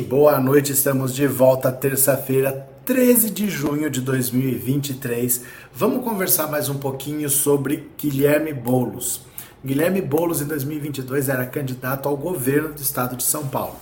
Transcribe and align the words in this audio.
Boa 0.00 0.38
noite, 0.38 0.72
estamos 0.72 1.14
de 1.14 1.26
volta 1.26 1.72
terça-feira, 1.72 2.68
13 2.84 3.30
de 3.30 3.48
junho 3.48 3.88
de 3.88 4.02
2023. 4.02 5.42
Vamos 5.72 6.04
conversar 6.04 6.48
mais 6.48 6.68
um 6.68 6.76
pouquinho 6.76 7.30
sobre 7.30 7.88
Guilherme 7.98 8.52
Bolos. 8.52 9.22
Guilherme 9.64 10.02
Bolos 10.02 10.42
em 10.42 10.44
2022 10.44 11.30
era 11.30 11.46
candidato 11.46 12.10
ao 12.10 12.16
governo 12.16 12.74
do 12.74 12.82
estado 12.82 13.16
de 13.16 13.22
São 13.22 13.46
Paulo. 13.46 13.76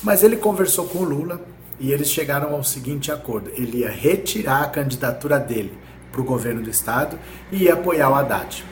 Mas 0.00 0.22
ele 0.22 0.36
conversou 0.36 0.86
com 0.86 0.98
o 0.98 1.04
Lula 1.04 1.40
e 1.80 1.90
eles 1.90 2.08
chegaram 2.08 2.54
ao 2.54 2.62
seguinte 2.62 3.10
acordo: 3.10 3.50
ele 3.56 3.78
ia 3.78 3.90
retirar 3.90 4.62
a 4.62 4.68
candidatura 4.68 5.40
dele 5.40 5.76
para 6.12 6.20
o 6.20 6.24
governo 6.24 6.62
do 6.62 6.70
estado 6.70 7.18
e 7.50 7.64
ia 7.64 7.74
apoiar 7.74 8.10
o 8.10 8.14
Haddad. 8.14 8.64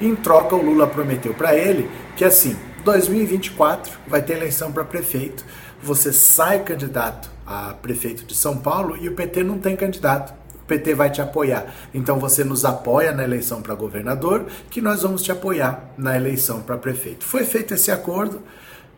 Em 0.00 0.16
troca, 0.16 0.56
o 0.56 0.64
Lula 0.64 0.86
prometeu 0.86 1.34
para 1.34 1.54
ele 1.54 1.88
que 2.16 2.24
assim, 2.24 2.56
2024 2.82 3.92
vai 4.06 4.22
ter 4.22 4.36
eleição 4.36 4.72
para 4.72 4.84
prefeito 4.84 5.44
você 5.84 6.12
sai 6.12 6.62
candidato 6.64 7.30
a 7.46 7.74
prefeito 7.74 8.24
de 8.24 8.34
São 8.34 8.56
Paulo 8.56 8.96
e 8.96 9.08
o 9.08 9.14
PT 9.14 9.44
não 9.44 9.58
tem 9.58 9.76
candidato. 9.76 10.34
O 10.54 10.66
PT 10.66 10.94
vai 10.94 11.10
te 11.10 11.20
apoiar. 11.20 11.66
Então 11.92 12.18
você 12.18 12.42
nos 12.42 12.64
apoia 12.64 13.12
na 13.12 13.22
eleição 13.22 13.60
para 13.60 13.74
governador, 13.74 14.46
que 14.70 14.80
nós 14.80 15.02
vamos 15.02 15.22
te 15.22 15.30
apoiar 15.30 15.90
na 15.98 16.16
eleição 16.16 16.62
para 16.62 16.78
prefeito. 16.78 17.24
Foi 17.24 17.44
feito 17.44 17.74
esse 17.74 17.90
acordo, 17.90 18.42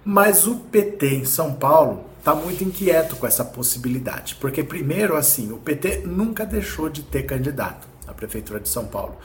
mas 0.04 0.46
o 0.46 0.56
PT 0.56 1.16
em 1.16 1.24
São 1.24 1.52
Paulo 1.52 2.04
está 2.20 2.34
muito 2.34 2.62
inquieto 2.62 3.16
com 3.16 3.26
essa 3.26 3.44
possibilidade. 3.44 4.36
Porque, 4.36 4.62
primeiro, 4.62 5.16
assim, 5.16 5.50
o 5.52 5.58
PT 5.58 6.02
nunca 6.06 6.46
deixou 6.46 6.88
de 6.88 7.02
ter 7.02 7.24
candidato 7.24 7.88
à 8.06 8.12
prefeitura 8.14 8.60
de 8.60 8.68
São 8.68 8.86
Paulo. 8.86 9.16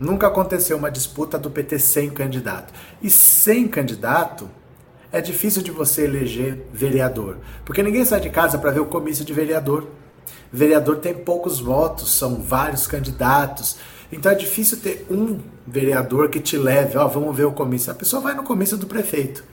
Nunca 0.00 0.26
aconteceu 0.26 0.76
uma 0.76 0.90
disputa 0.90 1.38
do 1.38 1.50
PT 1.50 1.78
sem 1.78 2.10
candidato. 2.10 2.72
E 3.02 3.10
sem 3.10 3.68
candidato, 3.68 4.50
é 5.12 5.20
difícil 5.20 5.62
de 5.62 5.70
você 5.70 6.04
eleger 6.04 6.58
vereador, 6.72 7.36
porque 7.64 7.82
ninguém 7.82 8.04
sai 8.04 8.18
de 8.18 8.30
casa 8.30 8.58
para 8.58 8.70
ver 8.70 8.80
o 8.80 8.86
comício 8.86 9.24
de 9.24 9.32
vereador. 9.32 9.86
Vereador 10.50 10.96
tem 10.96 11.14
poucos 11.14 11.60
votos, 11.60 12.12
são 12.12 12.36
vários 12.36 12.86
candidatos. 12.86 13.76
Então 14.10 14.32
é 14.32 14.34
difícil 14.34 14.78
ter 14.78 15.06
um 15.10 15.38
vereador 15.66 16.28
que 16.30 16.40
te 16.40 16.56
leve, 16.56 16.96
ó, 16.96 17.06
vamos 17.06 17.36
ver 17.36 17.44
o 17.44 17.52
comício. 17.52 17.92
A 17.92 17.94
pessoa 17.94 18.22
vai 18.22 18.34
no 18.34 18.42
comício 18.42 18.76
do 18.76 18.86
prefeito. 18.86 19.44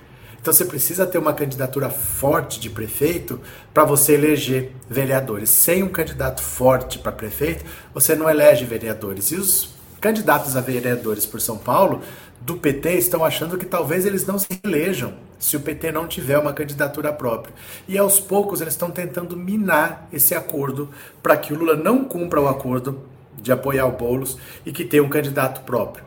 Então 0.41 0.53
você 0.53 0.63
precisa 0.63 1.05
ter 1.05 1.17
uma 1.17 1.33
candidatura 1.33 1.89
forte 1.89 2.59
de 2.59 2.69
prefeito 2.69 3.41
para 3.73 3.83
você 3.83 4.13
eleger 4.13 4.71
vereadores. 4.89 5.49
Sem 5.49 5.83
um 5.83 5.89
candidato 5.89 6.41
forte 6.41 6.99
para 6.99 7.11
prefeito, 7.11 7.65
você 7.93 8.15
não 8.15 8.29
elege 8.29 8.63
vereadores. 8.63 9.31
E 9.31 9.35
os 9.35 9.73
candidatos 9.99 10.55
a 10.55 10.61
vereadores 10.61 11.25
por 11.25 11.41
São 11.41 11.57
Paulo 11.57 12.01
do 12.39 12.55
PT 12.55 12.93
estão 12.93 13.25
achando 13.25 13.57
que 13.57 13.65
talvez 13.65 14.05
eles 14.05 14.25
não 14.25 14.39
se 14.39 14.47
elejam 14.63 15.13
se 15.39 15.55
o 15.55 15.61
PT 15.61 15.91
não 15.91 16.07
tiver 16.07 16.37
uma 16.37 16.53
candidatura 16.53 17.13
própria. 17.13 17.55
E 17.87 17.97
aos 17.97 18.19
poucos 18.19 18.59
eles 18.59 18.73
estão 18.73 18.91
tentando 18.91 19.37
minar 19.37 20.07
esse 20.11 20.35
acordo 20.35 20.89
para 21.23 21.37
que 21.37 21.53
o 21.53 21.57
Lula 21.57 21.75
não 21.75 22.03
cumpra 22.03 22.41
o 22.41 22.47
acordo 22.47 23.01
de 23.41 23.51
apoiar 23.51 23.85
o 23.87 23.93
Boulos 23.93 24.37
e 24.65 24.71
que 24.71 24.83
tenha 24.83 25.01
um 25.01 25.09
candidato 25.09 25.61
próprio. 25.61 26.03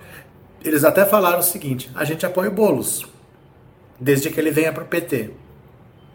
Eles 0.63 0.85
até 0.85 1.05
falaram 1.05 1.39
o 1.39 1.43
seguinte: 1.43 1.91
a 1.95 2.05
gente 2.05 2.27
apoia 2.27 2.51
o 2.51 2.53
Boulos, 2.53 3.07
desde 3.99 4.31
que 4.31 4.39
ele 4.39 4.51
venha 4.51 4.73
para 4.73 4.85
o 4.85 4.87
PT. 4.87 5.31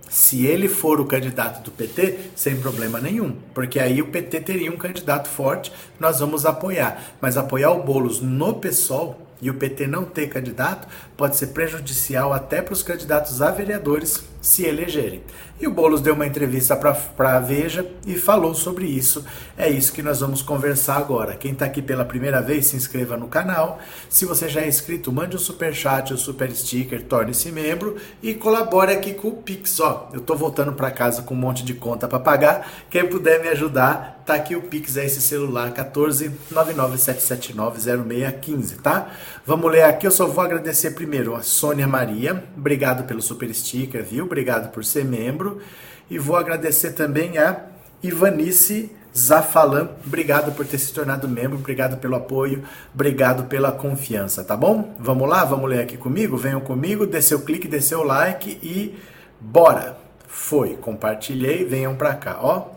Se 0.09 0.45
ele 0.45 0.69
for 0.69 1.01
o 1.01 1.05
candidato 1.05 1.61
do 1.61 1.71
PT, 1.71 2.31
sem 2.33 2.55
problema 2.61 2.97
nenhum, 3.01 3.35
porque 3.53 3.77
aí 3.77 4.01
o 4.01 4.07
PT 4.07 4.39
teria 4.39 4.71
um 4.71 4.77
candidato 4.77 5.27
forte, 5.27 5.73
nós 5.99 6.21
vamos 6.21 6.45
apoiar. 6.45 7.03
Mas 7.19 7.35
apoiar 7.35 7.71
o 7.71 7.83
Boulos 7.83 8.21
no 8.21 8.53
PSOL 8.53 9.19
e 9.41 9.49
o 9.49 9.55
PT 9.55 9.85
não 9.85 10.05
ter 10.05 10.27
candidato 10.27 10.87
pode 11.17 11.35
ser 11.35 11.47
prejudicial 11.47 12.31
até 12.31 12.61
para 12.61 12.73
os 12.73 12.83
candidatos 12.83 13.41
a 13.41 13.49
vereadores 13.49 14.23
se 14.39 14.63
elegerem. 14.63 15.23
E 15.59 15.67
o 15.67 15.71
Boulos 15.71 16.01
deu 16.01 16.13
uma 16.13 16.27
entrevista 16.27 16.75
para 16.75 17.35
a 17.35 17.39
Veja 17.39 17.85
e 18.05 18.15
falou 18.15 18.53
sobre 18.53 18.85
isso. 18.85 19.25
É 19.57 19.67
isso 19.67 19.91
que 19.91 20.03
nós 20.03 20.19
vamos 20.19 20.43
conversar 20.43 20.97
agora. 20.97 21.35
Quem 21.35 21.53
está 21.53 21.65
aqui 21.65 21.81
pela 21.81 22.05
primeira 22.05 22.41
vez, 22.41 22.67
se 22.67 22.75
inscreva 22.75 23.17
no 23.17 23.27
canal. 23.27 23.79
Se 24.07 24.23
você 24.23 24.47
já 24.47 24.61
é 24.61 24.67
inscrito, 24.67 25.11
mande 25.11 25.35
um 25.35 25.39
super 25.39 25.73
chat 25.73 26.11
ou 26.11 26.17
super 26.17 26.51
sticker, 26.51 27.03
torne-se 27.03 27.51
membro 27.51 27.97
e 28.21 28.35
colabore 28.35 28.91
aqui 28.91 29.15
com 29.15 29.29
o 29.29 29.37
Pix. 29.37 29.79
Ó, 29.79 30.09
eu 30.13 30.19
estou 30.19 30.37
voltando 30.37 30.73
para 30.73 30.91
casa 30.91 31.23
com 31.23 31.33
um 31.33 31.37
monte 31.37 31.65
de 31.65 31.73
conta 31.73 32.07
para 32.07 32.19
pagar. 32.19 32.71
Quem 32.89 33.07
puder 33.07 33.41
me 33.41 33.49
ajudar, 33.49 34.17
tá 34.27 34.35
aqui 34.35 34.55
o 34.55 34.61
Pix, 34.61 34.95
é 34.95 35.05
esse 35.05 35.21
celular 35.21 35.71
14 35.71 36.31
0615, 36.51 38.75
tá? 38.75 39.09
Vamos 39.47 39.71
ler 39.71 39.83
aqui, 39.83 40.05
eu 40.05 40.11
só 40.11 40.27
vou 40.27 40.43
agradecer 40.43 40.91
primeiro 40.91 41.33
a 41.33 41.41
Sônia 41.41 41.87
Maria, 41.87 42.43
obrigado 42.57 43.05
pelo 43.05 43.21
super 43.21 43.49
sticker, 43.55 44.03
viu? 44.03 44.25
Obrigado 44.25 44.73
por 44.73 44.83
ser 44.83 45.05
membro. 45.05 45.61
E 46.09 46.19
vou 46.19 46.35
agradecer 46.35 46.91
também 46.91 47.37
a 47.37 47.61
Ivanice 48.03 48.91
Zafalan, 49.17 49.91
obrigado 50.05 50.51
por 50.51 50.65
ter 50.65 50.77
se 50.77 50.91
tornado 50.91 51.29
membro, 51.29 51.57
obrigado 51.57 51.95
pelo 51.95 52.17
apoio, 52.17 52.61
obrigado 52.93 53.45
pela 53.45 53.71
confiança, 53.71 54.43
tá 54.43 54.57
bom? 54.57 54.93
Vamos 54.99 55.29
lá, 55.29 55.45
vamos 55.45 55.69
ler 55.69 55.79
aqui 55.79 55.95
comigo? 55.95 56.35
Venham 56.35 56.59
comigo, 56.59 57.07
dê 57.07 57.21
seu 57.21 57.39
clique, 57.39 57.69
dê 57.69 57.79
seu 57.79 58.03
like 58.03 58.59
e 58.61 58.99
bora! 59.39 59.97
Foi, 60.27 60.75
compartilhei, 60.75 61.63
venham 61.63 61.95
pra 61.95 62.15
cá, 62.15 62.37
ó. 62.41 62.67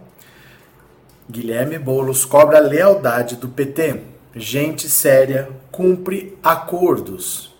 Guilherme 1.29 1.81
Bolos 1.81 2.25
cobra 2.25 2.61
lealdade 2.61 3.35
do 3.35 3.49
PT. 3.49 4.03
Gente 4.37 4.89
séria 4.89 5.49
cumpre 5.71 6.37
acordos. 6.43 7.55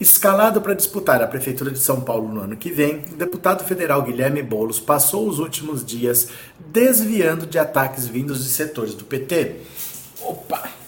Escalado 0.00 0.60
para 0.60 0.74
disputar 0.74 1.22
a 1.22 1.28
Prefeitura 1.28 1.70
de 1.70 1.78
São 1.78 2.00
Paulo 2.00 2.28
no 2.28 2.40
ano 2.40 2.56
que 2.56 2.72
vem, 2.72 3.04
o 3.12 3.16
deputado 3.16 3.62
federal 3.62 4.02
Guilherme 4.02 4.42
Boulos 4.42 4.80
passou 4.80 5.28
os 5.28 5.38
últimos 5.38 5.84
dias 5.84 6.28
desviando 6.58 7.46
de 7.46 7.58
ataques 7.58 8.08
vindos 8.08 8.42
de 8.42 8.50
setores 8.50 8.94
do 8.94 9.04
PT. 9.04 9.60
Opa! 10.20 10.81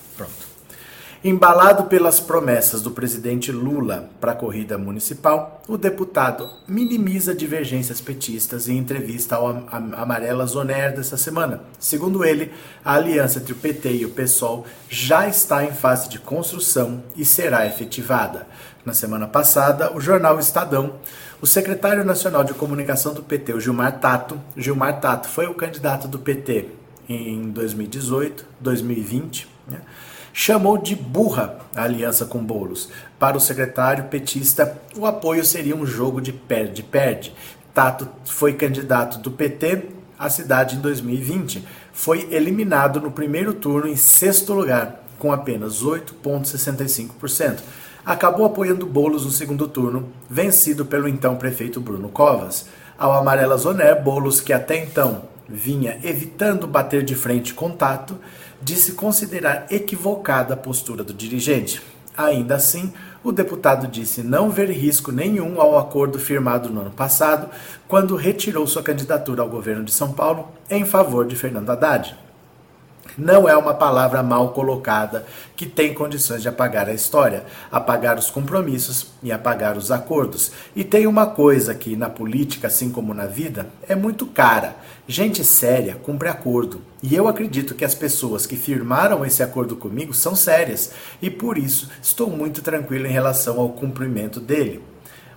Embalado 1.27 1.85
pelas 1.85 2.21
promessas 2.21 2.83
do 2.83 2.91
presidente 2.91 3.51
Lula 3.51 4.11
para 4.21 4.33
a 4.33 4.35
corrida 4.35 4.77
municipal, 4.77 5.63
o 5.67 5.79
deputado 5.79 6.51
minimiza 6.69 7.35
divergências 7.35 7.99
petistas 7.99 8.69
em 8.69 8.77
entrevista 8.77 9.37
ao 9.37 9.49
Amarela 9.97 10.45
Zoner 10.45 10.95
dessa 10.95 11.17
semana. 11.17 11.63
Segundo 11.81 12.27
ele, 12.27 12.53
a 12.85 12.97
aliança 12.97 13.39
entre 13.39 13.55
o 13.55 13.57
PT 13.57 13.91
e 13.91 14.05
o 14.05 14.11
PSOL 14.11 14.67
já 14.87 15.27
está 15.27 15.65
em 15.65 15.73
fase 15.73 16.11
de 16.11 16.19
construção 16.19 17.03
e 17.17 17.25
será 17.25 17.67
efetivada. 17.67 18.47
Na 18.85 18.93
semana 18.93 19.27
passada, 19.27 19.97
o 19.97 20.03
jornal 20.03 20.39
Estadão, 20.39 20.97
o 21.41 21.47
secretário 21.47 22.05
nacional 22.05 22.45
de 22.45 22.53
comunicação 22.53 23.15
do 23.15 23.23
PT, 23.23 23.55
o 23.55 23.61
Gilmar 23.63 23.99
Tato, 23.99 24.39
Gilmar 24.55 25.01
Tato 25.01 25.27
foi 25.29 25.47
o 25.47 25.55
candidato 25.55 26.07
do 26.07 26.19
PT 26.19 26.67
em 27.09 27.49
2018, 27.51 28.45
2020, 28.61 29.49
né? 29.67 29.81
Chamou 30.37 30.77
de 30.77 30.97
burra 30.97 31.61
a 31.77 31.85
aliança 31.85 32.27
com 32.27 32.45
Bolos. 32.45 32.91
Para 33.21 33.37
o 33.37 33.41
secretário 33.41 34.05
petista, 34.05 34.77
o 34.97 35.07
apoio 35.07 35.45
seria 35.45 35.77
um 35.77 35.87
jogo 35.87 36.21
de 36.21 36.33
perde-perde. 36.33 37.33
Tato 37.73 38.09
foi 38.25 38.53
candidato 38.53 39.19
do 39.19 39.31
PT 39.31 39.85
à 40.19 40.29
cidade 40.29 40.75
em 40.75 40.81
2020. 40.81 41.65
Foi 41.93 42.29
eliminado 42.33 43.01
no 43.01 43.13
primeiro 43.13 43.55
turno 43.55 43.89
em 43.89 43.97
sexto 43.97 44.53
lugar, 44.53 45.05
com 45.21 45.33
apenas 45.33 45.85
8,65%. 45.85 47.61
Acabou 48.05 48.45
apoiando 48.45 48.87
Bolos 48.87 49.25
no 49.25 49.31
segundo 49.31 49.69
turno, 49.69 50.09
vencido 50.29 50.85
pelo 50.85 51.09
então 51.09 51.37
prefeito 51.37 51.81
Bruno 51.81 52.09
Covas. 52.09 52.67
Ao 52.99 53.13
Amarela 53.13 53.57
Zoner, 53.57 54.03
Bolos, 54.03 54.41
que 54.41 54.53
até 54.53 54.83
então 54.83 55.23
vinha 55.49 55.99
evitando 56.03 56.67
bater 56.67 57.05
de 57.05 57.15
frente 57.15 57.55
contato, 58.65 58.75
disse 58.75 58.93
considerar 58.93 59.67
equivocada 59.71 60.55
a 60.55 60.57
postura 60.57 61.05
do 61.05 61.13
dirigente. 61.13 61.83
Ainda 62.17 62.55
assim, 62.57 62.93
o 63.23 63.31
deputado 63.33 63.87
disse 63.87 64.23
não 64.23 64.51
ver 64.51 64.71
risco 64.71 65.13
nenhum 65.13 65.61
ao 65.61 65.79
acordo 65.79 66.19
firmado 66.19 66.71
no 66.71 66.81
ano 66.81 66.91
passado, 66.91 67.49
quando 67.87 68.17
retirou 68.17 68.67
sua 68.67 68.83
candidatura 68.83 69.43
ao 69.43 69.49
governo 69.49 69.85
de 69.85 69.93
São 69.93 70.13
Paulo 70.13 70.49
em 70.71 70.85
favor 70.85 71.27
de 71.27 71.37
Fernando 71.37 71.71
Haddad 71.71 72.17
não 73.17 73.49
é 73.49 73.57
uma 73.57 73.75
palavra 73.75 74.23
mal 74.23 74.51
colocada 74.51 75.25
que 75.55 75.67
tem 75.67 75.95
condições 75.95 76.43
de 76.43 76.49
apagar 76.49 76.89
a 76.89 76.93
história, 76.93 77.45
apagar 77.71 78.19
os 78.19 78.29
compromissos 78.29 79.09
e 79.23 79.31
apagar 79.31 79.77
os 79.77 79.93
acordos. 79.93 80.51
E 80.75 80.83
tem 80.83 81.07
uma 81.07 81.27
coisa 81.27 81.75
que 81.75 81.95
na 81.95 82.11
política, 82.11 82.67
assim 82.67 82.91
como 82.91 83.15
na 83.15 83.27
vida, 83.27 83.69
é 83.89 83.95
muito 83.95 84.27
cara. 84.27 84.77
Gente 85.07 85.45
séria 85.45 85.95
cumpre 85.95 86.29
acordo. 86.29 86.81
E 87.03 87.15
eu 87.15 87.29
acredito 87.29 87.75
que 87.75 87.85
as 87.85 87.95
pessoas 87.95 88.47
que 88.47 88.57
firmaram 88.57 89.25
esse 89.25 89.43
acordo 89.43 89.77
comigo 89.77 90.13
são 90.13 90.35
sérias 90.35 90.91
e 91.23 91.31
por 91.31 91.57
isso 91.57 91.91
estou 92.03 92.29
muito 92.29 92.63
tranquilo 92.63 93.07
em 93.07 93.13
relação 93.13 93.61
ao 93.61 93.69
cumprimento 93.69 94.41
dele. 94.41 94.83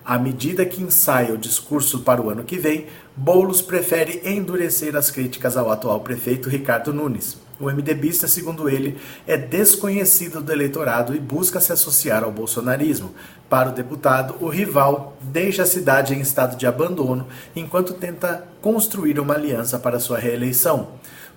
À 0.04 0.18
medida 0.18 0.64
que 0.64 0.82
ensaia 0.82 1.34
o 1.34 1.38
discurso 1.38 2.00
para 2.00 2.22
o 2.22 2.30
ano 2.30 2.42
que 2.42 2.58
vem, 2.58 2.86
Boulos 3.14 3.60
prefere 3.60 4.22
endurecer 4.24 4.96
as 4.96 5.10
críticas 5.10 5.54
ao 5.56 5.70
atual 5.70 6.00
prefeito 6.00 6.48
Ricardo 6.48 6.94
Nunes. 6.94 7.47
O 7.60 7.66
MDBista, 7.66 8.28
segundo 8.28 8.68
ele, 8.68 8.96
é 9.26 9.36
desconhecido 9.36 10.40
do 10.40 10.52
eleitorado 10.52 11.14
e 11.14 11.18
busca 11.18 11.60
se 11.60 11.72
associar 11.72 12.22
ao 12.22 12.30
bolsonarismo. 12.30 13.12
Para 13.50 13.70
o 13.70 13.72
deputado, 13.72 14.36
o 14.40 14.48
rival 14.48 15.16
deixa 15.20 15.64
a 15.64 15.66
cidade 15.66 16.14
em 16.14 16.20
estado 16.20 16.56
de 16.56 16.68
abandono 16.68 17.26
enquanto 17.56 17.94
tenta 17.94 18.46
construir 18.62 19.18
uma 19.18 19.34
aliança 19.34 19.76
para 19.76 19.98
sua 19.98 20.18
reeleição. 20.18 20.90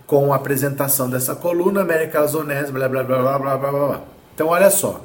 Com 0.06 0.32
a 0.32 0.36
apresentação 0.36 1.10
dessa 1.10 1.34
coluna, 1.34 1.82
América 1.82 2.26
Zonés, 2.28 2.70
blá 2.70 2.88
blá 2.88 3.04
blá 3.04 3.18
blá 3.18 3.40
blá 3.40 3.58
blá 3.58 3.72
blá. 3.72 4.02
Então, 4.36 4.48
olha 4.48 4.70
só. 4.70 5.04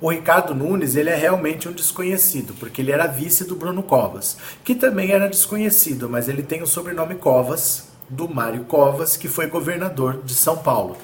O 0.00 0.10
Ricardo 0.10 0.54
Nunes 0.54 0.94
ele 0.94 1.10
é 1.10 1.16
realmente 1.16 1.68
um 1.68 1.72
desconhecido, 1.72 2.54
porque 2.54 2.82
ele 2.82 2.92
era 2.92 3.06
vice 3.06 3.44
do 3.44 3.56
Bruno 3.56 3.82
Covas, 3.82 4.36
que 4.62 4.74
também 4.74 5.10
era 5.10 5.28
desconhecido, 5.28 6.08
mas 6.08 6.28
ele 6.28 6.42
tem 6.42 6.62
o 6.62 6.66
sobrenome 6.66 7.16
Covas, 7.16 7.87
do 8.08 8.28
Mário 8.28 8.64
Covas, 8.64 9.16
que 9.16 9.28
foi 9.28 9.46
governador 9.46 10.22
de 10.24 10.34
São 10.34 10.56
Paulo. 10.58 10.96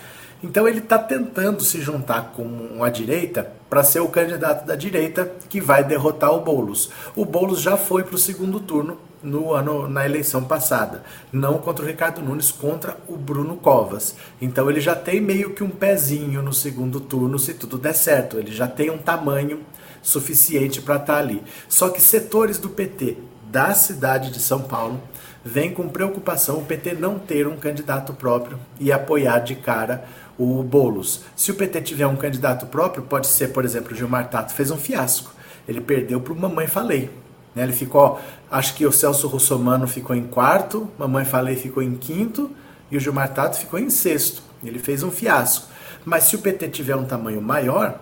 Então 0.42 0.68
ele 0.68 0.80
está 0.80 0.98
tentando 0.98 1.62
se 1.62 1.80
juntar 1.80 2.34
com 2.36 2.84
a 2.84 2.90
direita 2.90 3.50
para 3.70 3.82
ser 3.82 4.00
o 4.00 4.08
candidato 4.08 4.66
da 4.66 4.76
direita 4.76 5.32
que 5.48 5.58
vai 5.58 5.82
derrotar 5.82 6.34
o 6.34 6.40
Boulos. 6.42 6.90
O 7.16 7.24
Boulos 7.24 7.62
já 7.62 7.78
foi 7.78 8.02
para 8.02 8.14
o 8.14 8.18
segundo 8.18 8.60
turno 8.60 8.98
no 9.22 9.54
ano 9.54 9.88
na 9.88 10.04
eleição 10.04 10.44
passada, 10.44 11.02
não 11.32 11.56
contra 11.56 11.82
o 11.82 11.88
Ricardo 11.88 12.20
Nunes, 12.20 12.52
contra 12.52 12.94
o 13.08 13.16
Bruno 13.16 13.56
Covas. 13.56 14.16
Então 14.38 14.68
ele 14.68 14.82
já 14.82 14.94
tem 14.94 15.18
meio 15.18 15.54
que 15.54 15.64
um 15.64 15.70
pezinho 15.70 16.42
no 16.42 16.52
segundo 16.52 17.00
turno, 17.00 17.38
se 17.38 17.54
tudo 17.54 17.78
der 17.78 17.94
certo. 17.94 18.38
Ele 18.38 18.52
já 18.52 18.68
tem 18.68 18.90
um 18.90 18.98
tamanho 18.98 19.60
suficiente 20.02 20.82
para 20.82 20.96
estar 20.96 21.14
tá 21.14 21.18
ali. 21.18 21.42
Só 21.68 21.88
que 21.88 22.02
setores 22.02 22.58
do 22.58 22.68
PT 22.68 23.16
da 23.50 23.72
cidade 23.72 24.30
de 24.30 24.40
São 24.40 24.60
Paulo 24.60 25.00
vêm 25.44 25.72
com 25.72 25.88
preocupação 25.88 26.58
o 26.58 26.64
PT 26.64 26.94
não 26.94 27.18
ter 27.18 27.46
um 27.46 27.56
candidato 27.56 28.14
próprio 28.14 28.58
e 28.80 28.90
apoiar 28.90 29.40
de 29.40 29.54
cara 29.54 30.04
o 30.38 30.62
Bolos. 30.62 31.22
Se 31.36 31.50
o 31.50 31.54
PT 31.54 31.82
tiver 31.82 32.06
um 32.06 32.16
candidato 32.16 32.66
próprio, 32.66 33.04
pode 33.04 33.26
ser, 33.26 33.48
por 33.48 33.64
exemplo, 33.64 33.92
o 33.92 33.94
Gilmar 33.94 34.28
Tato 34.30 34.54
fez 34.54 34.70
um 34.70 34.76
fiasco. 34.76 35.32
Ele 35.68 35.80
perdeu 35.80 36.20
para 36.20 36.32
o 36.32 36.36
Mamãe 36.36 36.66
Falei. 36.66 37.10
Né? 37.54 37.62
Ele 37.62 37.72
ficou, 37.72 38.20
acho 38.50 38.74
que 38.74 38.86
o 38.86 38.92
Celso 38.92 39.28
Russomano 39.28 39.86
ficou 39.86 40.16
em 40.16 40.26
quarto, 40.26 40.90
Mamãe 40.98 41.24
Falei 41.24 41.56
ficou 41.56 41.82
em 41.82 41.94
quinto 41.94 42.50
e 42.90 42.96
o 42.96 43.00
Gilmar 43.00 43.32
Tato 43.32 43.58
ficou 43.58 43.78
em 43.78 43.90
sexto. 43.90 44.42
Ele 44.64 44.78
fez 44.78 45.02
um 45.02 45.10
fiasco. 45.10 45.68
Mas 46.04 46.24
se 46.24 46.36
o 46.36 46.38
PT 46.38 46.68
tiver 46.68 46.96
um 46.96 47.04
tamanho 47.04 47.40
maior, 47.40 48.00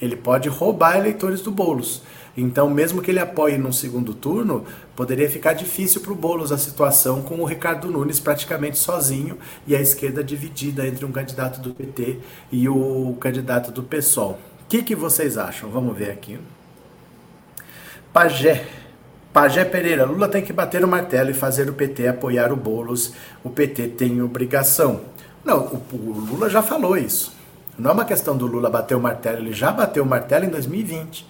ele 0.00 0.16
pode 0.16 0.48
roubar 0.48 0.96
eleitores 0.96 1.40
do 1.40 1.50
Boulos. 1.50 2.02
Então, 2.36 2.70
mesmo 2.70 3.02
que 3.02 3.10
ele 3.10 3.18
apoie 3.18 3.58
no 3.58 3.72
segundo 3.72 4.14
turno, 4.14 4.64
poderia 4.94 5.28
ficar 5.28 5.52
difícil 5.52 6.00
para 6.00 6.12
o 6.12 6.14
Boulos 6.14 6.52
a 6.52 6.58
situação 6.58 7.22
com 7.22 7.40
o 7.40 7.44
Ricardo 7.44 7.90
Nunes 7.90 8.20
praticamente 8.20 8.78
sozinho 8.78 9.36
e 9.66 9.74
a 9.74 9.80
esquerda 9.80 10.22
dividida 10.22 10.86
entre 10.86 11.04
um 11.04 11.12
candidato 11.12 11.60
do 11.60 11.74
PT 11.74 12.18
e 12.52 12.68
o 12.68 13.16
candidato 13.20 13.72
do 13.72 13.82
PSOL. 13.82 14.38
O 14.62 14.68
que, 14.68 14.82
que 14.82 14.94
vocês 14.94 15.36
acham? 15.36 15.70
Vamos 15.70 15.96
ver 15.96 16.10
aqui. 16.10 16.38
Pajé. 18.12 18.66
Pajé 19.32 19.64
Pereira, 19.64 20.04
Lula 20.04 20.26
tem 20.26 20.42
que 20.42 20.52
bater 20.52 20.84
o 20.84 20.88
martelo 20.88 21.30
e 21.30 21.34
fazer 21.34 21.68
o 21.68 21.72
PT 21.72 22.08
apoiar 22.08 22.52
o 22.52 22.56
Boulos. 22.56 23.12
O 23.44 23.50
PT 23.50 23.88
tem 23.88 24.20
obrigação. 24.22 25.02
Não, 25.44 25.66
o, 25.66 25.96
o 25.96 26.26
Lula 26.30 26.50
já 26.50 26.62
falou 26.62 26.96
isso. 26.96 27.32
Não 27.78 27.90
é 27.90 27.94
uma 27.94 28.04
questão 28.04 28.36
do 28.36 28.46
Lula 28.46 28.68
bater 28.68 28.96
o 28.96 29.00
martelo, 29.00 29.38
ele 29.38 29.52
já 29.52 29.72
bateu 29.72 30.04
o 30.04 30.06
martelo 30.06 30.44
em 30.44 30.48
2020 30.48 31.29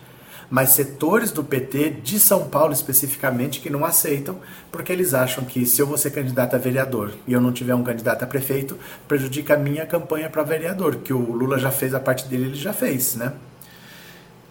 mas 0.51 0.71
setores 0.71 1.31
do 1.31 1.45
PT 1.45 1.91
de 2.03 2.19
São 2.19 2.49
Paulo 2.49 2.73
especificamente 2.73 3.61
que 3.61 3.71
não 3.71 3.85
aceitam, 3.85 4.41
porque 4.73 4.93
eles 4.93 5.15
acham 5.15 5.45
que 5.45 5.65
se 5.65 5.81
eu 5.81 5.87
vou 5.87 5.97
ser 5.97 6.11
candidato 6.11 6.57
a 6.57 6.59
vereador 6.59 7.13
e 7.27 7.33
eu 7.33 7.41
não 7.41 7.53
tiver 7.53 7.75
um 7.75 7.85
candidato 7.85 8.25
a 8.25 8.27
prefeito, 8.27 8.77
prejudica 9.07 9.55
a 9.55 9.57
minha 9.57 9.87
campanha 9.87 10.29
para 10.29 10.43
vereador, 10.43 10.97
que 10.97 11.13
o 11.13 11.33
Lula 11.33 11.59
já 11.59 11.71
fez 11.71 11.95
a 11.95 12.01
parte 12.01 12.27
dele, 12.27 12.47
ele 12.47 12.57
já 12.57 12.73
fez, 12.73 13.15
né? 13.15 13.33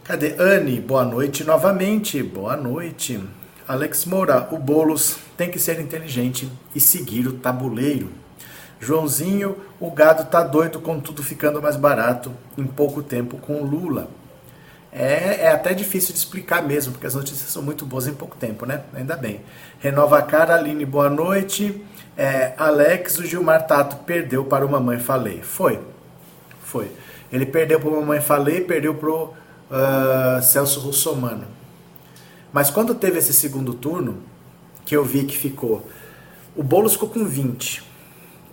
Cadê? 0.09 0.33
Anne, 0.39 0.81
boa 0.81 1.05
noite 1.05 1.43
novamente. 1.43 2.23
Boa 2.23 2.57
noite. 2.57 3.21
Alex 3.67 4.05
Moura, 4.05 4.47
o 4.51 4.57
Bolos 4.57 5.17
tem 5.37 5.51
que 5.51 5.59
ser 5.59 5.79
inteligente 5.79 6.51
e 6.73 6.79
seguir 6.79 7.27
o 7.27 7.33
tabuleiro. 7.33 8.09
Joãozinho, 8.79 9.55
o 9.79 9.91
gado 9.91 10.25
tá 10.25 10.41
doido 10.41 10.79
com 10.79 10.99
tudo 10.99 11.21
ficando 11.21 11.61
mais 11.61 11.75
barato 11.75 12.31
em 12.57 12.65
pouco 12.65 13.03
tempo 13.03 13.37
com 13.37 13.61
o 13.61 13.63
Lula. 13.63 14.09
É, 14.91 15.45
é 15.45 15.51
até 15.51 15.73
difícil 15.73 16.13
de 16.13 16.19
explicar 16.19 16.63
mesmo, 16.63 16.93
porque 16.93 17.05
as 17.05 17.13
notícias 17.13 17.49
são 17.51 17.61
muito 17.61 17.85
boas 17.85 18.07
em 18.07 18.13
pouco 18.13 18.35
tempo, 18.35 18.65
né? 18.65 18.83
Ainda 18.93 19.15
bem. 19.15 19.41
Renova 19.79 20.17
a 20.17 20.21
cara, 20.21 20.55
Aline, 20.55 20.85
boa 20.85 21.09
noite. 21.09 21.83
É, 22.17 22.53
Alex, 22.57 23.19
o 23.19 23.25
Gilmar 23.25 23.67
Tato 23.67 23.97
perdeu 23.97 24.43
para 24.43 24.65
o 24.65 24.69
Mamãe 24.69 24.99
Falei. 24.99 25.41
Foi. 25.41 25.79
Foi. 26.63 26.91
Ele 27.31 27.45
perdeu 27.45 27.79
para 27.79 27.89
o 27.89 27.99
Mamãe 27.99 28.19
Falei, 28.19 28.61
perdeu 28.61 28.95
para 28.95 29.09
o 29.09 29.23
uh, 29.25 30.41
Celso 30.41 30.79
Russomano. 30.79 31.45
Mas 32.51 32.71
quando 32.71 32.95
teve 32.95 33.19
esse 33.19 33.31
segundo 33.31 33.73
turno, 33.73 34.17
que 34.85 34.97
eu 34.97 35.05
vi 35.05 35.23
que 35.23 35.37
ficou, 35.37 35.87
o 36.55 36.63
Boulos 36.63 36.93
ficou 36.93 37.09
com 37.09 37.23
20, 37.23 37.83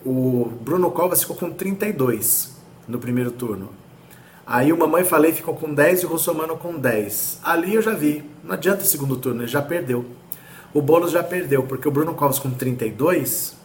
o 0.04 0.52
Bruno 0.60 0.90
Covas 0.90 1.22
ficou 1.22 1.34
com 1.34 1.50
32 1.50 2.54
no 2.86 2.98
primeiro 2.98 3.30
turno. 3.30 3.70
Aí 4.46 4.72
o 4.72 4.78
Mamãe 4.78 5.02
Falei 5.02 5.32
ficou 5.32 5.56
com 5.56 5.74
10 5.74 6.02
e 6.02 6.06
o 6.06 6.08
Russomano 6.08 6.56
com 6.56 6.78
10. 6.78 7.40
Ali 7.42 7.74
eu 7.74 7.82
já 7.82 7.94
vi. 7.94 8.24
Não 8.44 8.54
adianta 8.54 8.84
segundo 8.84 9.16
turno, 9.16 9.42
ele 9.42 9.48
já 9.48 9.60
perdeu. 9.60 10.06
O 10.72 10.80
Boulos 10.80 11.10
já 11.10 11.22
perdeu, 11.22 11.64
porque 11.64 11.88
o 11.88 11.90
Bruno 11.90 12.14
Covas 12.14 12.38
com 12.38 12.50
32, 12.50 13.56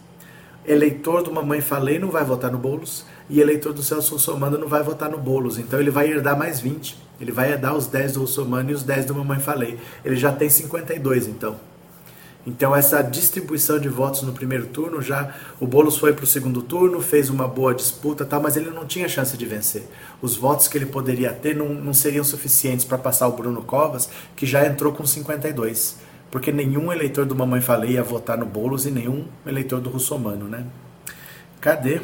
eleitor 0.66 1.22
do 1.22 1.32
Mamãe 1.32 1.60
Falei 1.60 2.00
não 2.00 2.10
vai 2.10 2.24
votar 2.24 2.50
no 2.50 2.58
Boulos, 2.58 3.06
e 3.30 3.40
eleitor 3.40 3.72
do 3.72 3.82
Celso 3.82 4.14
Russomano 4.14 4.58
não 4.58 4.66
vai 4.66 4.82
votar 4.82 5.08
no 5.08 5.18
Boulos. 5.18 5.56
Então 5.56 5.78
ele 5.78 5.90
vai 5.90 6.10
herdar 6.10 6.36
mais 6.36 6.60
20. 6.60 6.98
Ele 7.20 7.30
vai 7.30 7.52
herdar 7.52 7.76
os 7.76 7.86
10 7.86 8.14
do 8.14 8.20
Russomano 8.20 8.70
e 8.70 8.74
os 8.74 8.82
10 8.82 9.06
do 9.06 9.14
Mamãe 9.14 9.38
Falei. 9.38 9.78
Ele 10.04 10.16
já 10.16 10.32
tem 10.32 10.50
52, 10.50 11.28
então. 11.28 11.54
Então 12.46 12.74
essa 12.74 13.02
distribuição 13.02 13.78
de 13.78 13.88
votos 13.88 14.22
no 14.22 14.32
primeiro 14.32 14.66
turno 14.66 15.00
já 15.00 15.32
o 15.60 15.66
Bolos 15.66 15.96
foi 15.96 16.12
para 16.12 16.24
o 16.24 16.26
segundo 16.26 16.60
turno, 16.60 17.00
fez 17.00 17.30
uma 17.30 17.46
boa 17.46 17.72
disputa, 17.72 18.24
tal, 18.24 18.42
mas 18.42 18.56
ele 18.56 18.70
não 18.70 18.84
tinha 18.84 19.08
chance 19.08 19.36
de 19.36 19.46
vencer. 19.46 19.84
Os 20.20 20.36
votos 20.36 20.66
que 20.66 20.76
ele 20.76 20.86
poderia 20.86 21.32
ter 21.32 21.54
não, 21.54 21.68
não 21.68 21.94
seriam 21.94 22.24
suficientes 22.24 22.84
para 22.84 22.98
passar 22.98 23.28
o 23.28 23.32
Bruno 23.32 23.62
Covas, 23.62 24.08
que 24.34 24.44
já 24.44 24.66
entrou 24.66 24.92
com 24.92 25.06
52, 25.06 25.98
porque 26.32 26.50
nenhum 26.50 26.92
eleitor 26.92 27.24
do 27.26 27.36
Mamãe 27.36 27.60
Falei 27.60 27.92
ia 27.92 28.02
votar 28.02 28.36
no 28.36 28.46
Bolos 28.46 28.86
e 28.86 28.90
nenhum 28.90 29.24
eleitor 29.46 29.80
do 29.80 29.90
Russomano, 29.90 30.48
né? 30.48 30.66
Cadê? 31.60 32.00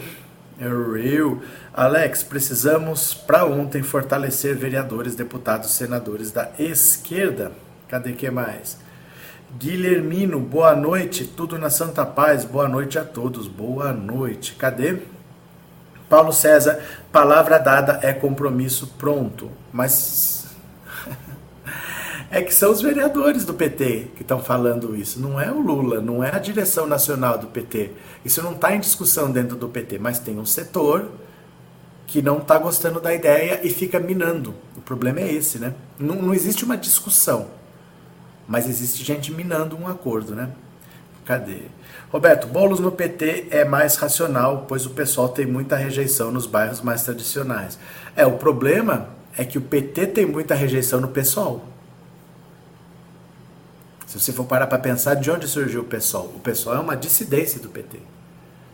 Eu, 0.60 1.40
Alex, 1.72 2.24
precisamos 2.24 3.14
para 3.14 3.44
ontem 3.44 3.82
fortalecer 3.82 4.56
vereadores, 4.56 5.14
deputados, 5.14 5.70
senadores 5.72 6.32
da 6.32 6.50
esquerda. 6.58 7.52
Cadê 7.88 8.12
que 8.12 8.28
mais? 8.28 8.76
Guilhermino, 9.56 10.38
boa 10.38 10.76
noite, 10.76 11.24
tudo 11.24 11.58
na 11.58 11.70
Santa 11.70 12.04
Paz, 12.04 12.44
boa 12.44 12.68
noite 12.68 12.98
a 12.98 13.04
todos, 13.04 13.48
boa 13.48 13.94
noite. 13.94 14.54
Cadê? 14.54 14.98
Paulo 16.06 16.34
César, 16.34 16.78
palavra 17.10 17.58
dada 17.58 17.98
é 18.02 18.12
compromisso 18.12 18.88
pronto. 18.98 19.50
Mas 19.72 20.48
é 22.30 22.42
que 22.42 22.52
são 22.52 22.70
os 22.70 22.82
vereadores 22.82 23.46
do 23.46 23.54
PT 23.54 24.08
que 24.16 24.22
estão 24.22 24.38
falando 24.38 24.94
isso, 24.94 25.18
não 25.18 25.40
é 25.40 25.50
o 25.50 25.60
Lula, 25.60 25.98
não 26.02 26.22
é 26.22 26.30
a 26.30 26.38
direção 26.38 26.86
nacional 26.86 27.38
do 27.38 27.46
PT. 27.46 27.92
Isso 28.26 28.42
não 28.42 28.52
está 28.52 28.76
em 28.76 28.80
discussão 28.80 29.30
dentro 29.30 29.56
do 29.56 29.68
PT, 29.68 29.98
mas 29.98 30.18
tem 30.18 30.38
um 30.38 30.46
setor 30.46 31.08
que 32.06 32.20
não 32.20 32.36
está 32.36 32.58
gostando 32.58 33.00
da 33.00 33.14
ideia 33.14 33.60
e 33.62 33.70
fica 33.70 33.98
minando. 33.98 34.54
O 34.76 34.82
problema 34.82 35.20
é 35.20 35.32
esse, 35.32 35.58
né? 35.58 35.72
Não, 35.98 36.16
não 36.16 36.34
existe 36.34 36.66
uma 36.66 36.76
discussão 36.76 37.57
mas 38.48 38.66
existe 38.66 39.04
gente 39.04 39.30
minando 39.30 39.76
um 39.76 39.86
acordo, 39.86 40.34
né? 40.34 40.48
Cadê? 41.26 41.60
Roberto, 42.10 42.46
bolos 42.46 42.80
no 42.80 42.90
PT 42.90 43.48
é 43.50 43.62
mais 43.62 43.96
racional, 43.96 44.64
pois 44.66 44.86
o 44.86 44.90
pessoal 44.90 45.28
tem 45.28 45.44
muita 45.44 45.76
rejeição 45.76 46.32
nos 46.32 46.46
bairros 46.46 46.80
mais 46.80 47.02
tradicionais. 47.02 47.78
É, 48.16 48.24
o 48.24 48.38
problema 48.38 49.10
é 49.36 49.44
que 49.44 49.58
o 49.58 49.60
PT 49.60 50.06
tem 50.06 50.24
muita 50.24 50.54
rejeição 50.54 51.00
no 51.00 51.08
pessoal. 51.08 51.66
Se 54.06 54.18
você 54.18 54.32
for 54.32 54.46
parar 54.46 54.66
para 54.66 54.78
pensar 54.78 55.16
de 55.16 55.30
onde 55.30 55.46
surgiu 55.46 55.82
o 55.82 55.84
pessoal, 55.84 56.24
o 56.34 56.40
pessoal 56.40 56.76
é 56.76 56.80
uma 56.80 56.96
dissidência 56.96 57.60
do 57.60 57.68
PT. 57.68 57.98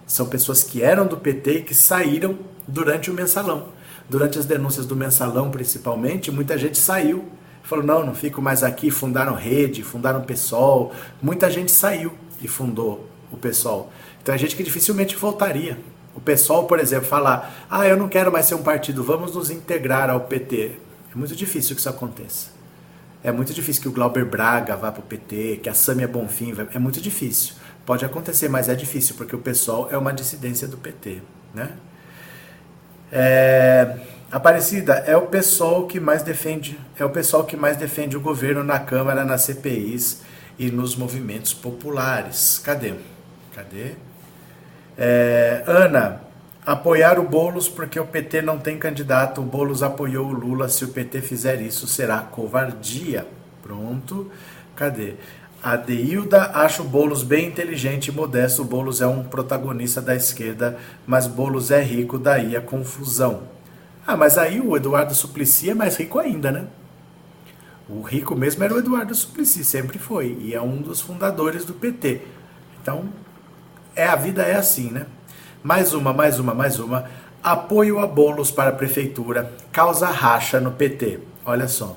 São 0.07 0.27
pessoas 0.27 0.63
que 0.63 0.81
eram 0.81 1.09
do 1.09 1.17
PT 1.17 1.59
e 1.59 1.63
que 1.63 1.75
saíram 1.75 2.39
durante 2.69 3.11
o 3.11 3.15
mensalão. 3.15 3.71
Durante 4.09 4.39
as 4.39 4.45
denúncias 4.45 4.87
do 4.87 4.95
mensalão, 4.95 5.51
principalmente, 5.51 6.31
muita 6.31 6.57
gente 6.57 6.79
saiu 6.79 7.25
falou: 7.65 7.85
não, 7.85 8.07
não 8.07 8.15
fico 8.15 8.41
mais 8.41 8.63
aqui. 8.63 8.91
Fundaram 8.91 9.35
rede, 9.35 9.83
fundaram 9.83 10.23
PSOL. 10.23 10.93
Muita 11.21 11.51
gente 11.51 11.73
saiu 11.73 12.13
e 12.41 12.47
fundou 12.47 13.09
o 13.33 13.37
PSOL. 13.37 13.93
Então 14.23 14.35
é 14.35 14.39
gente 14.39 14.55
que 14.55 14.63
dificilmente 14.63 15.17
voltaria. 15.17 15.79
O 16.15 16.21
PSOL, 16.21 16.65
por 16.65 16.79
exemplo, 16.79 17.09
falar: 17.09 17.67
ah, 17.69 17.87
eu 17.87 17.97
não 17.97 18.09
quero 18.09 18.31
mais 18.31 18.47
ser 18.47 18.55
um 18.55 18.63
partido, 18.63 19.03
vamos 19.03 19.35
nos 19.35 19.51
integrar 19.51 20.09
ao 20.11 20.21
PT. 20.21 20.73
É 21.13 21.17
muito 21.17 21.35
difícil 21.35 21.75
que 21.75 21.81
isso 21.81 21.89
aconteça. 21.89 22.55
É 23.23 23.33
muito 23.33 23.55
difícil 23.55 23.83
que 23.83 23.89
o 23.89 23.93
Glauber 23.93 24.25
Braga 24.25 24.77
vá 24.77 24.93
para 24.93 25.01
o 25.01 25.03
PT, 25.03 25.61
que 25.63 25.69
a 25.69 25.75
Samia 25.75 26.07
Bonfim 26.07 26.53
vá. 26.53 26.67
É 26.75 26.79
muito 26.79 27.01
difícil. 27.01 27.55
Pode 27.87 28.05
acontecer, 28.05 28.49
mas 28.49 28.69
é 28.69 28.75
difícil, 28.75 29.15
porque 29.15 29.35
o 29.35 29.39
pessoal 29.39 29.89
é 29.91 29.97
uma 29.97 30.13
dissidência 30.13 30.69
do 30.69 30.77
PT. 30.77 31.23
Né? 31.55 31.71
É... 33.13 33.97
Aparecida 34.35 34.95
é 35.07 35.17
o 35.17 35.27
pessoal 35.27 35.87
que 35.87 36.01
mais 36.01 36.21
defende, 36.25 36.77
é 36.99 37.05
o 37.05 37.11
pessoal 37.11 37.45
que 37.45 37.57
mais 37.57 37.77
defende 37.77 38.17
o 38.17 38.21
governo 38.21 38.65
na 38.65 38.81
Câmara, 38.81 39.25
nas 39.25 39.43
CPIs 39.43 40.23
e 40.59 40.73
nos 40.73 40.97
movimentos 40.97 41.55
populares. 41.55 42.59
Cadê? 42.59 42.95
Cadê? 43.55 43.93
É, 44.99 45.63
Ana, 45.69 46.21
apoiar 46.67 47.21
o 47.21 47.29
Boulos 47.29 47.69
porque 47.69 48.01
o 48.01 48.05
PT 48.05 48.43
não 48.43 48.59
tem 48.59 48.77
candidato. 48.77 49.41
O 49.41 49.45
Boulos 49.45 49.85
apoiou 49.85 50.27
o 50.27 50.33
Lula. 50.33 50.69
Se 50.69 50.85
o 50.85 50.89
PT 50.89 51.21
fizer 51.21 51.63
isso, 51.63 51.87
será 51.87 52.19
covardia. 52.19 53.29
Pronto. 53.63 54.33
Cadê? 54.75 55.15
A 55.63 55.77
Deilda 55.77 56.51
acha 56.55 56.83
o 56.83 56.85
Boulos 56.85 57.23
bem 57.23 57.47
inteligente 57.47 58.09
e 58.09 58.13
modesto. 58.13 58.63
O 58.63 58.65
Boulos 58.65 59.01
é 59.01 59.07
um 59.07 59.23
protagonista 59.23 60.03
da 60.03 60.17
esquerda, 60.17 60.77
mas 61.07 61.29
Boulos 61.29 61.71
é 61.71 61.81
rico, 61.81 62.19
daí 62.19 62.57
a 62.57 62.61
confusão. 62.61 63.54
Ah, 64.07 64.17
mas 64.17 64.37
aí 64.37 64.61
o 64.61 64.77
Eduardo 64.77 65.15
Suplicy 65.15 65.71
é 65.71 65.75
mais 65.75 65.97
rico 65.97 66.19
ainda, 66.19 66.53
né? 66.53 66.67
O 67.89 68.03
rico 68.03 68.35
mesmo 68.35 68.63
era 68.63 68.75
o 68.75 68.79
Eduardo 68.79 69.15
Suplicy, 69.15 69.65
sempre 69.65 69.99
foi, 69.99 70.37
e 70.41 70.55
é 70.55 70.61
um 70.61 70.81
dos 70.81 71.01
fundadores 71.01 71.65
do 71.65 71.75
PT. 71.75 72.23
Então, 72.81 73.09
é 73.97 74.07
a 74.07 74.17
vida 74.17 74.43
é 74.43 74.57
assim, 74.57 74.91
né? 74.91 75.07
Mais 75.63 75.95
uma, 75.95 76.13
mais 76.13 76.39
uma, 76.39 76.55
mais 76.55 76.79
uma. 76.79 77.09
Apoio 77.43 77.99
a 77.99 78.07
bolos 78.07 78.51
para 78.51 78.71
a 78.71 78.75
prefeitura 78.75 79.53
causa 79.73 80.07
racha 80.09 80.61
no 80.61 80.73
PT. 80.73 81.21
Olha 81.45 81.69
só. 81.69 81.97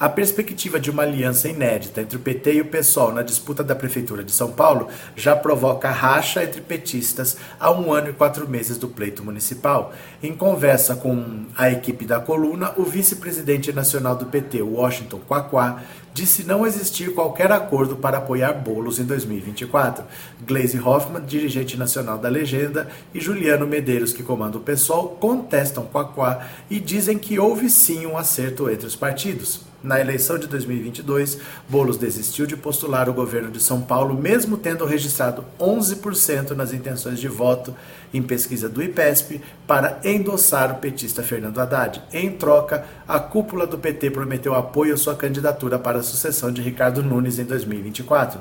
A 0.00 0.08
perspectiva 0.08 0.80
de 0.80 0.90
uma 0.90 1.02
aliança 1.02 1.46
inédita 1.46 2.00
entre 2.00 2.16
o 2.16 2.20
PT 2.20 2.54
e 2.54 2.60
o 2.62 2.64
PSOL 2.64 3.12
na 3.12 3.20
disputa 3.20 3.62
da 3.62 3.74
Prefeitura 3.74 4.24
de 4.24 4.32
São 4.32 4.50
Paulo 4.50 4.88
já 5.14 5.36
provoca 5.36 5.90
racha 5.90 6.42
entre 6.42 6.62
petistas 6.62 7.36
há 7.60 7.70
um 7.70 7.92
ano 7.92 8.08
e 8.08 8.14
quatro 8.14 8.48
meses 8.48 8.78
do 8.78 8.88
pleito 8.88 9.22
municipal. 9.22 9.92
Em 10.22 10.34
conversa 10.34 10.96
com 10.96 11.44
a 11.54 11.70
equipe 11.70 12.06
da 12.06 12.18
coluna, 12.18 12.72
o 12.78 12.82
vice-presidente 12.82 13.74
nacional 13.74 14.16
do 14.16 14.24
PT, 14.24 14.62
Washington 14.62 15.20
Quaquá, 15.28 15.82
disse 16.14 16.44
não 16.44 16.66
existir 16.66 17.12
qualquer 17.12 17.52
acordo 17.52 17.94
para 17.94 18.16
apoiar 18.16 18.54
bolos 18.54 18.98
em 18.98 19.04
2024. 19.04 20.02
Glaze 20.46 20.80
Hoffman, 20.80 21.26
dirigente 21.26 21.76
nacional 21.76 22.16
da 22.16 22.30
legenda, 22.30 22.88
e 23.12 23.20
Juliano 23.20 23.66
Medeiros, 23.66 24.14
que 24.14 24.22
comanda 24.22 24.56
o 24.56 24.62
PSOL, 24.62 25.18
contestam 25.20 25.84
Quaquá 25.84 26.48
e 26.70 26.80
dizem 26.80 27.18
que 27.18 27.38
houve 27.38 27.68
sim 27.68 28.06
um 28.06 28.16
acerto 28.16 28.70
entre 28.70 28.86
os 28.86 28.96
partidos. 28.96 29.68
Na 29.82 29.98
eleição 29.98 30.38
de 30.38 30.46
2022, 30.46 31.38
Bolos 31.66 31.96
desistiu 31.96 32.44
de 32.44 32.54
postular 32.54 33.08
o 33.08 33.14
governo 33.14 33.50
de 33.50 33.60
São 33.60 33.80
Paulo, 33.80 34.14
mesmo 34.14 34.58
tendo 34.58 34.84
registrado 34.84 35.42
11% 35.58 36.50
nas 36.50 36.74
intenções 36.74 37.18
de 37.18 37.28
voto 37.28 37.74
em 38.12 38.22
pesquisa 38.22 38.68
do 38.68 38.82
IPESP 38.82 39.40
para 39.66 39.98
endossar 40.04 40.70
o 40.72 40.74
petista 40.76 41.22
Fernando 41.22 41.58
Haddad. 41.58 42.02
Em 42.12 42.30
troca, 42.30 42.84
a 43.08 43.18
cúpula 43.18 43.66
do 43.66 43.78
PT 43.78 44.10
prometeu 44.10 44.54
apoio 44.54 44.92
à 44.92 44.98
sua 44.98 45.14
candidatura 45.14 45.78
para 45.78 46.00
a 46.00 46.02
sucessão 46.02 46.52
de 46.52 46.60
Ricardo 46.60 47.02
Nunes 47.02 47.38
em 47.38 47.44
2024. 47.44 48.38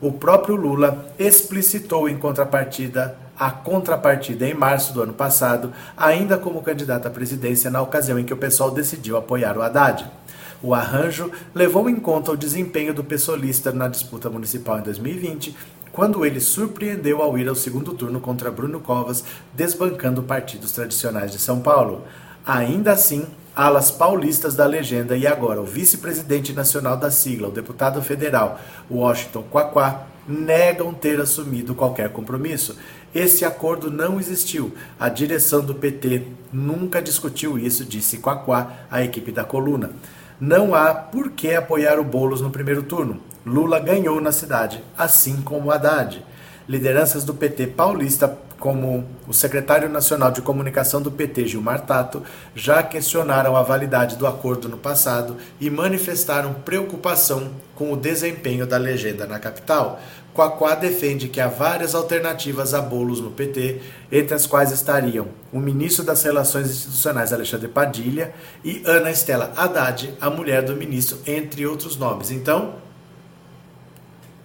O 0.00 0.12
próprio 0.12 0.56
Lula 0.56 1.06
explicitou 1.18 2.08
em 2.08 2.16
contrapartida 2.16 3.14
a 3.38 3.50
contrapartida 3.50 4.48
em 4.48 4.54
março 4.54 4.92
do 4.92 5.02
ano 5.02 5.12
passado, 5.12 5.72
ainda 5.96 6.36
como 6.36 6.62
candidato 6.62 7.06
à 7.06 7.10
presidência 7.10 7.70
na 7.70 7.80
ocasião 7.80 8.18
em 8.18 8.24
que 8.24 8.34
o 8.34 8.36
pessoal 8.36 8.70
decidiu 8.70 9.16
apoiar 9.16 9.56
o 9.56 9.62
Haddad. 9.62 10.10
O 10.60 10.74
arranjo 10.74 11.30
levou 11.54 11.88
em 11.88 11.96
conta 11.96 12.32
o 12.32 12.36
desempenho 12.36 12.92
do 12.92 13.04
pessoalista 13.04 13.70
na 13.70 13.86
disputa 13.86 14.28
municipal 14.28 14.80
em 14.80 14.82
2020, 14.82 15.56
quando 15.92 16.26
ele 16.26 16.40
surpreendeu 16.40 17.22
ao 17.22 17.38
ir 17.38 17.48
ao 17.48 17.54
segundo 17.54 17.94
turno 17.94 18.20
contra 18.20 18.50
Bruno 18.50 18.80
Covas, 18.80 19.24
desbancando 19.54 20.22
partidos 20.22 20.72
tradicionais 20.72 21.30
de 21.30 21.38
São 21.38 21.60
Paulo. 21.60 22.02
Ainda 22.44 22.92
assim, 22.92 23.24
alas 23.54 23.90
paulistas 23.90 24.56
da 24.56 24.66
legenda 24.66 25.16
e 25.16 25.28
agora 25.28 25.60
o 25.60 25.64
vice-presidente 25.64 26.52
nacional 26.52 26.96
da 26.96 27.10
sigla, 27.10 27.48
o 27.48 27.52
deputado 27.52 28.02
federal 28.02 28.60
Washington 28.90 29.44
Quaquá, 29.50 30.06
negam 30.26 30.92
ter 30.92 31.20
assumido 31.20 31.74
qualquer 31.74 32.10
compromisso. 32.10 32.76
Esse 33.14 33.44
acordo 33.44 33.90
não 33.90 34.20
existiu. 34.20 34.74
A 35.00 35.08
direção 35.08 35.64
do 35.64 35.74
PT 35.74 36.24
nunca 36.52 37.00
discutiu 37.00 37.58
isso, 37.58 37.84
disse 37.84 38.18
Quaquá 38.18 38.72
à 38.90 39.02
equipe 39.02 39.32
da 39.32 39.44
coluna 39.44 39.92
não 40.40 40.74
há 40.74 40.94
por 40.94 41.30
que 41.30 41.54
apoiar 41.54 41.98
o 41.98 42.04
Boulos 42.04 42.40
no 42.40 42.50
primeiro 42.50 42.82
turno. 42.82 43.20
Lula 43.44 43.80
ganhou 43.80 44.20
na 44.20 44.30
cidade, 44.30 44.82
assim 44.96 45.42
como 45.42 45.70
Haddad. 45.70 46.24
Lideranças 46.68 47.24
do 47.24 47.34
PT 47.34 47.68
paulista, 47.68 48.38
como 48.58 49.04
o 49.26 49.32
secretário 49.32 49.88
nacional 49.88 50.30
de 50.30 50.42
comunicação 50.42 51.00
do 51.00 51.10
PT, 51.10 51.48
Gilmar 51.48 51.80
Tato, 51.82 52.22
já 52.54 52.82
questionaram 52.82 53.56
a 53.56 53.62
validade 53.62 54.16
do 54.16 54.26
acordo 54.26 54.68
no 54.68 54.76
passado 54.76 55.36
e 55.60 55.70
manifestaram 55.70 56.54
preocupação 56.54 57.50
com 57.74 57.92
o 57.92 57.96
desempenho 57.96 58.66
da 58.66 58.76
legenda 58.76 59.26
na 59.26 59.38
capital. 59.38 60.00
Quaquá 60.38 60.76
defende 60.76 61.26
que 61.26 61.40
há 61.40 61.48
várias 61.48 61.96
alternativas 61.96 62.72
a 62.72 62.80
bolos 62.80 63.20
no 63.20 63.32
PT, 63.32 63.80
entre 64.12 64.36
as 64.36 64.46
quais 64.46 64.70
estariam 64.70 65.26
o 65.52 65.58
ministro 65.58 66.04
das 66.04 66.22
Relações 66.22 66.70
Institucionais 66.70 67.32
Alexandre 67.32 67.66
Padilha 67.66 68.32
e 68.62 68.80
Ana 68.86 69.10
Estela 69.10 69.52
Haddad, 69.56 70.14
a 70.20 70.30
mulher 70.30 70.62
do 70.62 70.76
ministro, 70.76 71.18
entre 71.26 71.66
outros 71.66 71.96
nomes. 71.96 72.30
Então, 72.30 72.76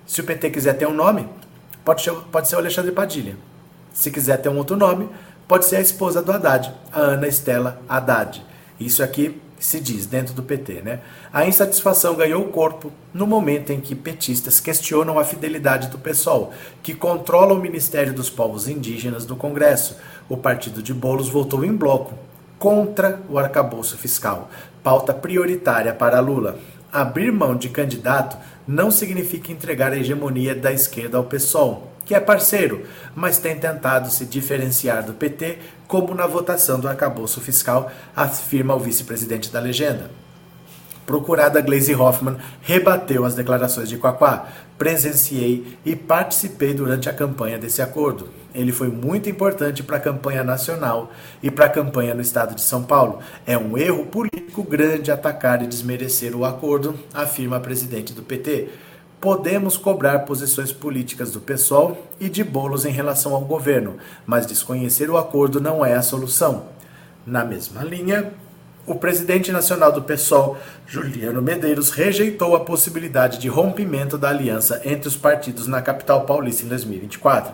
se 0.08 0.20
o 0.20 0.24
PT 0.24 0.50
quiser 0.50 0.74
ter 0.74 0.88
um 0.88 0.96
nome, 0.96 1.30
pode 1.86 2.02
ser, 2.02 2.12
pode 2.32 2.50
ser 2.50 2.56
o 2.56 2.58
Alexandre 2.58 2.92
Padilha. 2.92 3.38
Se 3.94 4.10
quiser 4.10 4.38
ter 4.38 4.50
um 4.50 4.58
outro 4.58 4.76
nome, 4.76 5.08
pode 5.48 5.66
ser 5.66 5.76
a 5.76 5.82
esposa 5.82 6.24
do 6.24 6.32
Haddad, 6.32 6.74
a 6.92 7.02
Ana 7.02 7.28
Estela 7.28 7.80
Haddad. 7.88 8.44
Isso 8.80 9.04
aqui 9.04 9.40
se 9.64 9.80
diz 9.80 10.06
dentro 10.06 10.34
do 10.34 10.44
PT, 10.44 10.82
né? 10.82 11.00
A 11.32 11.46
insatisfação 11.46 12.16
ganhou 12.16 12.44
corpo 12.50 12.92
no 13.14 13.26
momento 13.26 13.72
em 13.72 13.80
que 13.80 13.96
petistas 13.96 14.60
questionam 14.60 15.18
a 15.18 15.24
fidelidade 15.24 15.88
do 15.88 15.98
PSOL, 15.98 16.52
que 16.84 16.94
controla 16.94 17.54
o 17.54 17.62
Ministério 17.62 18.14
dos 18.14 18.30
Povos 18.30 18.68
Indígenas 18.68 19.26
do 19.26 19.38
Congresso. 19.38 19.96
O 20.28 20.36
partido 20.36 20.84
de 20.84 20.94
Bolos 20.94 21.30
votou 21.30 21.64
em 21.64 21.74
bloco 21.74 22.14
contra 22.60 23.22
o 23.30 23.40
arcabouço 23.40 23.98
fiscal, 23.98 24.52
pauta 24.84 25.14
prioritária 25.14 25.94
para 25.94 26.20
Lula. 26.20 26.60
Abrir 26.92 27.32
mão 27.32 27.56
de 27.56 27.70
candidato 27.70 28.38
não 28.68 28.92
significa 28.92 29.54
entregar 29.54 29.94
a 29.94 29.98
hegemonia 29.98 30.54
da 30.54 30.74
esquerda 30.74 31.18
ao 31.18 31.24
PSOL, 31.24 31.93
que 32.06 32.16
é 32.16 32.20
parceiro, 32.20 32.84
mas 33.16 33.38
tem 33.38 33.56
tentado 33.56 34.10
se 34.10 34.26
diferenciar 34.26 35.04
do 35.04 35.14
PT, 35.14 35.60
como 35.88 36.14
na 36.14 36.28
votação 36.28 36.80
do 36.80 36.88
arcabouço 36.88 37.40
fiscal, 37.40 37.92
afirma 38.16 38.76
o 38.76 38.80
vice-presidente 38.80 39.52
da 39.52 39.60
legenda. 39.60 40.10
Procurada 41.06 41.60
Glaze 41.60 41.94
Hoffman 41.94 42.38
rebateu 42.62 43.26
as 43.26 43.36
declarações 43.36 43.90
de 43.90 43.98
Quaquá. 43.98 44.48
Presenciei 44.78 45.78
e 45.86 45.96
participei 45.96 46.74
durante 46.74 47.10
a 47.10 47.14
campanha 47.14 47.58
desse 47.58 47.82
acordo. 47.82 48.30
Ele 48.56 48.72
foi 48.72 48.88
muito 48.88 49.30
importante 49.30 49.84
para 49.84 49.98
a 49.98 50.00
campanha 50.00 50.44
nacional 50.44 51.12
e 51.42 51.52
para 51.52 51.66
a 51.66 51.70
campanha 51.70 52.14
no 52.14 52.22
estado 52.22 52.56
de 52.56 52.62
São 52.62 52.84
Paulo. 52.84 53.20
É 53.46 53.58
um 53.58 53.78
erro 53.78 54.06
político 54.06 54.64
grande 54.64 55.12
atacar 55.12 55.62
e 55.62 55.68
desmerecer 55.68 56.36
o 56.36 56.46
acordo, 56.46 56.98
afirma 57.14 57.58
a 57.58 57.62
presidente 57.62 58.14
do 58.14 58.22
PT 58.22 58.70
podemos 59.24 59.78
cobrar 59.78 60.26
posições 60.26 60.74
políticas 60.74 61.32
do 61.32 61.40
PSOL 61.40 61.98
e 62.20 62.28
de 62.28 62.44
bolos 62.44 62.84
em 62.84 62.92
relação 62.92 63.34
ao 63.34 63.40
governo, 63.40 63.96
mas 64.26 64.46
desconhecer 64.46 65.10
o 65.10 65.18
acordo 65.18 65.62
não 65.62 65.86
é 65.86 65.96
a 65.96 66.02
solução. 66.02 66.66
Na 67.26 67.46
mesma 67.46 67.86
linha, 67.86 68.34
o 68.86 68.96
presidente 68.96 69.50
nacional 69.50 69.94
do 69.94 70.02
PSOL, 70.02 70.58
Juliano 70.86 71.42
Medeiros, 71.42 71.90
rejeitou 71.90 72.54
a 72.54 72.66
possibilidade 72.66 73.38
de 73.40 73.48
rompimento 73.48 74.18
da 74.18 74.28
aliança 74.28 74.82
entre 74.84 75.08
os 75.08 75.16
partidos 75.16 75.68
na 75.68 75.82
capital 75.82 76.26
paulista 76.26 76.66
em 76.66 76.68
2024. 76.68 77.54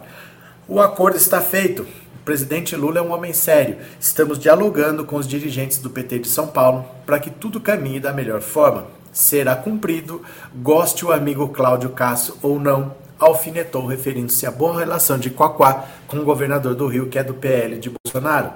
O 0.67 0.81
acordo 0.81 1.17
está 1.17 1.39
feito. 1.39 1.83
O 1.83 2.23
presidente 2.25 2.75
Lula 2.75 2.97
é 2.97 3.01
um 3.03 3.13
homem 3.13 3.31
sério. 3.31 3.77
Estamos 3.99 4.39
dialogando 4.39 5.05
com 5.05 5.17
os 5.17 5.27
dirigentes 5.27 5.77
do 5.77 5.91
PT 5.91 6.17
de 6.17 6.29
São 6.29 6.47
Paulo 6.47 6.83
para 7.05 7.19
que 7.19 7.29
tudo 7.29 7.61
caminhe 7.61 7.99
da 7.99 8.11
melhor 8.11 8.41
forma 8.41 8.98
será 9.19 9.55
cumprido, 9.55 10.21
goste 10.55 11.05
o 11.05 11.11
amigo 11.11 11.49
Cláudio 11.49 11.89
Cássio 11.89 12.35
ou 12.41 12.59
não, 12.59 12.95
alfinetou 13.19 13.85
referindo-se 13.85 14.45
à 14.45 14.51
boa 14.51 14.79
relação 14.79 15.19
de 15.19 15.29
Quaquá 15.29 15.85
com 16.07 16.17
o 16.17 16.23
governador 16.23 16.73
do 16.73 16.87
Rio, 16.87 17.09
que 17.09 17.19
é 17.19 17.23
do 17.23 17.33
PL 17.33 17.77
de 17.77 17.91
Bolsonaro. 17.91 18.53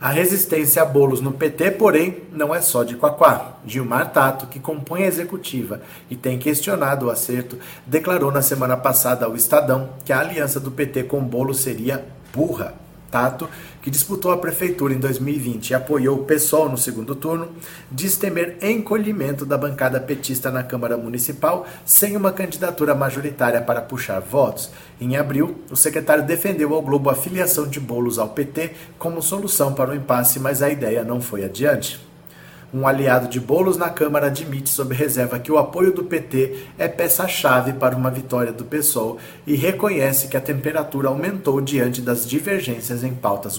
A 0.00 0.10
resistência 0.10 0.82
a 0.82 0.84
bolos 0.84 1.20
no 1.20 1.32
PT, 1.32 1.72
porém, 1.72 2.22
não 2.32 2.54
é 2.54 2.60
só 2.60 2.82
de 2.82 2.96
Quaquá. 2.96 3.54
Gilmar 3.64 4.12
Tato, 4.12 4.46
que 4.46 4.58
compõe 4.58 5.04
a 5.04 5.08
executiva 5.08 5.80
e 6.10 6.16
tem 6.16 6.38
questionado 6.38 7.06
o 7.06 7.10
acerto, 7.10 7.56
declarou 7.86 8.32
na 8.32 8.42
semana 8.42 8.76
passada 8.76 9.26
ao 9.26 9.36
Estadão 9.36 9.90
que 10.04 10.12
a 10.12 10.20
aliança 10.20 10.58
do 10.58 10.70
PT 10.70 11.04
com 11.04 11.20
Bolo 11.20 11.54
seria 11.54 12.04
burra. 12.32 12.74
Tato, 13.10 13.48
que 13.82 13.90
disputou 13.90 14.32
a 14.32 14.38
prefeitura 14.38 14.94
em 14.94 14.98
2020 14.98 15.70
e 15.70 15.74
apoiou 15.74 16.18
o 16.18 16.24
PSOL 16.24 16.68
no 16.68 16.76
segundo 16.78 17.14
turno, 17.14 17.48
diz 17.90 18.16
temer 18.16 18.58
encolhimento 18.62 19.44
da 19.44 19.58
bancada 19.58 20.00
petista 20.00 20.50
na 20.50 20.62
Câmara 20.62 20.96
Municipal 20.96 21.66
sem 21.84 22.16
uma 22.16 22.32
candidatura 22.32 22.94
majoritária 22.94 23.60
para 23.60 23.80
puxar 23.80 24.20
votos. 24.20 24.70
Em 25.00 25.16
abril, 25.16 25.56
o 25.70 25.76
secretário 25.76 26.24
defendeu 26.24 26.74
ao 26.74 26.82
Globo 26.82 27.10
a 27.10 27.14
filiação 27.14 27.68
de 27.68 27.78
bolos 27.78 28.18
ao 28.18 28.30
PT 28.30 28.72
como 28.98 29.22
solução 29.22 29.72
para 29.72 29.90
o 29.90 29.94
impasse, 29.94 30.40
mas 30.40 30.62
a 30.62 30.70
ideia 30.70 31.04
não 31.04 31.20
foi 31.20 31.44
adiante. 31.44 32.07
Um 32.72 32.86
aliado 32.86 33.28
de 33.28 33.40
Bolos 33.40 33.78
na 33.78 33.88
Câmara 33.88 34.26
admite 34.26 34.68
sob 34.68 34.94
reserva 34.94 35.38
que 35.38 35.50
o 35.50 35.56
apoio 35.56 35.90
do 35.90 36.04
PT 36.04 36.66
é 36.76 36.86
peça-chave 36.86 37.72
para 37.72 37.96
uma 37.96 38.10
vitória 38.10 38.52
do 38.52 38.62
PSOL 38.62 39.16
e 39.46 39.54
reconhece 39.54 40.28
que 40.28 40.36
a 40.36 40.40
temperatura 40.40 41.08
aumentou 41.08 41.62
diante 41.62 42.02
das 42.02 42.28
divergências 42.28 43.02
em 43.02 43.14
pautas 43.14 43.58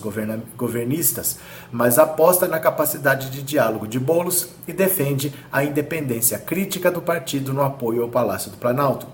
governistas, 0.55 1.39
mas 1.71 1.97
aposta 1.97 2.47
na 2.47 2.59
capacidade 2.59 3.31
de 3.31 3.41
diálogo 3.41 3.87
de 3.87 3.99
Bolos 3.99 4.49
e 4.67 4.73
defende 4.73 5.33
a 5.51 5.63
independência 5.63 6.37
crítica 6.37 6.91
do 6.91 7.01
partido 7.01 7.51
no 7.51 7.63
apoio 7.63 8.03
ao 8.03 8.09
Palácio 8.09 8.51
do 8.51 8.57
Planalto. 8.57 9.07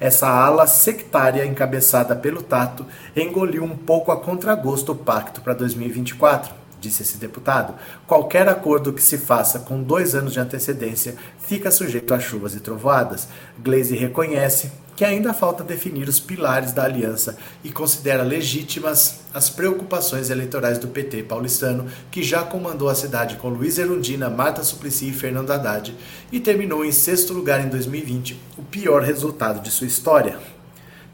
Essa 0.00 0.28
ala 0.28 0.66
sectária 0.66 1.44
encabeçada 1.44 2.16
pelo 2.16 2.42
Tato 2.42 2.86
engoliu 3.14 3.64
um 3.64 3.76
pouco 3.76 4.10
a 4.10 4.16
contragosto 4.16 4.92
o 4.92 4.96
pacto 4.96 5.42
para 5.42 5.52
2024 5.52 6.61
disse 6.82 7.02
esse 7.02 7.16
deputado, 7.16 7.74
qualquer 8.06 8.48
acordo 8.48 8.92
que 8.92 9.02
se 9.02 9.16
faça 9.16 9.60
com 9.60 9.82
dois 9.82 10.14
anos 10.14 10.32
de 10.32 10.40
antecedência 10.40 11.14
fica 11.38 11.70
sujeito 11.70 12.12
a 12.12 12.18
chuvas 12.18 12.54
e 12.54 12.60
trovoadas. 12.60 13.28
Glaze 13.62 13.94
reconhece 13.94 14.72
que 14.96 15.04
ainda 15.04 15.32
falta 15.32 15.64
definir 15.64 16.08
os 16.08 16.20
pilares 16.20 16.72
da 16.72 16.84
aliança 16.84 17.38
e 17.64 17.72
considera 17.72 18.22
legítimas 18.22 19.20
as 19.32 19.48
preocupações 19.48 20.28
eleitorais 20.28 20.78
do 20.78 20.88
PT 20.88 21.22
paulistano, 21.22 21.86
que 22.10 22.22
já 22.22 22.42
comandou 22.42 22.88
a 22.88 22.94
cidade 22.94 23.36
com 23.36 23.48
Luiz 23.48 23.78
Erundina, 23.78 24.28
Marta 24.28 24.62
Suplicy 24.62 25.08
e 25.08 25.12
Fernando 25.12 25.50
Haddad, 25.50 25.96
e 26.30 26.38
terminou 26.40 26.84
em 26.84 26.92
sexto 26.92 27.32
lugar 27.32 27.64
em 27.64 27.68
2020, 27.70 28.38
o 28.58 28.62
pior 28.62 29.02
resultado 29.02 29.60
de 29.60 29.70
sua 29.70 29.86
história. 29.86 30.38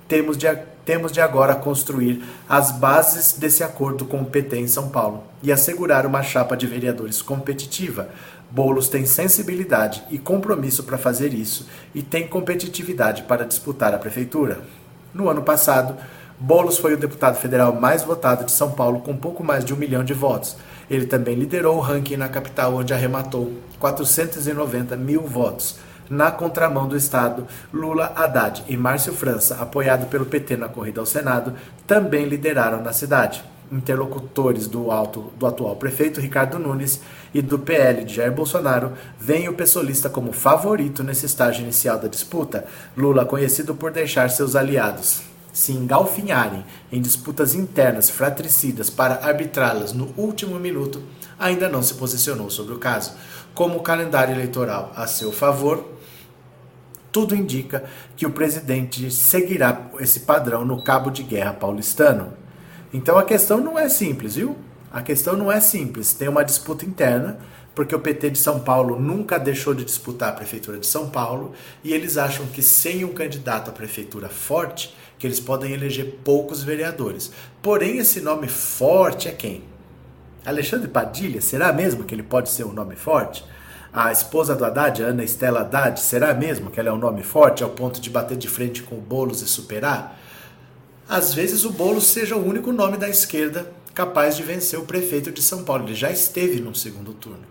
Temos 0.09 0.37
de 0.37 0.49
temos 0.89 1.13
de 1.13 1.21
agora 1.21 1.55
construir 1.55 2.25
as 2.49 2.71
bases 2.71 3.35
desse 3.35 3.63
acordo 3.63 4.07
com 4.07 4.23
o 4.23 4.25
PT 4.25 4.57
em 4.57 4.67
São 4.67 4.89
Paulo 4.89 5.23
e 5.43 5.53
assegurar 5.53 6.07
uma 6.07 6.23
chapa 6.23 6.57
de 6.57 6.67
vereadores 6.67 7.21
competitiva. 7.21 8.09
Bolos 8.51 8.89
tem 8.89 9.05
sensibilidade 9.05 10.03
e 10.11 10.17
compromisso 10.17 10.85
para 10.85 10.97
fazer 10.97 11.35
isso 11.35 11.69
e 11.95 12.01
tem 12.01 12.27
competitividade 12.27 13.25
para 13.25 13.45
disputar 13.45 13.93
a 13.93 13.99
prefeitura. 13.99 14.63
No 15.13 15.29
ano 15.29 15.43
passado, 15.43 15.95
Bolos 16.41 16.79
foi 16.79 16.95
o 16.95 16.99
deputado 16.99 17.37
federal 17.37 17.79
mais 17.79 18.03
votado 18.03 18.47
de 18.47 18.53
São 18.53 18.71
Paulo 18.71 19.01
com 19.01 19.15
pouco 19.15 19.45
mais 19.45 19.67
de 19.67 19.75
um 19.75 19.77
milhão 19.77 20.03
de 20.03 20.15
votos. 20.15 20.57
Ele 20.89 21.05
também 21.05 21.35
liderou 21.35 21.77
o 21.77 21.81
ranking 21.81 22.17
na 22.17 22.31
capital, 22.31 22.75
onde 22.75 22.95
arrematou 22.95 23.53
490 23.79 24.97
mil 24.97 25.21
votos 25.21 25.77
na 26.09 26.31
contramão 26.31 26.89
do 26.89 26.97
Estado, 26.97 27.47
Lula, 27.73 28.13
Haddad 28.15 28.65
e 28.69 28.77
Márcio 28.77 29.13
França, 29.13 29.57
apoiado 29.57 30.07
pelo 30.07 30.27
PT 30.27 30.57
na 30.57 30.69
corrida 30.69 31.01
ao 31.01 31.07
Senado, 31.07 31.55
também 31.87 32.27
lideraram 32.27 32.83
na 32.83 32.93
cidade. 32.93 33.43
Interlocutores 33.71 34.67
do, 34.67 34.91
alto, 34.91 35.31
do 35.39 35.47
atual 35.47 35.77
prefeito 35.77 36.21
Ricardo 36.21 36.59
Nunes 36.59 37.01
e 37.35 37.43
do 37.43 37.59
PL 37.59 38.05
de 38.05 38.15
Jair 38.15 38.33
Bolsonaro 38.33 38.93
veem 39.21 39.49
o 39.49 39.55
pessoalista 39.55 40.09
como 40.09 40.33
favorito 40.33 41.05
nesse 41.05 41.27
estágio 41.27 41.63
inicial 41.63 41.99
da 41.99 42.09
disputa. 42.09 42.65
Lula, 42.97 43.27
conhecido 43.27 43.75
por 43.75 43.91
deixar 43.91 44.31
seus 44.31 44.57
aliados 44.57 45.23
se 45.59 45.73
engalfinharem 45.73 46.65
em 46.93 47.01
disputas 47.01 47.53
internas 47.53 48.09
fratricidas 48.09 48.91
para 48.91 49.27
arbitrá-las 49.27 49.93
no 49.93 50.13
último 50.17 50.57
minuto, 50.59 51.03
ainda 51.37 51.69
não 51.69 51.83
se 51.83 51.95
posicionou 51.95 52.49
sobre 52.49 52.75
o 52.75 52.79
caso. 52.79 53.15
Como 53.55 53.77
o 53.77 53.83
calendário 53.83 54.35
eleitoral 54.35 54.93
a 54.95 55.07
seu 55.09 55.33
favor, 55.33 55.98
tudo 57.11 57.35
indica 57.35 57.85
que 58.17 58.27
o 58.27 58.31
presidente 58.31 59.11
seguirá 59.11 59.91
esse 60.01 60.21
padrão 60.21 60.65
no 60.65 60.83
cabo 60.83 61.11
de 61.11 61.23
guerra 61.23 61.53
paulistano. 61.53 62.33
Então 62.93 63.19
a 63.19 63.25
questão 63.25 63.59
não 63.59 63.79
é 63.79 63.89
simples, 63.89 64.37
viu? 64.37 64.57
A 64.91 65.03
questão 65.03 65.37
não 65.37 65.53
é 65.53 65.61
simples. 65.61 66.13
Tem 66.13 66.29
uma 66.29 66.45
disputa 66.45 66.85
interna, 66.85 67.39
porque 67.75 67.95
o 67.95 68.01
PT 68.01 68.31
de 68.31 68.39
São 68.39 68.61
Paulo 68.61 68.99
nunca 68.99 69.39
deixou 69.39 69.75
de 69.75 69.85
disputar 69.85 70.31
a 70.31 70.33
prefeitura 70.33 70.79
de 70.79 70.87
São 70.87 71.09
Paulo, 71.11 71.53
e 71.85 71.93
eles 71.93 72.17
acham 72.17 72.47
que 72.47 72.63
sem 72.63 73.05
um 73.05 73.13
candidato 73.13 73.71
à 73.71 73.73
prefeitura 73.73 74.29
forte, 74.29 74.95
que 75.19 75.27
eles 75.27 75.41
podem 75.41 75.73
eleger 75.73 76.19
poucos 76.25 76.63
vereadores. 76.63 77.31
Porém, 77.63 77.99
esse 77.99 78.21
nome 78.21 78.49
forte 78.49 79.29
é 79.29 79.33
quem? 79.33 79.63
Alexandre 80.45 80.89
Padilha, 80.89 81.41
será 81.41 81.73
mesmo 81.73 82.05
que 82.05 82.15
ele 82.15 82.23
pode 82.23 82.49
ser 82.49 82.65
um 82.65 82.73
nome 82.73 82.97
forte? 82.97 83.45
A 83.93 84.13
esposa 84.13 84.55
do 84.55 84.65
Haddad, 84.65 85.03
Ana 85.03 85.25
Estela 85.25 85.61
Haddad, 85.61 85.99
será 85.99 86.35
mesmo 86.35 86.71
que 86.71 86.79
ela 86.79 86.91
é 86.91 86.93
um 86.93 86.99
nome 86.99 87.23
forte 87.23 87.65
ao 87.65 87.71
ponto 87.71 88.01
de 88.01 88.11
bater 88.11 88.37
de 88.37 88.47
frente 88.47 88.83
com 88.83 88.97
o 88.97 89.01
Boulos 89.01 89.41
e 89.41 89.49
superar? 89.49 90.19
Às 91.09 91.33
vezes 91.33 91.65
o 91.65 91.71
Boulos 91.71 92.07
seja 92.07 92.37
o 92.37 92.47
único 92.47 92.71
nome 92.71 92.99
da 92.99 93.09
esquerda 93.09 93.73
capaz 93.95 94.37
de 94.37 94.43
vencer 94.43 94.79
o 94.79 94.85
prefeito 94.85 95.33
de 95.33 95.43
São 95.43 95.65
Paulo. 95.65 95.85
Ele 95.85 95.95
já 95.95 96.11
esteve 96.11 96.61
no 96.61 96.75
segundo 96.75 97.15
turno. 97.15 97.45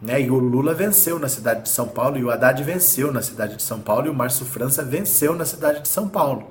Né? 0.00 0.22
E 0.22 0.30
o 0.30 0.38
Lula 0.38 0.72
venceu 0.72 1.18
na 1.18 1.28
cidade 1.28 1.64
de 1.64 1.68
São 1.68 1.86
Paulo, 1.86 2.16
e 2.16 2.24
o 2.24 2.30
Haddad 2.30 2.62
venceu 2.62 3.12
na 3.12 3.20
cidade 3.20 3.56
de 3.56 3.62
São 3.62 3.80
Paulo, 3.80 4.06
e 4.06 4.10
o 4.10 4.14
Márcio 4.14 4.46
França 4.46 4.82
venceu 4.82 5.34
na 5.34 5.44
cidade 5.44 5.82
de 5.82 5.88
São 5.88 6.08
Paulo. 6.08 6.48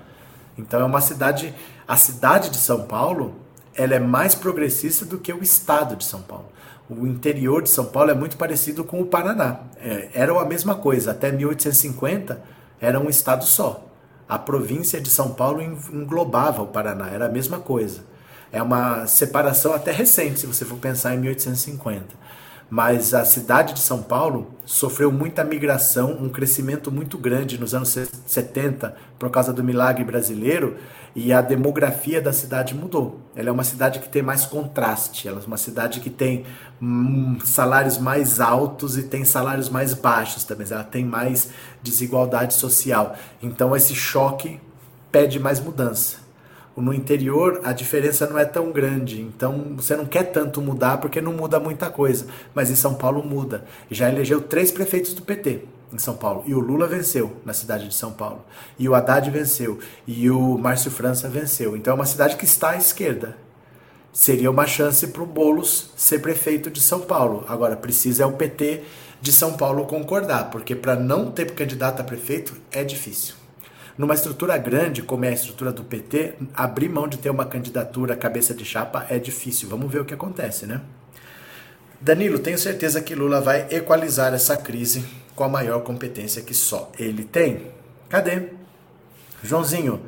Então 0.57 0.79
é 0.79 0.83
uma 0.83 1.01
cidade, 1.01 1.53
a 1.87 1.97
cidade 1.97 2.49
de 2.49 2.57
São 2.57 2.83
Paulo, 2.83 3.35
ela 3.73 3.95
é 3.95 3.99
mais 3.99 4.35
progressista 4.35 5.05
do 5.05 5.17
que 5.17 5.33
o 5.33 5.41
estado 5.41 5.95
de 5.95 6.05
São 6.05 6.21
Paulo 6.21 6.56
o 6.89 7.05
interior 7.05 7.61
de 7.61 7.69
São 7.69 7.85
Paulo 7.85 8.11
é 8.11 8.13
muito 8.13 8.37
parecido 8.37 8.83
com 8.83 9.01
o 9.01 9.05
Paraná. 9.05 9.59
É, 9.79 10.09
era 10.13 10.39
a 10.39 10.45
mesma 10.45 10.75
coisa. 10.75 11.11
Até 11.11 11.31
1850 11.31 12.41
era 12.79 12.99
um 12.99 13.09
estado 13.09 13.43
só. 13.43 13.85
A 14.27 14.37
província 14.37 14.99
de 14.99 15.09
São 15.09 15.33
Paulo 15.33 15.61
englobava 15.61 16.61
o 16.61 16.67
Paraná, 16.67 17.09
era 17.09 17.27
a 17.27 17.29
mesma 17.29 17.59
coisa. 17.59 18.01
É 18.51 18.61
uma 18.61 19.07
separação 19.07 19.73
até 19.73 19.91
recente, 19.91 20.41
se 20.41 20.45
você 20.45 20.65
for 20.65 20.77
pensar 20.77 21.13
em 21.13 21.19
1850. 21.19 22.05
Mas 22.69 23.13
a 23.13 23.23
cidade 23.23 23.73
de 23.73 23.79
São 23.79 24.03
Paulo 24.03 24.53
sofreu 24.65 25.09
muita 25.09 25.43
migração, 25.43 26.17
um 26.19 26.27
crescimento 26.27 26.91
muito 26.91 27.17
grande 27.17 27.57
nos 27.57 27.73
anos 27.73 27.97
70 28.25 28.93
por 29.17 29.29
causa 29.29 29.53
do 29.53 29.63
milagre 29.63 30.03
brasileiro 30.03 30.75
e 31.15 31.31
a 31.31 31.41
demografia 31.41 32.21
da 32.21 32.33
cidade 32.33 32.75
mudou. 32.75 33.21
Ela 33.35 33.49
é 33.49 33.51
uma 33.51 33.63
cidade 33.63 33.99
que 33.99 34.09
tem 34.09 34.21
mais 34.21 34.45
contraste, 34.45 35.27
ela 35.27 35.41
é 35.41 35.47
uma 35.47 35.57
cidade 35.57 36.01
que 36.01 36.09
tem 36.09 36.45
hum, 36.81 37.37
salários 37.45 37.97
mais 37.97 38.41
altos 38.41 38.97
e 38.97 39.03
tem 39.03 39.23
salários 39.23 39.69
mais 39.69 39.93
baixos 39.93 40.43
também, 40.43 40.67
ela 40.69 40.83
tem 40.83 41.05
mais 41.05 41.49
desigualdade 41.81 42.53
social. 42.53 43.15
Então 43.41 43.75
esse 43.75 43.95
choque 43.95 44.59
pede 45.09 45.39
mais 45.39 45.61
mudança. 45.61 46.26
No 46.77 46.93
interior 46.93 47.61
a 47.63 47.73
diferença 47.73 48.27
não 48.27 48.37
é 48.37 48.45
tão 48.45 48.71
grande, 48.71 49.19
então 49.19 49.73
você 49.75 49.95
não 49.95 50.05
quer 50.05 50.31
tanto 50.31 50.61
mudar 50.61 50.99
porque 50.99 51.19
não 51.19 51.33
muda 51.33 51.59
muita 51.59 51.89
coisa, 51.89 52.27
mas 52.53 52.69
em 52.69 52.75
São 52.75 52.93
Paulo 52.93 53.23
muda. 53.23 53.65
Já 53.89 54.07
elegeu 54.07 54.39
três 54.41 54.71
prefeitos 54.71 55.15
do 55.15 55.23
PT 55.23 55.61
em 55.91 55.97
São 55.97 56.15
Paulo. 56.15 56.43
E 56.45 56.53
o 56.53 56.59
Lula 56.59 56.87
venceu 56.87 57.35
na 57.43 57.53
cidade 57.53 57.87
de 57.87 57.95
São 57.95 58.11
Paulo. 58.11 58.45
E 58.77 58.87
o 58.87 58.93
Haddad 58.93 59.29
venceu. 59.31 59.79
E 60.05 60.29
o 60.29 60.57
Márcio 60.57 60.91
França 60.91 61.27
venceu. 61.27 61.75
Então 61.75 61.93
é 61.93 61.95
uma 61.95 62.05
cidade 62.05 62.35
que 62.35 62.45
está 62.45 62.71
à 62.71 62.77
esquerda. 62.77 63.35
Seria 64.13 64.51
uma 64.51 64.67
chance 64.67 65.07
para 65.07 65.23
o 65.23 65.25
Boulos 65.25 65.91
ser 65.95 66.19
prefeito 66.19 66.69
de 66.69 66.81
São 66.81 67.01
Paulo. 67.01 67.45
Agora, 67.47 67.75
precisa 67.75 68.23
é 68.23 68.25
o 68.25 68.33
PT 68.33 68.83
de 69.21 69.31
São 69.31 69.53
Paulo 69.53 69.85
concordar, 69.85 70.49
porque 70.49 70.75
para 70.75 70.95
não 70.95 71.31
ter 71.31 71.53
candidato 71.53 72.01
a 72.01 72.03
prefeito 72.03 72.55
é 72.71 72.83
difícil. 72.83 73.35
Numa 73.97 74.13
estrutura 74.13 74.57
grande, 74.57 75.01
como 75.01 75.25
é 75.25 75.29
a 75.29 75.33
estrutura 75.33 75.71
do 75.71 75.83
PT, 75.83 76.35
abrir 76.53 76.87
mão 76.87 77.07
de 77.07 77.17
ter 77.17 77.31
uma 77.31 77.45
candidatura 77.45 78.15
cabeça 78.15 78.53
de 78.53 78.63
chapa 78.63 79.07
é 79.09 79.17
difícil. 79.17 79.67
Vamos 79.67 79.91
ver 79.91 80.01
o 80.01 80.05
que 80.05 80.13
acontece, 80.13 80.67
né? 80.67 80.81
Danilo, 81.99 82.37
tenho 82.37 82.59
certeza 82.59 83.01
que 83.01 83.15
Lula 83.15 83.41
vai 83.41 83.67
equalizar 83.71 84.31
essa 84.35 84.55
crise 84.55 85.03
com 85.35 85.43
a 85.43 85.49
maior 85.49 85.81
competência 85.81 86.43
que 86.43 86.53
só 86.53 86.91
ele 86.99 87.23
tem. 87.23 87.71
Cadê? 88.07 88.49
Joãozinho, 89.41 89.99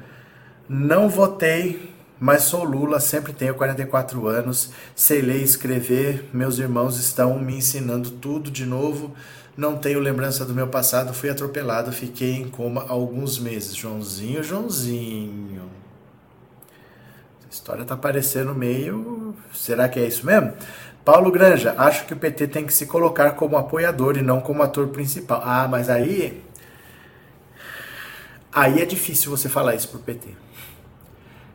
não 0.67 1.09
votei, 1.09 1.91
mas 2.19 2.43
sou 2.43 2.63
Lula, 2.63 2.99
sempre 2.99 3.33
tenho 3.33 3.55
44 3.55 4.27
anos, 4.27 4.69
sei 4.95 5.19
ler 5.19 5.39
e 5.39 5.43
escrever, 5.43 6.29
meus 6.31 6.59
irmãos 6.59 6.99
estão 6.99 7.39
me 7.39 7.55
ensinando 7.55 8.11
tudo 8.11 8.51
de 8.51 8.67
novo, 8.67 9.15
não 9.59 9.77
tenho 9.77 9.99
lembrança 9.99 10.45
do 10.45 10.55
meu 10.55 10.67
passado, 10.69 11.13
fui 11.13 11.29
atropelado, 11.29 11.91
fiquei 11.91 12.31
em 12.31 12.47
coma 12.47 12.85
alguns 12.87 13.37
meses. 13.37 13.75
Joãozinho, 13.75 14.41
Joãozinho. 14.41 15.69
Essa 17.41 17.49
história 17.49 17.83
tá 17.83 17.97
parecendo 17.97 18.55
meio. 18.55 19.35
Será 19.53 19.89
que 19.89 19.99
é 19.99 20.07
isso 20.07 20.25
mesmo? 20.25 20.53
Paulo 21.03 21.29
Granja, 21.29 21.75
acho 21.77 22.05
que 22.05 22.13
o 22.13 22.17
PT 22.17 22.47
tem 22.47 22.65
que 22.65 22.73
se 22.73 22.85
colocar 22.85 23.31
como 23.31 23.57
apoiador 23.57 24.17
e 24.17 24.21
não 24.21 24.39
como 24.39 24.63
ator 24.63 24.87
principal. 24.87 25.41
Ah, 25.43 25.67
mas 25.67 25.89
aí. 25.89 26.41
Aí 28.51 28.81
é 28.81 28.85
difícil 28.85 29.29
você 29.29 29.49
falar 29.49 29.75
isso 29.75 29.89
pro 29.89 29.99
PT. 29.99 30.29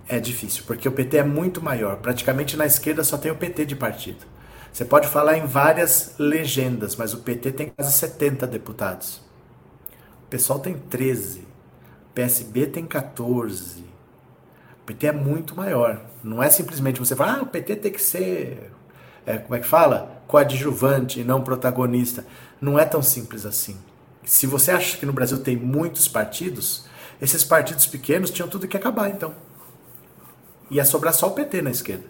É 0.07 0.21
difícil, 0.21 0.65
porque 0.67 0.87
o 0.87 0.93
PT 0.93 1.17
é 1.17 1.25
muito 1.25 1.63
maior. 1.63 1.97
Praticamente 1.97 2.55
na 2.55 2.67
esquerda 2.67 3.03
só 3.03 3.17
tem 3.17 3.33
o 3.33 3.37
PT 3.37 3.65
de 3.65 3.75
partido. 3.75 4.34
Você 4.75 4.85
pode 4.85 5.07
falar 5.07 5.39
em 5.39 5.47
várias 5.47 6.17
legendas, 6.19 6.97
mas 6.97 7.15
o 7.15 7.19
PT 7.19 7.53
tem 7.53 7.69
quase 7.69 7.93
70 7.93 8.45
deputados. 8.45 9.23
O 10.25 10.29
pessoal 10.29 10.59
tem 10.59 10.75
13. 10.75 11.43
O 11.43 12.13
PSB 12.13 12.67
tem 12.67 12.85
14. 12.85 13.83
O 13.83 14.85
PT 14.85 15.07
é 15.07 15.13
muito 15.13 15.55
maior. 15.55 16.05
Não 16.25 16.43
é 16.43 16.51
simplesmente 16.51 16.99
você 16.99 17.15
falar, 17.15 17.39
ah, 17.39 17.43
o 17.43 17.47
PT 17.47 17.77
tem 17.77 17.93
que 17.93 18.03
ser, 18.03 18.73
é, 19.25 19.39
como 19.39 19.55
é 19.55 19.61
que 19.61 19.67
fala? 19.67 20.21
Coadjuvante 20.27 21.21
e 21.21 21.25
não 21.25 21.45
protagonista. 21.45 22.27
Não 22.61 22.77
é 22.77 22.85
tão 22.85 23.01
simples 23.01 23.47
assim. 23.47 23.77
Se 24.25 24.45
você 24.45 24.73
acha 24.73 24.99
que 24.99 25.07
no 25.07 25.13
Brasil 25.13 25.39
tem 25.39 25.57
muitos 25.57 26.09
partidos, 26.09 26.89
esses 27.23 27.45
partidos 27.45 27.87
pequenos 27.87 28.29
tinham 28.29 28.49
tudo 28.49 28.67
que 28.67 28.77
acabar, 28.77 29.09
então. 29.09 29.37
Ia 30.69 30.85
sobrar 30.85 31.15
só 31.15 31.29
o 31.29 31.31
PT 31.31 31.63
na 31.63 31.71
esquerda. 31.71 32.07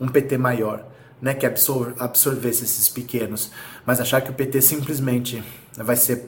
Um 0.00 0.08
PT 0.08 0.38
maior, 0.38 0.95
né, 1.20 1.34
que 1.34 1.46
absor 1.46 1.94
absorvesse 1.98 2.64
esses 2.64 2.88
pequenos. 2.88 3.50
Mas 3.84 4.00
achar 4.00 4.20
que 4.20 4.30
o 4.30 4.34
PT 4.34 4.60
simplesmente 4.60 5.42
vai 5.76 5.96
ser 5.96 6.24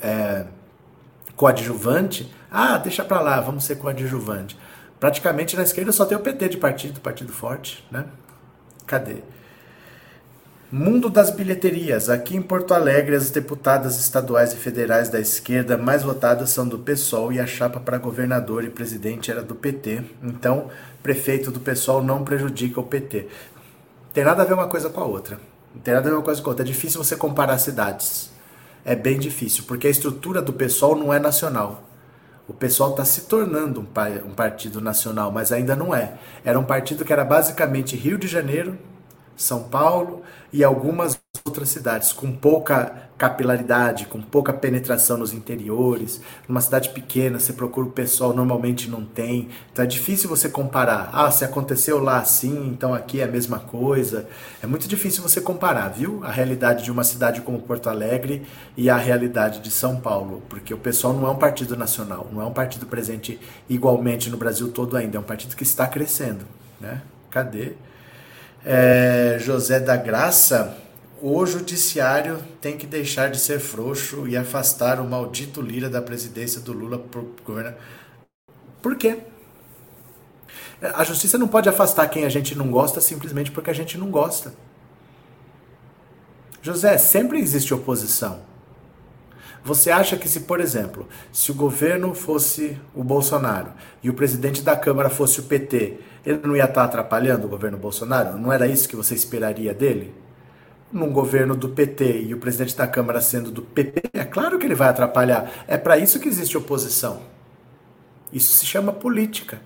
é, 0.00 0.44
coadjuvante, 1.36 2.32
ah, 2.50 2.78
deixa 2.78 3.04
pra 3.04 3.20
lá, 3.20 3.40
vamos 3.40 3.64
ser 3.64 3.76
coadjuvante. 3.76 4.56
Praticamente 4.98 5.56
na 5.56 5.62
esquerda 5.62 5.92
só 5.92 6.04
tem 6.04 6.16
o 6.16 6.20
PT 6.20 6.48
de 6.50 6.56
partido, 6.56 7.00
partido 7.00 7.32
forte, 7.32 7.86
né? 7.90 8.06
Cadê? 8.86 9.16
Mundo 10.70 11.08
das 11.08 11.30
bilheterias. 11.30 12.10
Aqui 12.10 12.36
em 12.36 12.42
Porto 12.42 12.74
Alegre, 12.74 13.16
as 13.16 13.30
deputadas 13.30 13.98
estaduais 13.98 14.52
e 14.52 14.56
federais 14.56 15.08
da 15.08 15.18
esquerda 15.18 15.78
mais 15.78 16.02
votadas 16.02 16.50
são 16.50 16.68
do 16.68 16.78
PSOL 16.78 17.32
e 17.32 17.40
a 17.40 17.46
chapa 17.46 17.80
para 17.80 17.96
governador 17.96 18.64
e 18.64 18.68
presidente 18.68 19.30
era 19.30 19.42
do 19.42 19.54
PT. 19.54 20.02
Então, 20.22 20.68
prefeito 21.02 21.50
do 21.50 21.58
PSOL 21.58 22.02
não 22.02 22.22
prejudica 22.22 22.80
o 22.80 22.84
PT. 22.84 23.28
Tem 24.12 24.24
nada 24.24 24.42
a 24.42 24.46
ver 24.46 24.54
uma 24.54 24.68
coisa 24.68 24.88
com 24.88 25.00
a 25.00 25.04
outra. 25.04 25.40
Não 25.74 25.80
tem 25.80 25.94
nada 25.94 26.08
a 26.08 26.10
ver 26.10 26.16
uma 26.16 26.24
coisa 26.24 26.40
com 26.40 26.48
a 26.48 26.52
outra. 26.52 26.64
É 26.64 26.66
difícil 26.66 27.02
você 27.02 27.16
comparar 27.16 27.58
cidades. 27.58 28.30
É 28.84 28.94
bem 28.94 29.18
difícil, 29.18 29.64
porque 29.66 29.86
a 29.86 29.90
estrutura 29.90 30.40
do 30.40 30.52
PSOL 30.52 30.96
não 30.96 31.12
é 31.12 31.18
nacional. 31.18 31.82
O 32.48 32.54
PSOL 32.54 32.92
está 32.92 33.04
se 33.04 33.22
tornando 33.22 33.80
um, 33.80 34.28
um 34.28 34.34
partido 34.34 34.80
nacional, 34.80 35.30
mas 35.30 35.52
ainda 35.52 35.76
não 35.76 35.94
é. 35.94 36.14
Era 36.42 36.58
um 36.58 36.64
partido 36.64 37.04
que 37.04 37.12
era 37.12 37.24
basicamente 37.24 37.94
Rio 37.94 38.16
de 38.16 38.26
Janeiro, 38.26 38.78
São 39.36 39.64
Paulo 39.64 40.22
e 40.50 40.64
algumas 40.64 41.20
outras 41.44 41.68
cidades, 41.68 42.12
com 42.12 42.32
pouca 42.32 43.08
capilaridade, 43.18 44.06
com 44.06 44.22
pouca 44.22 44.52
penetração 44.52 45.16
nos 45.16 45.32
interiores. 45.32 46.20
Numa 46.48 46.60
cidade 46.60 46.90
pequena, 46.90 47.40
você 47.40 47.52
procura 47.52 47.88
o 47.88 47.90
pessoal, 47.90 48.32
normalmente 48.32 48.88
não 48.88 49.04
tem. 49.04 49.48
Então 49.72 49.84
é 49.84 49.88
difícil 49.88 50.28
você 50.28 50.48
comparar. 50.48 51.10
Ah, 51.12 51.30
se 51.30 51.44
aconteceu 51.44 51.98
lá 51.98 52.18
assim, 52.18 52.68
então 52.68 52.94
aqui 52.94 53.20
é 53.20 53.24
a 53.24 53.28
mesma 53.28 53.58
coisa. 53.58 54.28
É 54.62 54.66
muito 54.66 54.86
difícil 54.86 55.20
você 55.22 55.40
comparar, 55.40 55.88
viu? 55.88 56.20
A 56.22 56.30
realidade 56.30 56.84
de 56.84 56.92
uma 56.92 57.02
cidade 57.02 57.40
como 57.40 57.58
Porto 57.60 57.90
Alegre 57.90 58.46
e 58.76 58.88
a 58.88 58.96
realidade 58.96 59.60
de 59.60 59.70
São 59.70 59.96
Paulo. 60.00 60.42
Porque 60.48 60.72
o 60.72 60.78
pessoal 60.78 61.12
não 61.12 61.26
é 61.26 61.30
um 61.30 61.38
partido 61.38 61.76
nacional, 61.76 62.28
não 62.32 62.40
é 62.40 62.46
um 62.46 62.52
partido 62.52 62.86
presente 62.86 63.40
igualmente 63.68 64.30
no 64.30 64.36
Brasil 64.36 64.70
todo 64.70 64.96
ainda. 64.96 65.16
É 65.16 65.20
um 65.20 65.24
partido 65.24 65.56
que 65.56 65.64
está 65.64 65.88
crescendo. 65.88 66.44
Né? 66.80 67.02
Cadê? 67.30 67.72
É, 68.64 69.38
José 69.40 69.80
da 69.80 69.96
Graça, 69.96 70.76
o 71.20 71.44
judiciário 71.44 72.38
tem 72.60 72.76
que 72.76 72.86
deixar 72.86 73.30
de 73.30 73.38
ser 73.38 73.58
frouxo 73.58 74.26
e 74.28 74.36
afastar 74.36 75.00
o 75.00 75.08
maldito 75.08 75.60
Lira 75.60 75.88
da 75.88 76.00
presidência 76.00 76.60
do 76.60 76.72
Lula 76.72 76.98
por 76.98 77.24
governo. 77.44 77.76
Por 78.80 78.96
quê? 78.96 79.18
A 80.80 81.02
justiça 81.02 81.36
não 81.36 81.48
pode 81.48 81.68
afastar 81.68 82.06
quem 82.08 82.24
a 82.24 82.28
gente 82.28 82.56
não 82.56 82.70
gosta 82.70 83.00
simplesmente 83.00 83.50
porque 83.50 83.70
a 83.70 83.74
gente 83.74 83.98
não 83.98 84.10
gosta. 84.10 84.54
José, 86.62 86.96
sempre 86.98 87.40
existe 87.40 87.74
oposição. 87.74 88.40
Você 89.64 89.90
acha 89.90 90.16
que 90.16 90.28
se, 90.28 90.40
por 90.40 90.60
exemplo, 90.60 91.08
se 91.32 91.50
o 91.50 91.54
governo 91.54 92.14
fosse 92.14 92.78
o 92.94 93.02
Bolsonaro 93.02 93.72
e 94.02 94.08
o 94.08 94.14
presidente 94.14 94.62
da 94.62 94.76
Câmara 94.76 95.10
fosse 95.10 95.40
o 95.40 95.42
PT, 95.42 95.98
ele 96.24 96.40
não 96.46 96.56
ia 96.56 96.64
estar 96.64 96.84
atrapalhando 96.84 97.46
o 97.46 97.50
governo 97.50 97.76
Bolsonaro? 97.76 98.38
Não 98.38 98.52
era 98.52 98.68
isso 98.68 98.88
que 98.88 98.96
você 98.96 99.14
esperaria 99.14 99.74
dele? 99.74 100.14
Num 100.90 101.12
governo 101.12 101.54
do 101.54 101.68
PT 101.68 102.22
e 102.22 102.34
o 102.34 102.38
presidente 102.38 102.76
da 102.76 102.86
Câmara 102.86 103.20
sendo 103.20 103.50
do 103.50 103.62
PP, 103.62 104.02
é 104.14 104.24
claro 104.24 104.58
que 104.58 104.66
ele 104.66 104.74
vai 104.74 104.88
atrapalhar. 104.88 105.64
É 105.66 105.76
para 105.76 105.98
isso 105.98 106.18
que 106.18 106.28
existe 106.28 106.56
oposição. 106.56 107.20
Isso 108.32 108.54
se 108.54 108.66
chama 108.66 108.92
política. 108.92 109.60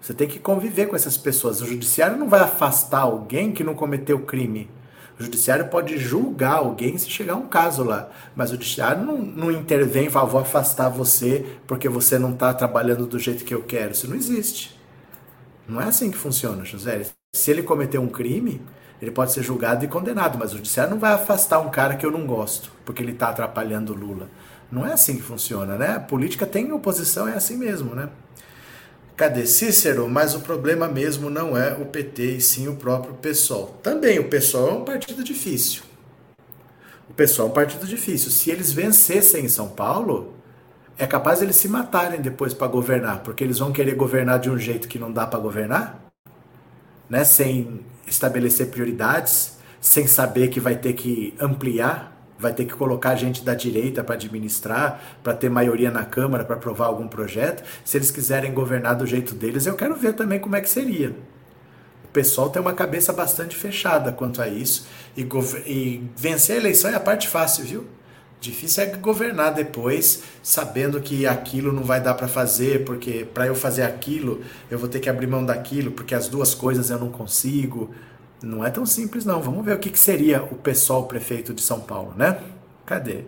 Você 0.00 0.14
tem 0.14 0.28
que 0.28 0.38
conviver 0.38 0.86
com 0.86 0.94
essas 0.94 1.16
pessoas. 1.16 1.60
O 1.60 1.66
judiciário 1.66 2.16
não 2.16 2.28
vai 2.28 2.40
afastar 2.40 3.00
alguém 3.00 3.50
que 3.50 3.64
não 3.64 3.74
cometeu 3.74 4.20
crime. 4.20 4.70
O 5.18 5.22
judiciário 5.24 5.68
pode 5.68 5.96
julgar 5.96 6.58
alguém 6.58 6.96
se 6.98 7.08
chegar 7.08 7.36
um 7.36 7.48
caso 7.48 7.82
lá, 7.82 8.10
mas 8.34 8.50
o 8.50 8.52
judiciário 8.52 9.02
não, 9.02 9.16
não 9.16 9.50
intervém 9.50 10.06
e 10.06 10.10
fala, 10.10 10.26
vou 10.26 10.40
afastar 10.40 10.90
você 10.90 11.44
porque 11.66 11.88
você 11.88 12.18
não 12.18 12.34
está 12.34 12.52
trabalhando 12.52 13.06
do 13.06 13.18
jeito 13.18 13.44
que 13.44 13.54
eu 13.54 13.62
quero. 13.62 13.92
Isso 13.92 14.08
não 14.08 14.14
existe. 14.14 14.78
Não 15.66 15.80
é 15.80 15.84
assim 15.84 16.10
que 16.10 16.18
funciona, 16.18 16.64
José. 16.64 17.06
Se 17.32 17.50
ele 17.50 17.62
cometeu 17.62 18.02
um 18.02 18.08
crime, 18.08 18.60
ele 19.00 19.10
pode 19.10 19.32
ser 19.32 19.42
julgado 19.42 19.84
e 19.84 19.88
condenado, 19.88 20.38
mas 20.38 20.52
o 20.52 20.56
judiciário 20.56 20.92
não 20.92 20.98
vai 20.98 21.12
afastar 21.12 21.58
um 21.58 21.68
cara 21.68 21.96
que 21.96 22.06
eu 22.06 22.10
não 22.10 22.26
gosto, 22.26 22.70
porque 22.84 23.02
ele 23.02 23.12
está 23.12 23.28
atrapalhando 23.28 23.92
o 23.92 23.96
Lula. 23.96 24.28
Não 24.70 24.86
é 24.86 24.92
assim 24.92 25.16
que 25.16 25.22
funciona, 25.22 25.76
né? 25.76 25.96
A 25.96 26.00
política 26.00 26.46
tem 26.46 26.72
oposição, 26.72 27.28
é 27.28 27.34
assim 27.34 27.56
mesmo, 27.56 27.94
né? 27.94 28.08
Cadê 29.16 29.46
Cícero? 29.46 30.08
Mas 30.08 30.34
o 30.34 30.40
problema 30.40 30.88
mesmo 30.88 31.30
não 31.30 31.56
é 31.56 31.72
o 31.72 31.86
PT 31.86 32.36
e 32.36 32.40
sim 32.40 32.68
o 32.68 32.76
próprio 32.76 33.14
PSOL. 33.14 33.78
Também 33.82 34.18
o 34.18 34.28
PSOL 34.28 34.68
é 34.68 34.72
um 34.72 34.84
partido 34.84 35.24
difícil. 35.24 35.82
O 37.08 37.14
PSOL 37.14 37.46
é 37.46 37.50
um 37.50 37.54
partido 37.54 37.86
difícil. 37.86 38.30
Se 38.30 38.50
eles 38.50 38.72
vencessem 38.72 39.44
em 39.44 39.48
São 39.48 39.68
Paulo, 39.68 40.34
é 40.98 41.06
capaz 41.06 41.40
eles 41.40 41.56
se 41.56 41.68
matarem 41.68 42.20
depois 42.20 42.52
para 42.52 42.66
governar, 42.66 43.22
porque 43.22 43.44
eles 43.44 43.58
vão 43.58 43.72
querer 43.72 43.94
governar 43.94 44.38
de 44.38 44.50
um 44.50 44.58
jeito 44.58 44.88
que 44.88 44.98
não 44.98 45.12
dá 45.12 45.26
para 45.26 45.38
governar, 45.38 46.06
né? 47.08 47.24
Sem 47.24 47.80
estabelecer 48.06 48.68
prioridades, 48.68 49.56
sem 49.80 50.06
saber 50.06 50.48
que 50.48 50.60
vai 50.60 50.76
ter 50.76 50.92
que 50.92 51.34
ampliar, 51.40 52.16
vai 52.38 52.52
ter 52.52 52.64
que 52.64 52.74
colocar 52.74 53.14
gente 53.16 53.42
da 53.44 53.54
direita 53.54 54.04
para 54.04 54.14
administrar, 54.14 55.00
para 55.22 55.34
ter 55.34 55.48
maioria 55.48 55.90
na 55.90 56.04
Câmara, 56.04 56.44
para 56.44 56.56
aprovar 56.56 56.86
algum 56.86 57.08
projeto. 57.08 57.64
Se 57.84 57.96
eles 57.96 58.10
quiserem 58.10 58.52
governar 58.52 58.96
do 58.96 59.06
jeito 59.06 59.34
deles, 59.34 59.66
eu 59.66 59.74
quero 59.74 59.96
ver 59.96 60.12
também 60.12 60.38
como 60.38 60.56
é 60.56 60.60
que 60.60 60.68
seria. 60.68 61.16
O 62.04 62.08
pessoal 62.08 62.48
tem 62.50 62.60
uma 62.60 62.74
cabeça 62.74 63.12
bastante 63.12 63.56
fechada 63.56 64.12
quanto 64.12 64.40
a 64.40 64.48
isso, 64.48 64.86
e, 65.16 65.26
e 65.66 66.10
vencer 66.16 66.56
a 66.56 66.58
eleição 66.60 66.90
é 66.90 66.94
a 66.94 67.00
parte 67.00 67.28
fácil, 67.28 67.64
viu? 67.64 67.95
Difícil 68.46 68.84
é 68.84 68.86
governar 68.86 69.52
depois, 69.52 70.22
sabendo 70.42 71.00
que 71.00 71.26
aquilo 71.26 71.72
não 71.72 71.82
vai 71.82 72.00
dar 72.00 72.14
para 72.14 72.28
fazer, 72.28 72.84
porque 72.84 73.26
para 73.34 73.46
eu 73.46 73.54
fazer 73.54 73.82
aquilo, 73.82 74.40
eu 74.70 74.78
vou 74.78 74.88
ter 74.88 75.00
que 75.00 75.10
abrir 75.10 75.26
mão 75.26 75.44
daquilo, 75.44 75.90
porque 75.90 76.14
as 76.14 76.28
duas 76.28 76.54
coisas 76.54 76.90
eu 76.90 76.98
não 76.98 77.10
consigo. 77.10 77.92
Não 78.40 78.64
é 78.64 78.70
tão 78.70 78.86
simples 78.86 79.24
não. 79.24 79.42
Vamos 79.42 79.64
ver 79.64 79.74
o 79.74 79.78
que, 79.78 79.90
que 79.90 79.98
seria 79.98 80.42
o 80.42 80.54
pessoal 80.54 81.06
prefeito 81.06 81.52
de 81.52 81.60
São 81.62 81.80
Paulo, 81.80 82.14
né? 82.16 82.38
Cadê? 82.84 83.24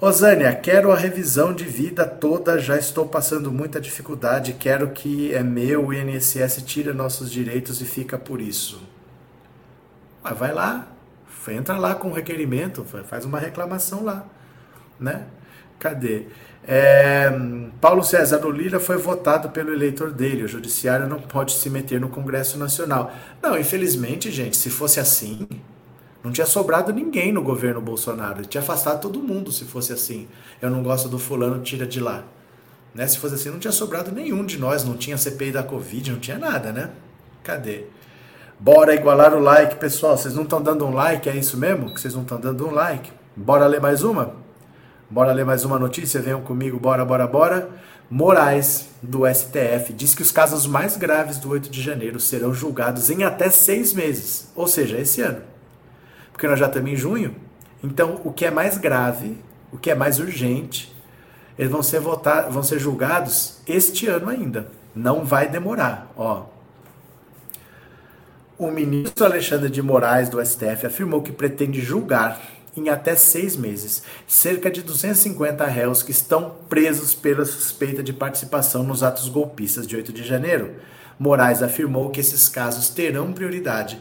Rosânia, 0.00 0.54
quero 0.54 0.90
a 0.90 0.96
revisão 0.96 1.52
de 1.52 1.64
vida 1.64 2.06
toda, 2.06 2.58
já 2.58 2.78
estou 2.78 3.06
passando 3.06 3.52
muita 3.52 3.78
dificuldade, 3.78 4.54
quero 4.54 4.92
que 4.92 5.34
é 5.34 5.42
meu, 5.42 5.88
o 5.88 5.92
INSS 5.92 6.62
tira 6.64 6.94
nossos 6.94 7.30
direitos 7.30 7.82
e 7.82 7.84
fica 7.84 8.16
por 8.16 8.40
isso. 8.40 8.80
Mas 10.22 10.38
vai 10.38 10.54
lá, 10.54 10.88
entra 11.48 11.76
lá 11.78 11.94
com 11.94 12.08
o 12.08 12.12
requerimento, 12.12 12.84
faz 13.04 13.24
uma 13.24 13.38
reclamação 13.38 14.04
lá, 14.04 14.26
né? 14.98 15.26
Cadê? 15.78 16.26
É, 16.62 17.30
Paulo 17.80 18.04
César 18.04 18.40
Lira 18.50 18.78
foi 18.78 18.98
votado 18.98 19.48
pelo 19.48 19.72
eleitor 19.72 20.12
dele. 20.12 20.44
O 20.44 20.48
judiciário 20.48 21.08
não 21.08 21.18
pode 21.18 21.52
se 21.52 21.70
meter 21.70 22.00
no 22.00 22.08
Congresso 22.08 22.58
Nacional. 22.58 23.12
Não, 23.42 23.58
infelizmente, 23.58 24.30
gente, 24.30 24.56
se 24.56 24.68
fosse 24.68 25.00
assim, 25.00 25.48
não 26.22 26.30
tinha 26.30 26.46
sobrado 26.46 26.92
ninguém 26.92 27.32
no 27.32 27.42
governo 27.42 27.80
Bolsonaro. 27.80 28.40
Ele 28.40 28.46
tinha 28.46 28.60
afastado 28.60 29.00
todo 29.00 29.22
mundo 29.22 29.50
se 29.50 29.64
fosse 29.64 29.92
assim. 29.92 30.28
Eu 30.60 30.70
não 30.70 30.82
gosto 30.82 31.08
do 31.08 31.18
fulano, 31.18 31.62
tira 31.62 31.86
de 31.86 31.98
lá. 31.98 32.24
Né? 32.94 33.06
Se 33.06 33.18
fosse 33.18 33.36
assim, 33.36 33.48
não 33.50 33.58
tinha 33.58 33.72
sobrado 33.72 34.12
nenhum 34.12 34.44
de 34.44 34.58
nós. 34.58 34.84
Não 34.84 34.96
tinha 34.96 35.16
CPI 35.16 35.52
da 35.52 35.62
Covid, 35.62 36.12
não 36.12 36.20
tinha 36.20 36.38
nada, 36.38 36.72
né? 36.72 36.90
Cadê? 37.42 37.86
Bora 38.62 38.94
igualar 38.94 39.34
o 39.34 39.40
like, 39.40 39.76
pessoal. 39.76 40.18
Vocês 40.18 40.34
não 40.34 40.42
estão 40.42 40.60
dando 40.60 40.84
um 40.84 40.92
like, 40.92 41.26
é 41.30 41.34
isso 41.34 41.56
mesmo? 41.56 41.94
Que 41.94 41.98
vocês 41.98 42.12
não 42.12 42.20
estão 42.20 42.38
dando 42.38 42.68
um 42.68 42.70
like? 42.70 43.10
Bora 43.34 43.66
ler 43.66 43.80
mais 43.80 44.02
uma? 44.02 44.34
Bora 45.08 45.32
ler 45.32 45.46
mais 45.46 45.64
uma 45.64 45.78
notícia? 45.78 46.20
Venham 46.20 46.42
comigo, 46.42 46.78
bora, 46.78 47.02
bora, 47.02 47.26
bora. 47.26 47.70
Moraes, 48.10 48.90
do 49.02 49.22
STF, 49.26 49.94
diz 49.94 50.14
que 50.14 50.20
os 50.20 50.30
casos 50.30 50.66
mais 50.66 50.98
graves 50.98 51.38
do 51.38 51.48
8 51.48 51.70
de 51.70 51.80
janeiro 51.80 52.20
serão 52.20 52.52
julgados 52.52 53.08
em 53.08 53.24
até 53.24 53.48
seis 53.48 53.94
meses, 53.94 54.52
ou 54.54 54.66
seja, 54.66 54.98
esse 54.98 55.22
ano. 55.22 55.40
Porque 56.30 56.46
nós 56.46 56.58
já 56.58 56.66
estamos 56.66 56.90
em 56.90 56.96
junho. 56.96 57.34
Então, 57.82 58.20
o 58.24 58.30
que 58.30 58.44
é 58.44 58.50
mais 58.50 58.76
grave, 58.76 59.38
o 59.72 59.78
que 59.78 59.90
é 59.90 59.94
mais 59.94 60.18
urgente, 60.18 60.94
eles 61.58 61.72
vão 61.72 61.82
ser, 61.82 62.00
votar, 62.00 62.50
vão 62.50 62.62
ser 62.62 62.78
julgados 62.78 63.60
este 63.66 64.06
ano 64.06 64.28
ainda 64.28 64.68
Não 64.94 65.24
vai 65.24 65.48
demorar, 65.48 66.12
ó. 66.14 66.59
O 68.60 68.70
ministro 68.70 69.24
Alexandre 69.24 69.70
de 69.70 69.80
Moraes 69.80 70.28
do 70.28 70.38
STF 70.44 70.84
afirmou 70.84 71.22
que 71.22 71.32
pretende 71.32 71.80
julgar 71.80 72.38
em 72.76 72.90
até 72.90 73.16
seis 73.16 73.56
meses 73.56 74.02
cerca 74.26 74.70
de 74.70 74.82
250 74.82 75.64
réus 75.64 76.02
que 76.02 76.10
estão 76.10 76.56
presos 76.68 77.14
pela 77.14 77.46
suspeita 77.46 78.02
de 78.02 78.12
participação 78.12 78.82
nos 78.82 79.02
atos 79.02 79.30
golpistas 79.30 79.86
de 79.86 79.96
8 79.96 80.12
de 80.12 80.22
janeiro. 80.22 80.74
Moraes 81.18 81.62
afirmou 81.62 82.10
que 82.10 82.20
esses 82.20 82.50
casos 82.50 82.90
terão 82.90 83.32
prioridade 83.32 83.98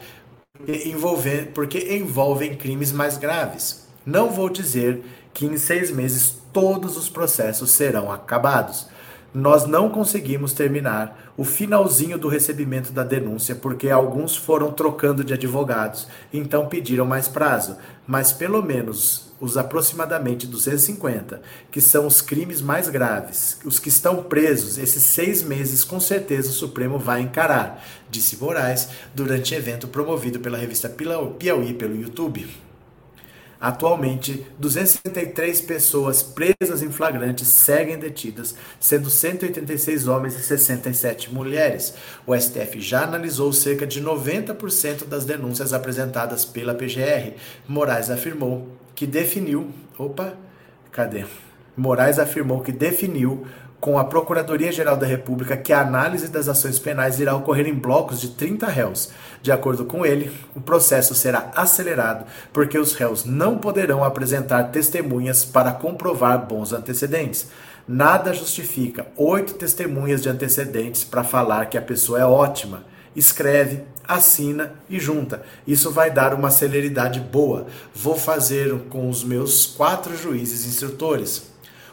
porque 0.52 0.89
envolvem, 0.89 1.45
porque 1.45 1.95
envolvem 1.95 2.54
crimes 2.54 2.91
mais 2.91 3.17
graves. 3.17 3.88
Não 4.06 4.30
vou 4.30 4.50
dizer 4.50 5.02
que 5.34 5.45
em 5.45 5.56
seis 5.56 5.89
meses 5.89 6.36
todos 6.52 6.98
os 6.98 7.10
processos 7.10 7.72
serão 7.72 8.12
acabados 8.12 8.88
nós 9.34 9.65
não 9.65 9.89
conseguimos 9.89 10.54
terminar 10.54 11.34
o 11.38 11.44
finalzinho 11.44 12.18
do 12.18 12.28
recebimento 12.28 12.92
da 12.92 13.04
denúncia 13.04 13.56
porque 13.56 13.89
alguns 13.89 14.36
foram 14.36 14.72
trocando 14.72 15.24
de 15.24 15.34
advogados, 15.34 16.08
então 16.34 16.68
pediram 16.68 17.06
mais 17.06 17.28
prazo. 17.28 17.78
Mas 18.08 18.32
pelo 18.32 18.62
menos 18.62 19.30
os 19.39 19.56
aproximadamente 19.56 20.46
250, 20.46 21.42
que 21.72 21.80
são 21.80 22.06
os 22.06 22.22
crimes 22.22 22.62
mais 22.62 22.89
graves, 22.89 23.58
os 23.63 23.80
que 23.80 23.89
estão 23.89 24.24
presos, 24.24 24.78
esses 24.78 25.04
seis 25.04 25.42
meses 25.42 25.84
com 25.84 26.00
certeza 26.00 26.50
o 26.50 26.54
Supremo 26.54 27.00
vai 27.00 27.22
encarar, 27.22 27.84
disse 28.10 28.36
Moraes 28.38 28.89
durante 29.13 29.56
evento 29.56 29.88
promovido 29.88 30.39
pela 30.39 30.58
revista 30.58 30.89
Piauí 30.89 31.74
pelo 31.74 31.96
YouTube. 31.96 32.69
Atualmente, 33.62 34.45
273 34.58 35.60
pessoas 35.62 36.24
presas 36.24 36.82
em 36.82 36.89
flagrante 36.89 37.43
seguem 37.43 38.00
detidas, 38.00 38.56
sendo 38.80 39.10
186 39.10 40.08
homens 40.08 40.36
e 40.36 40.41
67 40.41 41.34
mulheres. 41.34 41.93
O 42.26 42.34
STF 42.34 42.80
já 42.80 43.04
analisou 43.04 43.52
cerca 43.52 43.86
de 43.86 44.02
90% 44.02 45.06
das 45.06 45.26
denúncias 45.26 45.74
apresentadas 45.74 46.45
pela 46.45 46.74
PGR. 46.74 47.34
Moraes 47.67 48.10
afirmou 48.10 48.69
que 48.95 49.06
definiu. 49.06 49.69
Opa, 49.98 50.36
cadê? 50.89 51.26
Moraes 51.76 52.17
afirmou 52.17 52.62
que 52.62 52.72
definiu 52.72 53.45
com 53.80 53.98
a 53.98 54.04
Procuradoria-Geral 54.04 54.98
da 54.98 55.06
República 55.06 55.56
que 55.56 55.72
a 55.72 55.82
análise 55.82 56.28
das 56.28 56.48
ações 56.48 56.78
penais 56.78 57.19
irá 57.19 57.36
ocorrer 57.36 57.67
em 57.67 57.74
blocos 57.74 58.19
de 58.19 58.30
30 58.30 58.67
réus. 58.67 59.10
De 59.41 59.52
acordo 59.52 59.86
com 59.86 60.06
ele, 60.06 60.32
o 60.54 60.60
processo 60.60 61.15
será 61.15 61.52
acelerado 61.56 62.25
porque 62.52 62.78
os 62.78 62.93
réus 62.93 63.23
não 63.23 63.58
poderão 63.58 64.04
apresentar 64.04 64.63
testemunhas 64.65 65.45
para 65.45 65.71
comprovar 65.71 66.45
bons 66.45 66.73
antecedentes. 66.73 67.47
Nada 67.88 68.34
justifica 68.34 69.08
oito 69.15 69.54
testemunhas 69.54 70.21
de 70.21 70.30
antecedentes 70.30 71.04
para 71.04 71.23
falar 71.23 71.67
que 71.67 71.78
a 71.78 71.82
pessoa 71.82 72.19
é 72.19 72.25
ótima. 72.25 72.84
Escreve, 73.15 73.84
assina 74.08 74.73
e 74.89 74.99
junta. 74.99 75.41
Isso 75.65 75.89
vai 75.89 76.12
dar 76.12 76.34
uma 76.34 76.52
celeridade 76.52 77.19
boa. 77.19 77.65
Vou 77.95 78.15
fazer 78.15 78.78
com 78.89 79.10
os 79.10 79.23
meus 79.23 79.65
quatro 79.65 80.15
juízes 80.15 80.65
instrutores 80.65 81.49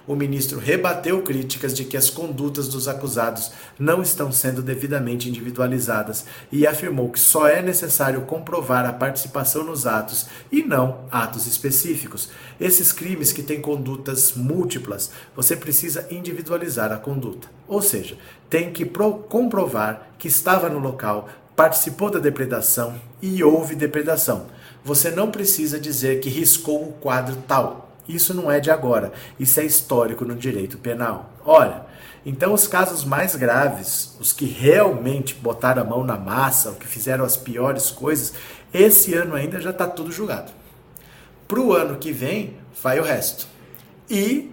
o 0.06 0.14
ministro 0.14 0.58
rebateu 0.58 1.22
críticas 1.22 1.74
de 1.74 1.84
que 1.84 1.96
as 1.96 2.08
condutas 2.08 2.68
dos 2.68 2.86
acusados 2.86 3.50
não 3.78 4.00
estão 4.00 4.30
sendo 4.30 4.62
devidamente 4.62 5.28
individualizadas 5.28 6.24
e 6.52 6.66
afirmou 6.66 7.10
que 7.10 7.18
só 7.18 7.48
é 7.48 7.60
necessário 7.60 8.22
comprovar 8.22 8.86
a 8.86 8.92
participação 8.92 9.64
nos 9.64 9.86
atos 9.86 10.26
e 10.50 10.62
não 10.62 11.00
atos 11.10 11.46
específicos. 11.46 12.30
Esses 12.60 12.92
crimes 12.92 13.32
que 13.32 13.42
têm 13.42 13.60
condutas 13.60 14.34
múltiplas, 14.34 15.10
você 15.34 15.56
precisa 15.56 16.06
individualizar 16.10 16.92
a 16.92 16.96
conduta. 16.96 17.48
Ou 17.66 17.82
seja, 17.82 18.16
tem 18.48 18.72
que 18.72 18.84
comprovar 19.28 20.10
que 20.18 20.28
estava 20.28 20.68
no 20.68 20.78
local, 20.78 21.28
participou 21.56 22.10
da 22.10 22.18
depredação 22.18 23.00
e 23.20 23.42
houve 23.42 23.74
depredação. 23.74 24.46
Você 24.84 25.10
não 25.10 25.30
precisa 25.30 25.80
dizer 25.80 26.20
que 26.20 26.28
riscou 26.28 26.88
o 26.88 26.92
quadro 26.92 27.36
tal. 27.48 27.85
Isso 28.08 28.32
não 28.32 28.50
é 28.50 28.60
de 28.60 28.70
agora, 28.70 29.12
isso 29.38 29.58
é 29.60 29.64
histórico 29.64 30.24
no 30.24 30.34
direito 30.34 30.78
penal. 30.78 31.32
Olha, 31.44 31.82
então 32.24 32.52
os 32.52 32.66
casos 32.66 33.04
mais 33.04 33.36
graves, 33.36 34.16
os 34.20 34.32
que 34.32 34.44
realmente 34.44 35.34
botaram 35.34 35.82
a 35.82 35.84
mão 35.84 36.04
na 36.04 36.16
massa, 36.16 36.70
o 36.70 36.74
que 36.74 36.86
fizeram 36.86 37.24
as 37.24 37.36
piores 37.36 37.90
coisas, 37.90 38.34
esse 38.72 39.14
ano 39.14 39.34
ainda 39.34 39.60
já 39.60 39.70
está 39.70 39.86
tudo 39.86 40.10
julgado. 40.10 40.50
Para 41.46 41.60
o 41.60 41.72
ano 41.72 41.98
que 41.98 42.10
vem, 42.10 42.56
vai 42.82 42.98
o 42.98 43.04
resto. 43.04 43.46
E 44.10 44.50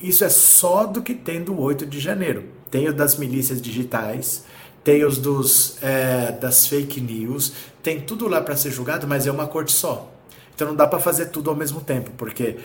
isso 0.00 0.24
é 0.24 0.28
só 0.28 0.84
do 0.84 1.02
que 1.02 1.14
tem 1.14 1.42
do 1.42 1.58
8 1.58 1.86
de 1.86 1.98
janeiro. 1.98 2.44
Tem 2.70 2.88
o 2.88 2.92
das 2.92 3.16
milícias 3.16 3.60
digitais, 3.60 4.44
tem 4.82 5.04
os 5.04 5.16
dos, 5.16 5.82
é, 5.82 6.32
das 6.32 6.66
fake 6.66 7.00
news, 7.00 7.52
tem 7.82 8.00
tudo 8.00 8.28
lá 8.28 8.40
para 8.40 8.56
ser 8.56 8.70
julgado, 8.70 9.06
mas 9.06 9.26
é 9.26 9.32
uma 9.32 9.46
corte 9.46 9.72
só. 9.72 10.13
Então 10.54 10.68
não 10.68 10.76
dá 10.76 10.86
para 10.86 10.98
fazer 10.98 11.26
tudo 11.26 11.50
ao 11.50 11.56
mesmo 11.56 11.80
tempo, 11.80 12.10
porque 12.16 12.58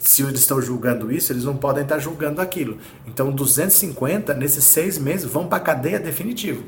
se 0.00 0.22
eles 0.22 0.40
estão 0.40 0.60
julgando 0.60 1.10
isso, 1.12 1.32
eles 1.32 1.44
não 1.44 1.56
podem 1.56 1.82
estar 1.82 1.98
julgando 1.98 2.40
aquilo. 2.40 2.78
Então 3.06 3.30
250 3.32 4.34
nesses 4.34 4.64
seis 4.64 4.98
meses 4.98 5.26
vão 5.26 5.46
para 5.46 5.60
cadeia 5.60 5.98
definitivo. 5.98 6.62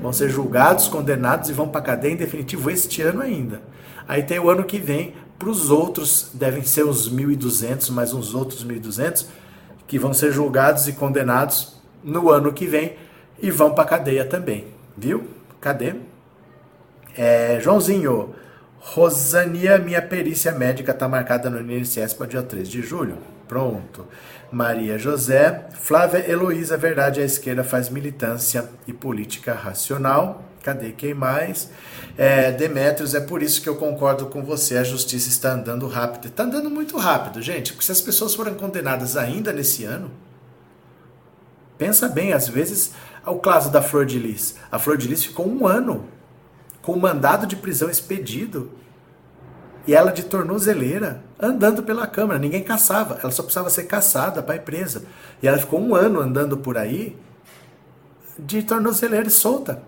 Vão 0.00 0.12
ser 0.12 0.28
julgados, 0.30 0.88
condenados 0.88 1.48
e 1.48 1.52
vão 1.52 1.68
para 1.68 1.80
cadeia 1.80 2.12
em 2.12 2.16
definitivo 2.16 2.70
este 2.70 3.02
ano 3.02 3.22
ainda. 3.22 3.62
Aí 4.08 4.22
tem 4.22 4.38
o 4.38 4.50
ano 4.50 4.64
que 4.64 4.78
vem, 4.78 5.14
para 5.38 5.48
os 5.48 5.70
outros, 5.70 6.30
devem 6.34 6.62
ser 6.62 6.84
uns 6.84 7.10
1.200, 7.12 7.90
mais 7.90 8.12
uns 8.12 8.34
outros 8.34 8.64
1.200, 8.64 9.26
que 9.86 9.98
vão 9.98 10.12
ser 10.12 10.32
julgados 10.32 10.88
e 10.88 10.92
condenados 10.92 11.80
no 12.02 12.30
ano 12.30 12.52
que 12.52 12.66
vem 12.66 12.96
e 13.40 13.50
vão 13.50 13.74
para 13.74 13.84
cadeia 13.84 14.24
também. 14.24 14.66
Viu? 14.96 15.24
Cadê? 15.60 15.94
É, 17.16 17.60
Joãozinho, 17.60 18.34
Rosania, 18.84 19.78
minha 19.78 20.02
perícia 20.02 20.50
médica 20.50 20.90
está 20.90 21.08
marcada 21.08 21.48
no 21.48 21.60
INSS 21.72 22.14
para 22.14 22.26
dia 22.26 22.42
3 22.42 22.68
de 22.68 22.82
julho. 22.82 23.16
Pronto. 23.46 24.06
Maria 24.50 24.98
José. 24.98 25.66
Flávia 25.72 26.28
Heloísa, 26.28 26.76
verdade, 26.76 27.20
a 27.20 27.24
esquerda 27.24 27.62
faz 27.62 27.88
militância 27.88 28.68
e 28.86 28.92
política 28.92 29.54
racional. 29.54 30.44
Cadê 30.64 30.90
quem 30.90 31.14
mais? 31.14 31.70
É, 32.18 32.50
Demetrios, 32.50 33.14
é 33.14 33.20
por 33.20 33.40
isso 33.40 33.62
que 33.62 33.68
eu 33.68 33.76
concordo 33.76 34.26
com 34.26 34.44
você, 34.44 34.76
a 34.76 34.84
justiça 34.84 35.28
está 35.28 35.52
andando 35.52 35.86
rápido. 35.86 36.26
Está 36.26 36.42
andando 36.42 36.68
muito 36.68 36.98
rápido, 36.98 37.40
gente, 37.40 37.72
porque 37.72 37.86
se 37.86 37.92
as 37.92 38.00
pessoas 38.00 38.34
foram 38.34 38.54
condenadas 38.54 39.16
ainda 39.16 39.52
nesse 39.52 39.84
ano, 39.84 40.10
pensa 41.78 42.08
bem, 42.08 42.32
às 42.32 42.48
vezes, 42.48 42.92
o 43.24 43.36
caso 43.36 43.70
da 43.70 43.80
Flor 43.80 44.04
de 44.04 44.18
Lis. 44.18 44.56
A 44.70 44.78
Flor 44.78 44.96
de 44.96 45.06
Lis 45.06 45.24
ficou 45.24 45.48
um 45.48 45.66
ano 45.66 46.08
com 46.82 46.96
mandado 46.96 47.46
de 47.46 47.56
prisão 47.56 47.88
expedido 47.88 48.70
e 49.86 49.94
ela 49.94 50.12
de 50.12 50.24
tornozeleira 50.24 51.22
andando 51.40 51.82
pela 51.82 52.06
Câmara. 52.06 52.38
Ninguém 52.38 52.62
caçava, 52.62 53.18
ela 53.22 53.32
só 53.32 53.42
precisava 53.42 53.70
ser 53.70 53.84
caçada 53.84 54.42
para 54.42 54.56
ir 54.56 54.60
presa. 54.60 55.04
E 55.42 55.48
ela 55.48 55.58
ficou 55.58 55.80
um 55.80 55.94
ano 55.94 56.20
andando 56.20 56.56
por 56.56 56.76
aí 56.76 57.16
de 58.38 58.62
tornozeleira 58.62 59.30
solta. 59.30 59.82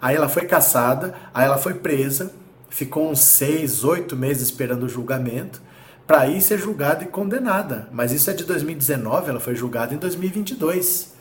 Aí 0.00 0.16
ela 0.16 0.28
foi 0.28 0.46
caçada, 0.46 1.14
aí 1.32 1.46
ela 1.46 1.58
foi 1.58 1.74
presa, 1.74 2.32
ficou 2.68 3.10
uns 3.10 3.20
seis, 3.20 3.84
oito 3.84 4.16
meses 4.16 4.44
esperando 4.48 4.84
o 4.84 4.88
julgamento 4.88 5.62
para 6.06 6.26
ir 6.28 6.40
ser 6.42 6.58
julgada 6.58 7.02
e 7.02 7.06
condenada. 7.06 7.88
Mas 7.90 8.12
isso 8.12 8.28
é 8.30 8.34
de 8.34 8.44
2019, 8.44 9.30
ela 9.30 9.40
foi 9.40 9.54
julgada 9.54 9.94
em 9.94 9.96
2022. 9.96 11.13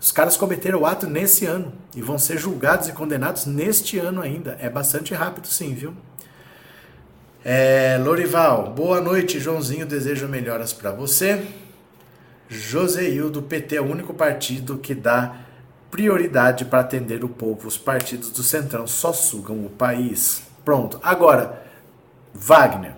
Os 0.00 0.12
caras 0.12 0.36
cometeram 0.36 0.80
o 0.80 0.86
ato 0.86 1.06
nesse 1.06 1.46
ano 1.46 1.72
e 1.94 2.02
vão 2.02 2.18
ser 2.18 2.38
julgados 2.38 2.88
e 2.88 2.92
condenados 2.92 3.46
neste 3.46 3.98
ano 3.98 4.20
ainda. 4.20 4.56
É 4.60 4.68
bastante 4.68 5.14
rápido, 5.14 5.46
sim, 5.46 5.74
viu? 5.74 5.94
É, 7.44 7.98
Lorival, 8.02 8.72
boa 8.72 9.00
noite, 9.00 9.38
Joãozinho. 9.38 9.86
Desejo 9.86 10.28
melhoras 10.28 10.72
para 10.72 10.90
você. 10.90 11.46
Joseil, 12.48 13.30
do 13.30 13.42
PT 13.42 13.76
é 13.76 13.80
o 13.80 13.90
único 13.90 14.14
partido 14.14 14.78
que 14.78 14.94
dá 14.94 15.36
prioridade 15.90 16.64
para 16.64 16.80
atender 16.80 17.24
o 17.24 17.28
povo. 17.28 17.68
Os 17.68 17.78
partidos 17.78 18.30
do 18.30 18.42
Centrão 18.42 18.86
só 18.86 19.12
sugam 19.12 19.64
o 19.64 19.70
país. 19.70 20.42
Pronto. 20.64 20.98
Agora, 21.02 21.62
Wagner. 22.32 22.94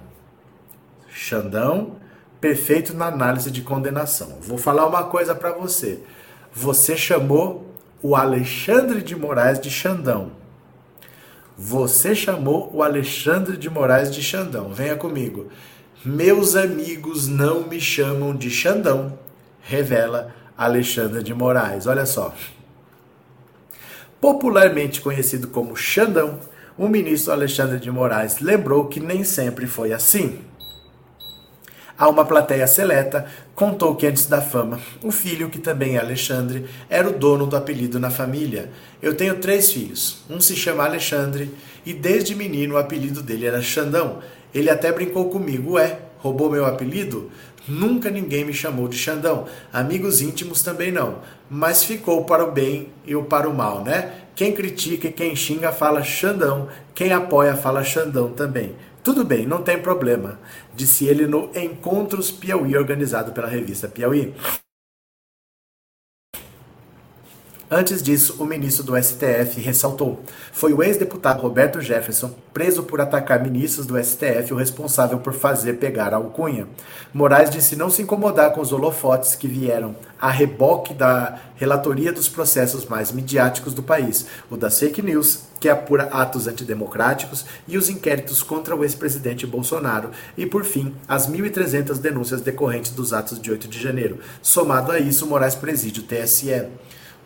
Xandão, 1.09 1.97
perfeito 2.41 2.95
na 2.95 3.07
análise 3.07 3.51
de 3.51 3.63
condenação. 3.63 4.39
Vou 4.41 4.59
falar 4.59 4.87
uma 4.87 5.05
coisa 5.05 5.35
para 5.35 5.53
você. 5.53 6.01
Você 6.59 6.97
chamou 6.97 7.71
o 8.03 8.17
Alexandre 8.17 9.03
de 9.03 9.15
Moraes 9.15 9.61
de 9.61 9.71
Xandão. 9.71 10.33
Você 11.55 12.15
chamou 12.15 12.71
o 12.73 12.83
Alexandre 12.83 13.59
de 13.59 13.69
Moraes 13.69 14.11
de 14.11 14.23
Xandão. 14.23 14.73
Venha 14.73 14.97
comigo. 14.97 15.49
Meus 16.03 16.57
amigos 16.57 17.29
não 17.29 17.69
me 17.69 17.79
chamam 17.79 18.35
de 18.35 18.49
Xandão, 18.49 19.19
revela 19.61 20.35
Alexandre 20.57 21.23
de 21.23 21.35
Moraes. 21.35 21.87
Olha 21.87 22.07
só. 22.07 22.35
Popularmente 24.19 25.03
conhecido 25.03 25.49
como 25.49 25.77
Xandão, 25.77 26.41
o 26.79 26.89
ministro 26.89 27.35
Alexandre 27.35 27.79
de 27.79 27.91
Moraes 27.91 28.41
lembrou 28.41 28.87
que 28.87 28.99
nem 28.99 29.25
sempre 29.25 29.67
foi 29.67 29.93
assim. 29.93 30.41
A 31.99 32.09
uma 32.09 32.27
plateia 32.27 32.67
seleta, 32.67 33.27
contou 33.55 33.95
que 33.95 34.07
antes 34.07 34.27
da 34.27 34.43
fama, 34.43 34.79
o 35.03 35.11
filho, 35.11 35.49
que 35.49 35.59
também 35.59 35.97
é 35.97 36.01
Alexandre, 36.01 36.67
era 36.91 37.09
o 37.09 37.19
dono 37.19 37.47
do 37.47 37.57
apelido 37.57 37.99
na 37.99 38.11
família. 38.11 38.71
Eu 39.01 39.15
tenho 39.15 39.39
três 39.39 39.73
filhos. 39.73 40.19
Um 40.29 40.39
se 40.39 40.55
chama 40.55 40.85
Alexandre 40.85 41.51
e 41.87 41.95
desde 41.95 42.35
menino 42.35 42.75
o 42.75 42.79
apelido 42.79 43.23
dele 43.23 43.47
era 43.47 43.63
Xandão. 43.63 44.19
Ele 44.55 44.69
até 44.69 44.93
brincou 44.93 45.31
comigo, 45.31 45.73
ué, 45.73 45.99
roubou 46.19 46.51
meu 46.51 46.67
apelido? 46.67 47.31
Nunca 47.67 48.11
ninguém 48.11 48.45
me 48.45 48.53
chamou 48.53 48.87
de 48.89 48.97
Xandão. 48.97 49.47
Amigos 49.73 50.21
íntimos 50.21 50.63
também 50.63 50.93
não. 50.93 51.21
Mas 51.51 51.83
ficou 51.83 52.25
para 52.25 52.45
o 52.45 52.53
bem 52.53 52.91
e 53.07 53.17
o 53.17 53.25
para 53.25 53.49
o 53.49 53.55
mal, 53.55 53.83
né? 53.83 54.13
Quem 54.37 54.53
critica 54.53 55.09
e 55.09 55.13
quem 55.13 55.35
xinga 55.35 55.73
fala 55.73 56.03
Xandão. 56.03 56.69
Quem 56.95 57.13
apoia 57.13 57.57
fala 57.57 57.83
Xandão 57.83 58.29
também. 58.29 58.75
Tudo 59.07 59.25
bem, 59.25 59.47
não 59.47 59.63
tem 59.63 59.81
problema, 59.81 60.37
disse 60.75 61.07
ele 61.07 61.29
no 61.29 61.49
Encontros 61.55 62.33
Piauí, 62.33 62.77
organizado 62.77 63.31
pela 63.31 63.47
revista 63.47 63.87
Piauí. 63.87 64.35
Antes 67.69 68.01
disso, 68.01 68.37
o 68.39 68.45
ministro 68.45 68.85
do 68.85 68.97
STF 68.97 69.61
ressaltou: 69.61 70.21
foi 70.53 70.73
o 70.73 70.85
ex-deputado 70.85 71.43
Roberto 71.43 71.81
Jefferson, 71.81 72.33
preso 72.55 72.85
por 72.85 73.01
atacar 73.01 73.43
ministros 73.43 73.87
do 73.87 74.01
STF, 74.01 74.53
o 74.53 74.57
responsável 74.57 75.19
por 75.19 75.33
fazer 75.33 75.73
pegar 75.75 76.15
a 76.15 76.17
alcunha. 76.17 76.69
Moraes 77.13 77.51
disse 77.51 77.75
não 77.75 77.91
se 77.91 78.03
incomodar 78.03 78.53
com 78.53 78.61
os 78.61 78.73
holofotes 78.73 79.35
que 79.35 79.49
vieram 79.49 79.97
a 80.21 80.31
reboque 80.31 80.95
da 80.95 81.41
relatoria 81.57 82.13
dos 82.13 82.29
processos 82.29 82.85
mais 82.85 83.11
midiáticos 83.11 83.75
do 83.75 83.83
país, 83.83 84.27
o 84.49 84.57
das 84.57 84.79
fake 84.79 85.03
news, 85.03 85.41
que 85.59 85.69
apura 85.69 86.05
atos 86.05 86.47
antidemocráticos, 86.47 87.45
e 87.67 87.77
os 87.77 87.91
inquéritos 87.91 88.45
contra 88.45 88.77
o 88.77 88.85
ex-presidente 88.85 89.45
Bolsonaro, 89.45 90.11
e 90.37 90.47
por 90.47 90.65
fim, 90.65 90.95
as 91.09 91.29
1.300 91.29 91.99
denúncias 91.99 92.41
decorrentes 92.41 92.93
dos 92.93 93.13
atos 93.13 93.41
de 93.41 93.51
8 93.51 93.67
de 93.67 93.83
janeiro. 93.83 94.21
Somado 94.41 94.93
a 94.93 95.01
isso, 95.01 95.27
Moraes 95.27 95.57
preside 95.57 95.99
o 95.99 96.05
TSE 96.05 96.69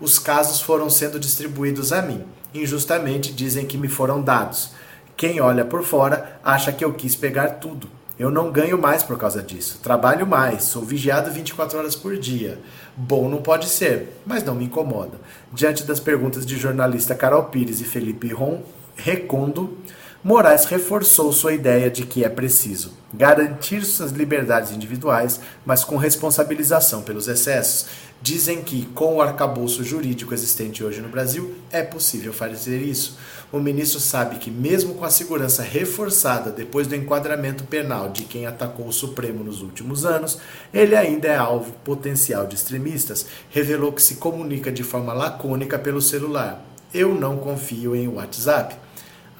os 0.01 0.19
casos 0.19 0.61
foram 0.61 0.89
sendo 0.89 1.21
distribuídos 1.21 1.93
a 1.93 2.01
mim. 2.01 2.25
Injustamente 2.55 3.33
dizem 3.33 3.67
que 3.67 3.79
me 3.79 3.89
foram 3.89 4.23
dados. 4.23 4.71
Quem 5.17 5.41
olha 5.41 5.65
por 5.65 5.85
fora 5.85 6.41
acha 6.43 6.73
que 6.73 6.85
eu 6.85 6.93
quis 6.95 7.15
pegar 7.15 7.49
tudo. 7.61 7.89
Eu 8.19 8.31
não 8.31 8.51
ganho 8.51 8.81
mais 8.81 9.03
por 9.03 9.17
causa 9.17 9.43
disso. 9.43 9.81
Trabalho 9.83 10.27
mais, 10.27 10.65
sou 10.65 10.83
vigiado 10.83 11.31
24 11.31 11.79
horas 11.79 11.95
por 11.95 12.19
dia. 12.19 12.59
Bom 12.97 13.29
não 13.29 13.41
pode 13.41 13.67
ser, 13.67 14.21
mas 14.27 14.43
não 14.43 14.55
me 14.55 14.65
incomoda. 14.65 15.19
Diante 15.53 15.85
das 15.85 16.01
perguntas 16.01 16.45
de 16.45 16.57
jornalista 16.57 17.15
Carol 17.15 17.45
Pires 17.45 17.81
e 17.81 17.85
Felipe 17.85 18.33
Ron, 18.33 18.63
Recondo, 18.95 19.79
Moraes 20.23 20.67
reforçou 20.67 21.33
sua 21.33 21.55
ideia 21.55 21.91
de 21.91 22.05
que 22.05 22.23
é 22.23 22.29
preciso 22.29 22.93
garantir 23.13 23.83
suas 23.85 24.13
liberdades 24.13 24.71
individuais, 24.71 25.41
mas 25.65 25.83
com 25.83 25.97
responsabilização 25.97 27.01
pelos 27.01 27.27
excessos. 27.27 27.87
Dizem 28.23 28.63
que, 28.63 28.85
com 28.95 29.17
o 29.17 29.23
arcabouço 29.23 29.83
jurídico 29.83 30.35
existente 30.35 30.85
hoje 30.85 31.01
no 31.01 31.09
Brasil, 31.09 31.55
é 31.73 31.83
possível 31.83 32.35
fazer 32.35 32.79
isso. 32.83 33.17
O 33.51 33.59
ministro 33.59 33.99
sabe 33.99 34.37
que, 34.37 34.51
mesmo 34.51 34.95
com 34.95 35.07
a 35.07 35.11
segurança 35.11 35.63
reforçada 35.63 36.51
depois 36.51 36.87
do 36.87 36.95
enquadramento 36.95 37.65
penal 37.65 38.11
de 38.11 38.25
quem 38.25 38.45
atacou 38.45 38.87
o 38.87 38.93
Supremo 38.93 39.43
nos 39.43 39.63
últimos 39.63 40.05
anos, 40.05 40.39
ele 40.73 40.95
ainda 40.95 41.29
é 41.29 41.37
alvo 41.37 41.73
potencial 41.83 42.47
de 42.47 42.57
extremistas. 42.57 43.25
Revelou 43.49 43.91
que 43.91 44.03
se 44.03 44.17
comunica 44.17 44.71
de 44.71 44.83
forma 44.83 45.15
lacônica 45.15 45.79
pelo 45.79 46.03
celular. 46.03 46.63
Eu 46.93 47.15
não 47.15 47.39
confio 47.39 47.97
em 47.97 48.07
WhatsApp 48.07 48.77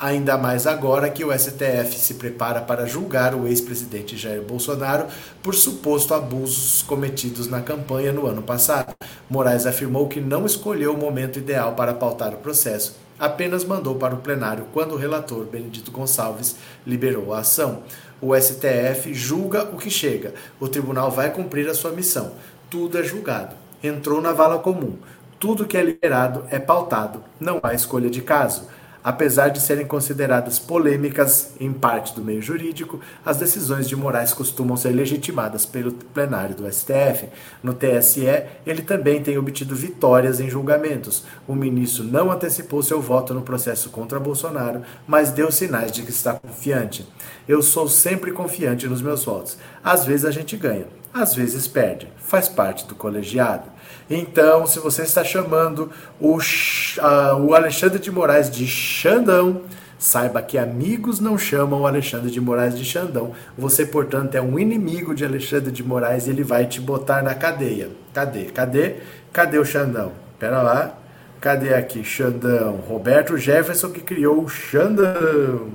ainda 0.01 0.39
mais 0.39 0.67
agora 0.67 1.11
que 1.11 1.23
o 1.23 1.39
STF 1.39 1.99
se 1.99 2.15
prepara 2.15 2.63
para 2.63 2.87
julgar 2.87 3.35
o 3.35 3.47
ex-presidente 3.47 4.17
Jair 4.17 4.41
Bolsonaro 4.41 5.07
por 5.43 5.55
suposto 5.55 6.15
abusos 6.15 6.81
cometidos 6.81 7.47
na 7.47 7.61
campanha 7.61 8.11
no 8.11 8.27
ano 8.27 8.43
passado. 8.43 8.95
Moraes 9.29 9.67
afirmou 9.67 10.09
que 10.09 10.19
não 10.19 10.47
escolheu 10.47 10.95
o 10.95 10.99
momento 10.99 11.39
ideal 11.39 11.75
para 11.75 11.93
pautar 11.93 12.33
o 12.33 12.39
processo, 12.39 12.97
apenas 13.19 13.63
mandou 13.63 13.95
para 13.97 14.15
o 14.15 14.21
plenário 14.21 14.67
quando 14.73 14.93
o 14.93 14.97
relator 14.97 15.45
Benedito 15.45 15.91
Gonçalves 15.91 16.57
liberou 16.87 17.35
a 17.35 17.41
ação. 17.41 17.83
O 18.23 18.35
STF 18.35 19.13
julga 19.13 19.65
o 19.65 19.77
que 19.77 19.91
chega. 19.91 20.33
O 20.59 20.67
tribunal 20.67 21.11
vai 21.11 21.31
cumprir 21.31 21.69
a 21.69 21.75
sua 21.75 21.91
missão. 21.91 22.33
Tudo 22.71 22.99
é 22.99 23.03
julgado. 23.03 23.55
Entrou 23.83 24.21
na 24.21 24.33
vala 24.33 24.59
comum. 24.59 24.97
Tudo 25.39 25.67
que 25.67 25.77
é 25.77 25.83
liberado 25.83 26.45
é 26.51 26.59
pautado. 26.59 27.23
Não 27.39 27.61
há 27.63 27.75
escolha 27.75 28.11
de 28.11 28.21
caso. 28.21 28.69
Apesar 29.03 29.49
de 29.49 29.61
serem 29.61 29.87
consideradas 29.87 30.59
polêmicas 30.59 31.53
em 31.59 31.73
parte 31.73 32.15
do 32.15 32.23
meio 32.23 32.43
jurídico, 32.43 33.01
as 33.25 33.39
decisões 33.39 33.89
de 33.89 33.97
Moraes 33.97 34.35
costumam 34.35 34.77
ser 34.77 34.91
legitimadas 34.91 35.65
pelo 35.65 35.93
plenário 35.93 36.55
do 36.55 36.71
STF. 36.71 37.29
No 37.63 37.73
TSE, 37.73 38.27
ele 38.67 38.83
também 38.83 39.23
tem 39.23 39.39
obtido 39.39 39.75
vitórias 39.75 40.39
em 40.39 40.51
julgamentos. 40.51 41.25
O 41.49 41.55
ministro 41.55 42.05
não 42.05 42.31
antecipou 42.31 42.83
seu 42.83 43.01
voto 43.01 43.33
no 43.33 43.41
processo 43.43 43.89
contra 43.89 44.21
Bolsonaro, 44.21 44.83
mas 45.07 45.31
deu 45.31 45.51
sinais 45.51 45.93
de 45.93 46.03
que 46.03 46.11
está 46.11 46.35
confiante. 46.35 47.07
Eu 47.49 47.63
sou 47.63 47.89
sempre 47.89 48.33
confiante 48.33 48.87
nos 48.87 49.01
meus 49.01 49.25
votos. 49.25 49.57
Às 49.83 50.05
vezes 50.05 50.27
a 50.27 50.31
gente 50.31 50.59
ganha, 50.59 50.87
às 51.13 51.35
vezes 51.35 51.67
perde. 51.67 52.07
Faz 52.19 52.49
parte 52.49 52.87
do 52.87 52.95
colegiado. 52.95 53.80
Então, 54.11 54.67
se 54.67 54.81
você 54.81 55.03
está 55.03 55.23
chamando 55.23 55.89
o, 56.19 56.37
uh, 56.37 57.37
o 57.41 57.55
Alexandre 57.55 58.01
de 58.01 58.11
Moraes 58.11 58.51
de 58.51 58.67
Xandão, 58.67 59.63
saiba 59.97 60.43
que 60.43 60.59
amigos 60.59 61.21
não 61.21 61.39
chamam 61.39 61.83
o 61.83 61.87
Alexandre 61.87 62.29
de 62.29 62.41
Moraes 62.41 62.77
de 62.77 62.85
Xandão. 62.85 63.33
Você, 63.57 63.87
portanto, 63.87 64.35
é 64.35 64.43
um 64.43 64.59
inimigo 64.59 65.15
de 65.15 65.25
Alexandre 65.25 65.71
de 65.71 65.85
Moraes 65.85 66.27
e 66.27 66.31
ele 66.31 66.43
vai 66.43 66.67
te 66.67 66.81
botar 66.81 67.23
na 67.23 67.37
cadeia. 67.37 67.91
Cadê? 68.13 68.47
Cadê? 68.47 68.97
Cadê 69.33 69.59
o 69.59 69.65
Xandão? 69.65 70.11
Pera 70.41 70.61
lá. 70.61 70.99
Cadê 71.41 71.73
aqui? 71.75 72.03
Xandão. 72.03 72.77
Roberto 72.89 73.37
Jefferson 73.37 73.91
que 73.91 74.01
criou 74.01 74.43
o 74.43 74.49
Xandão. 74.49 75.69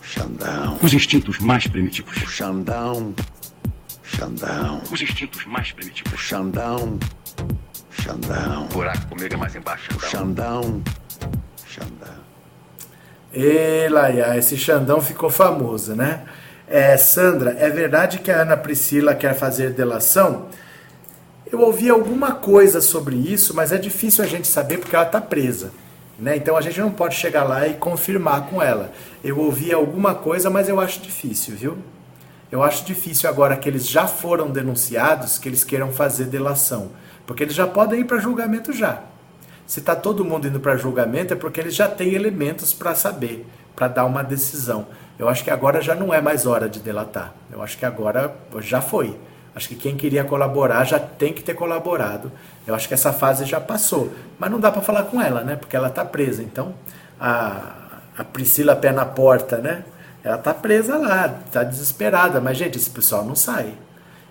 Xandão. 0.00 0.78
Os 0.80 0.94
instintos 0.94 1.38
mais 1.40 1.66
primitivos. 1.66 2.16
O 2.22 2.26
Xandão. 2.28 3.12
Xandão. 4.06 4.80
Os 4.90 5.02
instintos 5.02 5.44
mais 5.46 5.72
primitivos. 5.72 6.18
Xandão. 6.18 6.98
Xandão. 7.90 8.64
O 8.66 8.68
buraco 8.68 9.06
comigo 9.08 9.34
é 9.34 9.36
mais 9.36 9.54
embaixo. 9.54 9.88
Xandão. 10.00 10.82
Xandão. 11.66 12.14
E 13.34 13.88
Laia, 13.88 14.36
esse 14.38 14.56
Xandão 14.56 15.00
ficou 15.00 15.28
famoso, 15.28 15.94
né? 15.94 16.22
É, 16.68 16.96
Sandra, 16.96 17.56
é 17.58 17.68
verdade 17.68 18.18
que 18.18 18.30
a 18.30 18.42
Ana 18.42 18.56
Priscila 18.56 19.14
quer 19.14 19.34
fazer 19.34 19.70
delação? 19.72 20.46
Eu 21.50 21.60
ouvi 21.60 21.88
alguma 21.88 22.32
coisa 22.32 22.80
sobre 22.80 23.16
isso, 23.16 23.54
mas 23.54 23.72
é 23.72 23.78
difícil 23.78 24.24
a 24.24 24.26
gente 24.26 24.48
saber 24.48 24.78
porque 24.78 24.96
ela 24.96 25.04
está 25.04 25.20
presa. 25.20 25.70
Né? 26.18 26.36
Então 26.36 26.56
a 26.56 26.60
gente 26.60 26.80
não 26.80 26.90
pode 26.90 27.14
chegar 27.14 27.44
lá 27.44 27.68
e 27.68 27.74
confirmar 27.74 28.46
com 28.46 28.62
ela. 28.62 28.92
Eu 29.22 29.38
ouvi 29.38 29.72
alguma 29.72 30.14
coisa, 30.14 30.48
mas 30.48 30.68
eu 30.68 30.80
acho 30.80 31.00
difícil, 31.00 31.54
viu? 31.54 31.78
Eu 32.50 32.62
acho 32.62 32.84
difícil 32.84 33.28
agora 33.28 33.56
que 33.56 33.68
eles 33.68 33.88
já 33.88 34.06
foram 34.06 34.50
denunciados 34.50 35.38
que 35.38 35.48
eles 35.48 35.64
queiram 35.64 35.90
fazer 35.92 36.26
delação, 36.26 36.90
porque 37.26 37.42
eles 37.42 37.54
já 37.54 37.66
podem 37.66 38.00
ir 38.00 38.04
para 38.04 38.18
julgamento 38.18 38.72
já. 38.72 39.02
Se 39.66 39.80
está 39.80 39.96
todo 39.96 40.24
mundo 40.24 40.46
indo 40.46 40.60
para 40.60 40.76
julgamento 40.76 41.32
é 41.32 41.36
porque 41.36 41.60
eles 41.60 41.74
já 41.74 41.88
têm 41.88 42.14
elementos 42.14 42.72
para 42.72 42.94
saber, 42.94 43.44
para 43.74 43.88
dar 43.88 44.04
uma 44.04 44.22
decisão. 44.22 44.86
Eu 45.18 45.28
acho 45.28 45.42
que 45.42 45.50
agora 45.50 45.80
já 45.80 45.94
não 45.94 46.14
é 46.14 46.20
mais 46.20 46.46
hora 46.46 46.68
de 46.68 46.78
delatar. 46.78 47.34
Eu 47.50 47.62
acho 47.62 47.76
que 47.76 47.84
agora 47.84 48.32
já 48.60 48.80
foi. 48.80 49.18
Acho 49.54 49.68
que 49.68 49.74
quem 49.74 49.96
queria 49.96 50.22
colaborar 50.22 50.84
já 50.84 51.00
tem 51.00 51.32
que 51.32 51.42
ter 51.42 51.54
colaborado. 51.54 52.30
Eu 52.66 52.74
acho 52.74 52.86
que 52.86 52.94
essa 52.94 53.12
fase 53.12 53.44
já 53.46 53.58
passou. 53.58 54.12
Mas 54.38 54.50
não 54.50 54.60
dá 54.60 54.70
para 54.70 54.82
falar 54.82 55.04
com 55.04 55.20
ela, 55.20 55.42
né? 55.42 55.56
Porque 55.56 55.74
ela 55.74 55.88
está 55.88 56.04
presa. 56.04 56.42
Então, 56.42 56.74
a, 57.18 57.72
a 58.18 58.22
Priscila 58.22 58.76
pé 58.76 58.92
na 58.92 59.06
porta, 59.06 59.56
né? 59.56 59.82
Ela 60.26 60.38
tá 60.38 60.52
presa 60.52 60.98
lá, 60.98 61.28
tá 61.52 61.62
desesperada. 61.62 62.40
Mas, 62.40 62.58
gente, 62.58 62.76
esse 62.76 62.90
pessoal 62.90 63.24
não 63.24 63.36
sai. 63.36 63.72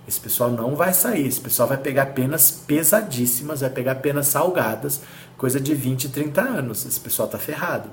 Esse 0.06 0.20
pessoal 0.20 0.52
não 0.52 0.76
vai 0.76 0.94
sair. 0.94 1.26
Esse 1.26 1.40
pessoal 1.40 1.70
vai 1.70 1.78
pegar 1.78 2.08
penas 2.08 2.52
pesadíssimas, 2.52 3.62
vai 3.62 3.70
pegar 3.70 3.96
penas 3.96 4.28
salgadas, 4.28 5.02
coisa 5.38 5.58
de 5.58 5.74
20, 5.74 6.10
30 6.10 6.42
anos. 6.42 6.86
Esse 6.86 7.00
pessoal 7.00 7.30
tá 7.30 7.38
ferrado. 7.38 7.90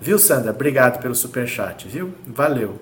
Viu, 0.00 0.16
Sandra? 0.16 0.52
Obrigado 0.52 1.02
pelo 1.02 1.12
superchat, 1.12 1.88
viu? 1.88 2.14
Valeu. 2.24 2.78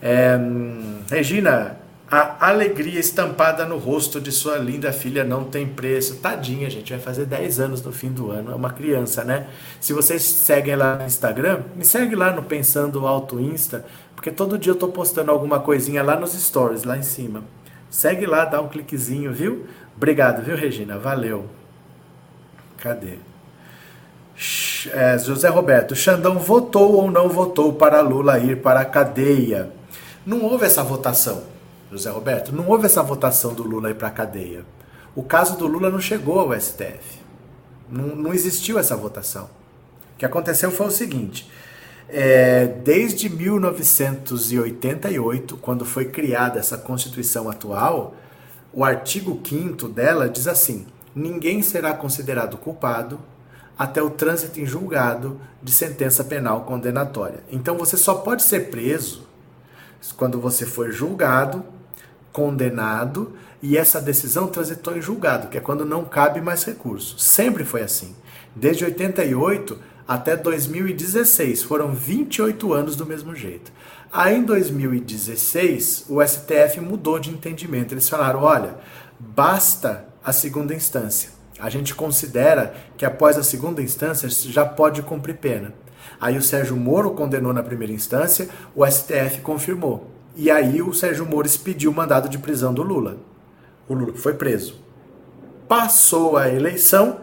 É, 0.00 0.34
hum, 0.34 1.00
Regina, 1.10 1.76
a 2.08 2.48
alegria 2.48 3.00
estampada 3.00 3.64
no 3.64 3.78
rosto 3.78 4.20
de 4.20 4.30
sua 4.30 4.58
linda 4.58 4.92
filha 4.92 5.24
não 5.24 5.42
tem 5.42 5.66
preço. 5.66 6.16
Tadinha, 6.16 6.70
gente, 6.70 6.92
vai 6.92 7.00
fazer 7.00 7.26
10 7.26 7.58
anos 7.58 7.82
no 7.82 7.90
fim 7.90 8.12
do 8.12 8.30
ano. 8.30 8.52
É 8.52 8.54
uma 8.54 8.70
criança, 8.70 9.24
né? 9.24 9.48
Se 9.80 9.92
vocês 9.92 10.22
seguem 10.22 10.76
lá 10.76 10.94
no 10.94 11.04
Instagram, 11.04 11.62
me 11.74 11.84
segue 11.84 12.14
lá 12.14 12.30
no 12.30 12.44
Pensando 12.44 13.04
Alto 13.08 13.40
Insta. 13.40 13.84
Porque 14.14 14.30
todo 14.30 14.56
dia 14.56 14.70
eu 14.70 14.76
tô 14.76 14.88
postando 14.88 15.32
alguma 15.32 15.58
coisinha 15.58 16.00
lá 16.02 16.14
nos 16.14 16.32
stories, 16.32 16.84
lá 16.84 16.96
em 16.96 17.02
cima. 17.02 17.42
Segue 17.90 18.24
lá, 18.24 18.44
dá 18.44 18.60
um 18.60 18.68
cliquezinho, 18.68 19.32
viu? 19.32 19.66
Obrigado, 19.96 20.44
viu, 20.44 20.56
Regina? 20.56 20.98
Valeu. 20.98 21.46
Cadê? 22.78 23.18
É, 24.92 25.18
José 25.18 25.48
Roberto, 25.48 25.96
Xandão 25.96 26.38
votou 26.38 26.92
ou 26.92 27.10
não 27.10 27.28
votou 27.28 27.72
para 27.72 28.00
Lula 28.00 28.38
ir 28.38 28.62
para 28.62 28.80
a 28.80 28.84
cadeia? 28.84 29.70
Não 30.24 30.42
houve 30.44 30.66
essa 30.66 30.84
votação. 30.84 31.55
José 31.90 32.10
Roberto. 32.10 32.52
Não 32.52 32.68
houve 32.68 32.84
essa 32.86 33.02
votação 33.02 33.54
do 33.54 33.62
Lula 33.62 33.90
ir 33.90 33.94
para 33.94 34.08
a 34.08 34.12
cadeia. 34.12 34.64
O 35.14 35.22
caso 35.22 35.56
do 35.56 35.66
Lula 35.66 35.88
não 35.90 36.00
chegou 36.00 36.40
ao 36.40 36.58
STF. 36.58 37.20
Não, 37.90 38.16
não 38.16 38.34
existiu 38.34 38.78
essa 38.78 38.96
votação. 38.96 39.44
O 40.14 40.18
que 40.18 40.26
aconteceu 40.26 40.70
foi 40.70 40.86
o 40.86 40.90
seguinte: 40.90 41.50
é, 42.08 42.66
desde 42.66 43.28
1988, 43.28 45.56
quando 45.56 45.84
foi 45.84 46.06
criada 46.06 46.58
essa 46.58 46.78
Constituição 46.78 47.48
atual, 47.48 48.14
o 48.72 48.84
artigo 48.84 49.40
5 49.42 49.88
dela 49.88 50.28
diz 50.28 50.48
assim: 50.48 50.86
ninguém 51.14 51.62
será 51.62 51.94
considerado 51.94 52.58
culpado 52.58 53.18
até 53.78 54.02
o 54.02 54.10
trânsito 54.10 54.60
em 54.60 54.66
julgado 54.66 55.40
de 55.62 55.72
sentença 55.72 56.24
penal 56.24 56.62
condenatória. 56.62 57.40
Então 57.50 57.76
você 57.76 57.96
só 57.96 58.16
pode 58.16 58.42
ser 58.42 58.70
preso 58.70 59.24
quando 60.16 60.40
você 60.40 60.64
for 60.64 60.92
julgado, 60.92 61.64
condenado 62.36 63.32
e 63.62 63.78
essa 63.78 63.98
decisão 63.98 64.46
transitou 64.46 64.94
em 64.94 65.00
julgado, 65.00 65.48
que 65.48 65.56
é 65.56 65.60
quando 65.60 65.86
não 65.86 66.04
cabe 66.04 66.38
mais 66.38 66.62
recurso. 66.64 67.18
Sempre 67.18 67.64
foi 67.64 67.80
assim. 67.80 68.14
Desde 68.54 68.84
88 68.84 69.78
até 70.06 70.36
2016, 70.36 71.62
foram 71.62 71.94
28 71.94 72.74
anos 72.74 72.94
do 72.94 73.06
mesmo 73.06 73.34
jeito. 73.34 73.72
Aí 74.12 74.36
em 74.36 74.42
2016, 74.42 76.04
o 76.10 76.22
STF 76.22 76.78
mudou 76.78 77.18
de 77.18 77.30
entendimento. 77.30 77.94
Eles 77.94 78.06
falaram: 78.06 78.42
olha, 78.42 78.76
basta 79.18 80.04
a 80.22 80.30
segunda 80.30 80.74
instância. 80.74 81.30
A 81.58 81.70
gente 81.70 81.94
considera 81.94 82.74
que 82.98 83.06
após 83.06 83.38
a 83.38 83.42
segunda 83.42 83.80
instância 83.80 84.28
já 84.28 84.66
pode 84.66 85.00
cumprir 85.00 85.36
pena. 85.36 85.72
Aí 86.20 86.36
o 86.36 86.42
Sérgio 86.42 86.76
Moro 86.76 87.12
condenou 87.12 87.54
na 87.54 87.62
primeira 87.62 87.94
instância, 87.94 88.50
o 88.74 88.86
STF 88.86 89.40
confirmou. 89.40 90.15
E 90.36 90.50
aí 90.50 90.82
o 90.82 90.92
Sérgio 90.92 91.24
Moro 91.24 91.46
expediu 91.46 91.90
o 91.90 91.94
mandado 91.94 92.28
de 92.28 92.38
prisão 92.38 92.74
do 92.74 92.82
Lula. 92.82 93.16
O 93.88 93.94
Lula 93.94 94.12
foi 94.14 94.34
preso. 94.34 94.76
Passou 95.66 96.36
a 96.36 96.48
eleição, 96.48 97.20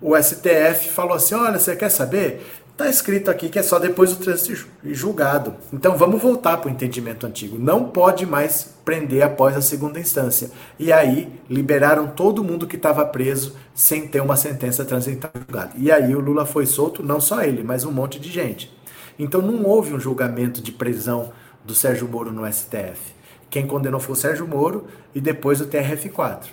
o 0.00 0.16
STF 0.16 0.88
falou 0.88 1.14
assim: 1.14 1.34
olha, 1.34 1.58
você 1.58 1.76
quer 1.76 1.90
saber? 1.90 2.42
Está 2.72 2.88
escrito 2.88 3.30
aqui 3.30 3.48
que 3.48 3.58
é 3.58 3.62
só 3.62 3.78
depois 3.78 4.12
do 4.12 4.24
trânsito 4.24 4.66
julgado. 4.82 5.54
Então 5.72 5.96
vamos 5.96 6.20
voltar 6.20 6.56
para 6.56 6.68
o 6.68 6.72
entendimento 6.72 7.24
antigo. 7.24 7.56
Não 7.56 7.84
pode 7.84 8.26
mais 8.26 8.74
prender 8.84 9.22
após 9.22 9.56
a 9.56 9.62
segunda 9.62 10.00
instância. 10.00 10.50
E 10.76 10.92
aí 10.92 11.32
liberaram 11.48 12.08
todo 12.08 12.42
mundo 12.42 12.66
que 12.66 12.74
estava 12.74 13.06
preso 13.06 13.54
sem 13.72 14.08
ter 14.08 14.20
uma 14.20 14.34
sentença 14.34 14.84
transitada 14.84 15.38
julgada. 15.38 15.70
E 15.76 15.92
aí 15.92 16.16
o 16.16 16.20
Lula 16.20 16.44
foi 16.44 16.66
solto, 16.66 17.00
não 17.00 17.20
só 17.20 17.42
ele, 17.42 17.62
mas 17.62 17.84
um 17.84 17.92
monte 17.92 18.18
de 18.18 18.28
gente. 18.28 18.76
Então 19.16 19.40
não 19.40 19.64
houve 19.64 19.94
um 19.94 20.00
julgamento 20.00 20.60
de 20.60 20.72
prisão 20.72 21.32
do 21.64 21.74
Sérgio 21.74 22.08
Moro 22.08 22.32
no 22.32 22.50
STF. 22.50 23.14
Quem 23.50 23.66
condenou 23.66 24.00
foi 24.00 24.12
o 24.12 24.16
Sérgio 24.16 24.46
Moro 24.46 24.86
e 25.14 25.20
depois 25.20 25.60
o 25.60 25.66
TRF4. 25.66 26.46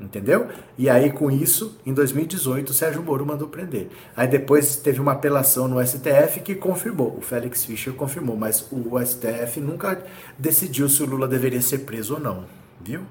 Entendeu? 0.00 0.48
E 0.78 0.88
aí, 0.88 1.12
com 1.12 1.30
isso, 1.30 1.78
em 1.84 1.92
2018, 1.92 2.70
o 2.70 2.72
Sérgio 2.72 3.02
Moro 3.02 3.26
mandou 3.26 3.48
prender. 3.48 3.88
Aí 4.16 4.26
depois 4.26 4.76
teve 4.76 4.98
uma 4.98 5.12
apelação 5.12 5.68
no 5.68 5.84
STF 5.86 6.40
que 6.40 6.54
confirmou. 6.54 7.16
O 7.18 7.20
Félix 7.20 7.64
Fischer 7.66 7.92
confirmou, 7.92 8.34
mas 8.34 8.66
o 8.72 8.98
STF 8.98 9.60
nunca 9.60 10.02
decidiu 10.38 10.88
se 10.88 11.02
o 11.02 11.06
Lula 11.06 11.28
deveria 11.28 11.60
ser 11.60 11.80
preso 11.80 12.14
ou 12.14 12.20
não. 12.20 12.46
Viu? 12.80 13.02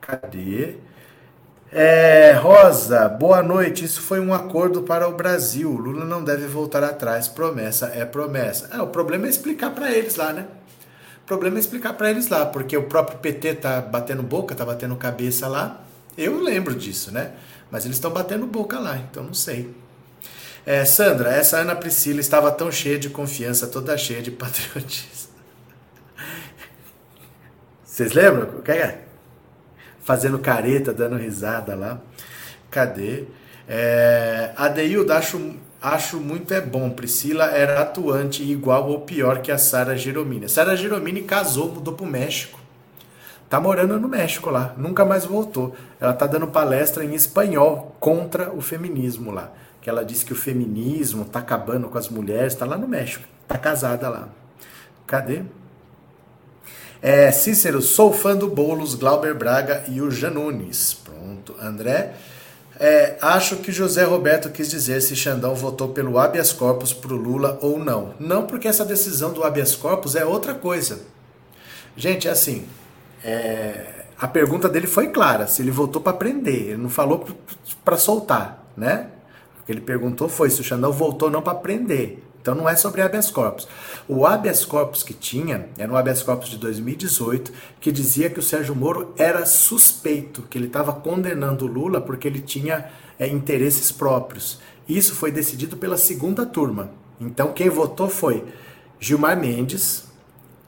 Cadê? 0.00 0.76
É, 1.72 2.32
Rosa, 2.32 3.08
boa 3.08 3.42
noite. 3.42 3.84
Isso 3.84 4.00
foi 4.00 4.20
um 4.20 4.34
acordo 4.34 4.82
para 4.82 5.08
o 5.08 5.14
Brasil. 5.14 5.70
Lula 5.70 6.04
não 6.04 6.22
deve 6.22 6.46
voltar 6.46 6.82
atrás. 6.82 7.28
Promessa 7.28 7.92
é 7.94 8.04
promessa. 8.04 8.70
É, 8.72 8.80
o 8.80 8.88
problema 8.88 9.26
é 9.26 9.30
explicar 9.30 9.70
para 9.70 9.92
eles 9.92 10.16
lá, 10.16 10.32
né? 10.32 10.46
O 11.22 11.26
problema 11.26 11.58
é 11.58 11.60
explicar 11.60 11.92
para 11.92 12.10
eles 12.10 12.28
lá, 12.28 12.44
porque 12.46 12.76
o 12.76 12.84
próprio 12.84 13.18
PT 13.18 13.54
tá 13.54 13.80
batendo 13.80 14.22
boca, 14.22 14.54
tá 14.54 14.64
batendo 14.64 14.96
cabeça 14.96 15.46
lá 15.46 15.84
eu 16.16 16.38
lembro 16.40 16.74
disso, 16.74 17.10
né? 17.10 17.32
Mas 17.70 17.84
eles 17.84 17.96
estão 17.96 18.10
batendo 18.10 18.46
boca 18.46 18.78
lá, 18.78 18.98
então 18.98 19.22
não 19.22 19.34
sei. 19.34 19.74
É, 20.66 20.84
Sandra, 20.84 21.32
essa 21.32 21.58
Ana 21.58 21.74
Priscila 21.74 22.20
estava 22.20 22.50
tão 22.50 22.70
cheia 22.70 22.98
de 22.98 23.08
confiança, 23.08 23.66
toda 23.66 23.96
cheia 23.96 24.20
de 24.20 24.30
patriotismo. 24.30 25.30
Vocês 27.84 28.12
lembram? 28.12 28.58
O 28.58 28.62
que 28.62 28.72
é? 28.72 29.04
Fazendo 30.02 30.38
careta, 30.38 30.92
dando 30.92 31.16
risada 31.16 31.74
lá. 31.74 32.00
Cadê? 32.70 33.24
É, 33.68 34.52
Adeildo, 34.56 35.12
acho, 35.12 35.54
acho 35.80 36.18
muito 36.18 36.52
é 36.54 36.60
bom. 36.60 36.90
Priscila 36.90 37.46
era 37.46 37.80
atuante 37.82 38.42
igual 38.42 38.88
ou 38.88 39.00
pior 39.00 39.40
que 39.42 39.52
a 39.52 39.58
Sara 39.58 39.96
Giromini. 39.96 40.48
Sara 40.48 40.76
Giromini 40.76 41.22
casou, 41.22 41.72
mudou 41.72 41.94
pro 41.94 42.06
México 42.06 42.60
tá 43.50 43.60
morando 43.60 43.98
no 43.98 44.08
México 44.08 44.48
lá, 44.48 44.72
nunca 44.78 45.04
mais 45.04 45.24
voltou. 45.24 45.74
Ela 46.00 46.12
tá 46.12 46.24
dando 46.24 46.46
palestra 46.46 47.04
em 47.04 47.14
espanhol 47.14 47.96
contra 47.98 48.54
o 48.54 48.60
feminismo 48.60 49.32
lá. 49.32 49.52
Que 49.82 49.90
ela 49.90 50.04
disse 50.04 50.24
que 50.24 50.32
o 50.32 50.36
feminismo 50.36 51.24
tá 51.24 51.40
acabando 51.40 51.88
com 51.88 51.98
as 51.98 52.08
mulheres, 52.08 52.54
tá 52.54 52.64
lá 52.64 52.78
no 52.78 52.86
México, 52.86 53.26
tá 53.48 53.58
casada 53.58 54.08
lá. 54.08 54.28
Cadê? 55.04 55.42
É, 57.02 57.32
Cícero, 57.32 57.80
sou 57.80 58.12
fã 58.12 58.36
do 58.36 58.46
Boulos, 58.46 58.94
Glauber 58.94 59.34
Braga 59.34 59.84
e 59.88 60.02
o 60.02 60.10
Janunes. 60.10 60.92
Pronto, 60.92 61.54
André. 61.60 62.14
É, 62.78 63.16
acho 63.20 63.56
que 63.56 63.72
José 63.72 64.04
Roberto 64.04 64.50
quis 64.50 64.70
dizer 64.70 65.00
se 65.00 65.16
Xandão 65.16 65.54
votou 65.54 65.88
pelo 65.88 66.18
habeas 66.18 66.52
corpus 66.52 66.92
pro 66.92 67.16
Lula 67.16 67.58
ou 67.62 67.78
não. 67.78 68.14
Não, 68.18 68.46
porque 68.46 68.68
essa 68.68 68.84
decisão 68.84 69.32
do 69.32 69.44
habeas 69.44 69.74
corpus 69.74 70.14
é 70.14 70.24
outra 70.24 70.54
coisa. 70.54 71.00
Gente, 71.96 72.28
é 72.28 72.30
assim, 72.30 72.66
é, 73.24 74.04
a 74.18 74.28
pergunta 74.28 74.68
dele 74.68 74.86
foi 74.86 75.08
clara, 75.08 75.46
se 75.46 75.60
ele 75.62 75.70
votou 75.70 76.00
para 76.00 76.12
prender, 76.12 76.68
ele 76.70 76.76
não 76.76 76.90
falou 76.90 77.26
para 77.84 77.96
soltar, 77.96 78.64
né? 78.76 79.08
O 79.60 79.64
que 79.66 79.72
ele 79.72 79.80
perguntou 79.80 80.28
foi 80.28 80.48
se 80.50 80.60
o 80.60 80.64
Xandão 80.64 80.92
voltou 80.92 81.30
não 81.30 81.42
para 81.42 81.54
prender. 81.54 82.22
Então 82.40 82.54
não 82.54 82.68
é 82.68 82.74
sobre 82.74 83.02
habeas 83.02 83.30
corpus. 83.30 83.68
O 84.08 84.26
habeas 84.26 84.64
corpus 84.64 85.02
que 85.02 85.12
tinha 85.12 85.68
era 85.76 85.92
um 85.92 85.96
habeas 85.96 86.22
corpus 86.22 86.48
de 86.48 86.56
2018 86.56 87.52
que 87.80 87.92
dizia 87.92 88.30
que 88.30 88.38
o 88.38 88.42
Sérgio 88.42 88.74
Moro 88.74 89.14
era 89.18 89.44
suspeito, 89.44 90.42
que 90.42 90.56
ele 90.56 90.66
estava 90.66 90.92
condenando 90.92 91.66
o 91.66 91.68
Lula 91.68 92.00
porque 92.00 92.26
ele 92.26 92.40
tinha 92.40 92.90
é, 93.18 93.28
interesses 93.28 93.92
próprios. 93.92 94.58
Isso 94.88 95.14
foi 95.14 95.30
decidido 95.30 95.76
pela 95.76 95.96
segunda 95.96 96.46
turma. 96.46 96.90
Então 97.20 97.52
quem 97.52 97.68
votou 97.68 98.08
foi 98.08 98.42
Gilmar 98.98 99.38
Mendes, 99.38 100.04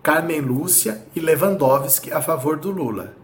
Carmen 0.02 0.40
Lúcia 0.40 1.02
e 1.16 1.20
Lewandowski 1.20 2.12
a 2.12 2.20
favor 2.20 2.58
do 2.58 2.70
Lula. 2.70 3.14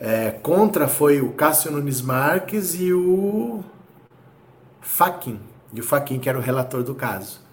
É, 0.00 0.32
contra 0.32 0.88
foi 0.88 1.20
o 1.20 1.32
Cássio 1.32 1.70
Nunes 1.70 2.00
Marques 2.00 2.74
e 2.74 2.92
o 2.92 3.62
Faquin, 4.80 5.38
e 5.72 5.80
o 5.80 5.84
Faquin 5.84 6.18
que 6.18 6.28
era 6.28 6.36
o 6.36 6.42
relator 6.42 6.82
do 6.82 6.94
caso. 6.94 7.43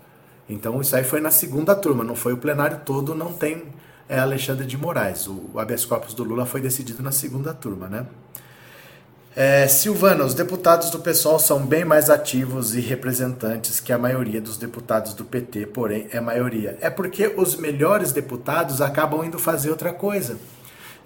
Então 0.49 0.81
isso 0.81 0.95
aí 0.95 1.03
foi 1.03 1.21
na 1.21 1.31
segunda 1.31 1.75
turma, 1.75 2.03
não 2.03 2.15
foi 2.15 2.33
o 2.33 2.37
plenário 2.37 2.81
todo, 2.85 3.15
não 3.15 3.33
tem 3.33 3.63
é, 4.09 4.19
Alexandre 4.19 4.65
de 4.65 4.77
Moraes. 4.77 5.27
O, 5.27 5.51
habeas 5.57 5.85
corpus 5.85 6.13
do 6.13 6.23
Lula 6.23 6.45
foi 6.45 6.59
decidido 6.59 7.01
na 7.01 7.11
segunda 7.11 7.53
turma, 7.53 7.87
né? 7.87 8.05
É, 9.33 9.65
Silvana, 9.65 10.25
os 10.25 10.33
deputados 10.33 10.89
do 10.89 10.99
PSOL 10.99 11.39
são 11.39 11.65
bem 11.65 11.85
mais 11.85 12.09
ativos 12.09 12.75
e 12.75 12.81
representantes 12.81 13.79
que 13.79 13.93
a 13.93 13.97
maioria 13.97 14.41
dos 14.41 14.57
deputados 14.57 15.13
do 15.13 15.23
PT, 15.23 15.67
porém 15.67 16.07
é 16.11 16.19
maioria. 16.19 16.77
É 16.81 16.89
porque 16.89 17.33
os 17.37 17.55
melhores 17.55 18.11
deputados 18.11 18.81
acabam 18.81 19.23
indo 19.23 19.39
fazer 19.39 19.69
outra 19.69 19.93
coisa. 19.93 20.37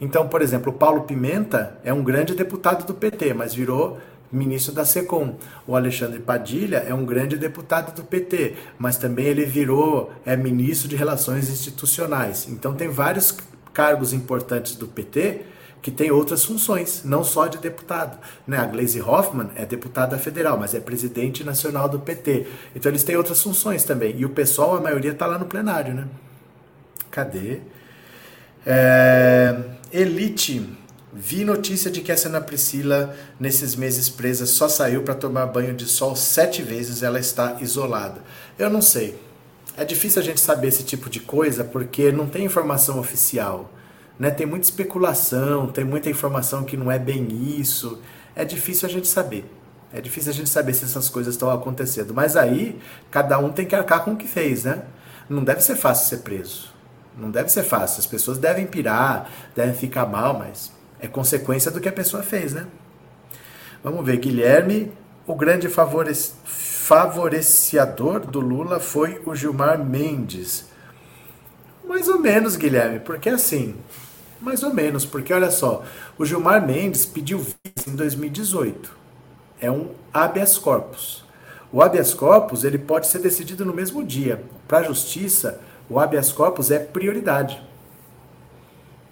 Então, 0.01 0.27
por 0.27 0.41
exemplo, 0.41 0.71
o 0.71 0.75
Paulo 0.75 1.03
Pimenta 1.03 1.77
é 1.83 1.93
um 1.93 2.03
grande 2.03 2.33
deputado 2.33 2.83
do 2.83 2.95
PT, 2.95 3.35
mas 3.35 3.53
virou 3.53 3.99
ministro 4.31 4.73
da 4.73 4.85
SECOM. 4.85 5.35
O 5.67 5.75
Alexandre 5.75 6.19
Padilha 6.19 6.77
é 6.77 6.93
um 6.93 7.05
grande 7.05 7.37
deputado 7.37 7.95
do 7.95 8.03
PT, 8.03 8.55
mas 8.77 8.97
também 8.97 9.25
ele 9.25 9.45
virou 9.45 10.11
é, 10.25 10.35
ministro 10.35 10.87
de 10.87 10.95
Relações 10.95 11.49
Institucionais. 11.49 12.47
Então, 12.49 12.73
tem 12.73 12.89
vários 12.89 13.37
cargos 13.73 14.13
importantes 14.13 14.75
do 14.75 14.87
PT 14.87 15.41
que 15.85 15.91
tem 15.91 16.09
outras 16.09 16.43
funções, 16.43 17.03
não 17.05 17.23
só 17.23 17.45
de 17.45 17.59
deputado. 17.59 18.17
Né? 18.47 18.57
A 18.57 18.65
Gleisi 18.65 18.99
Hoffmann 18.99 19.51
é 19.55 19.67
deputada 19.67 20.17
federal, 20.17 20.57
mas 20.57 20.73
é 20.73 20.79
presidente 20.79 21.43
nacional 21.43 21.87
do 21.87 21.99
PT. 21.99 22.47
Então 22.75 22.91
eles 22.91 23.03
têm 23.03 23.15
outras 23.15 23.39
funções 23.43 23.83
também. 23.83 24.15
E 24.17 24.25
o 24.25 24.29
pessoal, 24.29 24.75
a 24.75 24.81
maioria, 24.81 25.11
está 25.11 25.27
lá 25.27 25.37
no 25.37 25.45
plenário. 25.45 25.93
Né? 25.93 26.07
Cadê? 27.11 27.59
É... 28.65 29.55
Elite. 29.93 30.67
Vi 31.17 31.45
notícia 31.45 31.89
de 31.89 32.01
que 32.01 32.11
essa 32.11 32.27
Ana 32.27 32.41
Priscila, 32.41 33.15
nesses 33.39 33.73
meses 33.73 34.09
presa, 34.09 34.45
só 34.45 34.67
saiu 34.67 35.01
para 35.01 35.15
tomar 35.15 35.45
banho 35.45 35.73
de 35.73 35.85
sol 35.85 36.13
sete 36.13 36.61
vezes. 36.61 37.03
Ela 37.03 37.21
está 37.21 37.55
isolada. 37.61 38.21
Eu 38.59 38.69
não 38.69 38.81
sei. 38.81 39.17
É 39.77 39.85
difícil 39.85 40.21
a 40.21 40.25
gente 40.25 40.41
saber 40.41 40.67
esse 40.67 40.83
tipo 40.83 41.09
de 41.09 41.21
coisa 41.21 41.63
porque 41.63 42.11
não 42.11 42.27
tem 42.27 42.43
informação 42.43 42.99
oficial. 42.99 43.71
Né? 44.19 44.29
Tem 44.29 44.45
muita 44.45 44.65
especulação, 44.65 45.67
tem 45.67 45.85
muita 45.85 46.09
informação 46.09 46.65
que 46.65 46.75
não 46.75 46.91
é 46.91 46.99
bem 46.99 47.25
isso. 47.57 48.01
É 48.35 48.43
difícil 48.43 48.89
a 48.89 48.91
gente 48.91 49.07
saber. 49.07 49.49
É 49.93 50.01
difícil 50.01 50.33
a 50.33 50.35
gente 50.35 50.49
saber 50.49 50.73
se 50.73 50.83
essas 50.83 51.07
coisas 51.07 51.35
estão 51.35 51.49
acontecendo. 51.49 52.13
Mas 52.13 52.35
aí, 52.35 52.77
cada 53.09 53.39
um 53.39 53.53
tem 53.53 53.65
que 53.65 53.73
arcar 53.73 54.03
com 54.03 54.11
o 54.11 54.17
que 54.17 54.27
fez, 54.27 54.65
né? 54.65 54.81
Não 55.29 55.45
deve 55.45 55.61
ser 55.61 55.77
fácil 55.77 56.09
ser 56.09 56.23
preso. 56.23 56.73
Não 57.17 57.31
deve 57.31 57.47
ser 57.47 57.63
fácil. 57.63 57.99
As 57.99 58.05
pessoas 58.05 58.37
devem 58.37 58.67
pirar, 58.67 59.31
devem 59.55 59.73
ficar 59.73 60.05
mal, 60.05 60.37
mas 60.37 60.74
é 60.99 61.07
consequência 61.07 61.71
do 61.71 61.79
que 61.79 61.89
a 61.89 61.93
pessoa 61.93 62.23
fez, 62.23 62.53
né? 62.53 62.67
Vamos 63.83 64.05
ver, 64.05 64.17
Guilherme, 64.17 64.91
o 65.27 65.35
grande 65.35 65.69
favorec... 65.69 66.31
favoreciador 66.45 68.21
do 68.21 68.39
Lula 68.39 68.79
foi 68.79 69.21
o 69.25 69.35
Gilmar 69.35 69.83
Mendes. 69.83 70.65
Mais 71.83 72.07
ou 72.07 72.19
menos, 72.19 72.55
Guilherme, 72.55 72.99
porque 72.99 73.29
assim, 73.29 73.75
mais 74.41 74.63
ou 74.63 74.73
menos, 74.73 75.05
porque 75.05 75.33
olha 75.33 75.51
só, 75.51 75.83
o 76.17 76.25
Gilmar 76.25 76.65
Mendes 76.65 77.05
pediu 77.05 77.39
vice 77.39 77.89
em 77.89 77.95
2018. 77.95 78.91
É 79.61 79.69
um 79.71 79.91
habeas 80.13 80.57
corpus. 80.57 81.23
O 81.71 81.81
habeas 81.81 82.13
corpus 82.13 82.63
ele 82.63 82.77
pode 82.77 83.07
ser 83.07 83.19
decidido 83.19 83.65
no 83.65 83.73
mesmo 83.73 84.03
dia. 84.03 84.43
Para 84.67 84.79
a 84.79 84.83
justiça, 84.83 85.59
o 85.89 85.99
habeas 85.99 86.31
corpus 86.31 86.71
é 86.71 86.79
prioridade. 86.79 87.61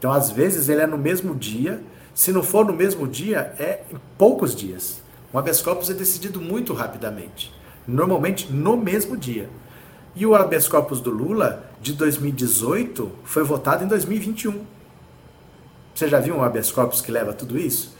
Então, 0.03 0.11
às 0.11 0.29
vezes, 0.29 0.67
ele 0.67 0.81
é 0.81 0.85
no 0.85 0.97
mesmo 0.97 1.33
dia. 1.33 1.81
Se 2.13 2.33
não 2.33 2.43
for 2.43 2.65
no 2.65 2.73
mesmo 2.73 3.07
dia, 3.07 3.55
é 3.57 3.83
em 3.89 3.95
poucos 4.17 4.53
dias. 4.53 5.01
O 5.31 5.39
habeas 5.39 5.61
corpus 5.61 5.89
é 5.89 5.93
decidido 5.93 6.41
muito 6.41 6.73
rapidamente. 6.73 7.53
Normalmente 7.87 8.51
no 8.51 8.75
mesmo 8.75 9.15
dia. 9.15 9.49
E 10.13 10.25
o 10.25 10.35
habeas 10.35 10.67
corpus 10.67 10.99
do 10.99 11.09
Lula, 11.09 11.71
de 11.79 11.93
2018, 11.93 13.09
foi 13.23 13.45
votado 13.45 13.85
em 13.85 13.87
2021. 13.87 14.65
Você 15.95 16.09
já 16.09 16.19
viu 16.19 16.35
um 16.35 16.43
habeas 16.43 16.69
corpus 16.69 16.99
que 16.99 17.09
leva 17.09 17.31
tudo 17.31 17.57
isso? 17.57 17.95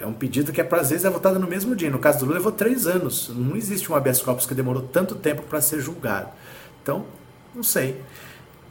É 0.00 0.06
um 0.06 0.12
pedido 0.12 0.52
que, 0.52 0.60
é, 0.60 0.68
às 0.70 0.90
vezes, 0.90 1.04
é 1.04 1.10
votado 1.10 1.40
no 1.40 1.48
mesmo 1.48 1.74
dia. 1.74 1.90
No 1.90 1.98
caso 1.98 2.20
do 2.20 2.26
Lula, 2.26 2.36
levou 2.36 2.52
três 2.52 2.86
anos. 2.86 3.28
Não 3.34 3.56
existe 3.56 3.90
um 3.90 3.96
habeas 3.96 4.22
corpus 4.22 4.46
que 4.46 4.54
demorou 4.54 4.82
tanto 4.82 5.16
tempo 5.16 5.42
para 5.42 5.60
ser 5.60 5.80
julgado. 5.80 6.28
Então, 6.80 7.06
não 7.52 7.64
sei. 7.64 8.00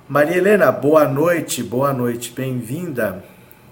Maria 0.10 0.38
Helena, 0.38 0.72
boa 0.72 1.08
noite, 1.08 1.62
boa 1.62 1.94
noite, 1.94 2.32
bem-vinda. 2.32 3.24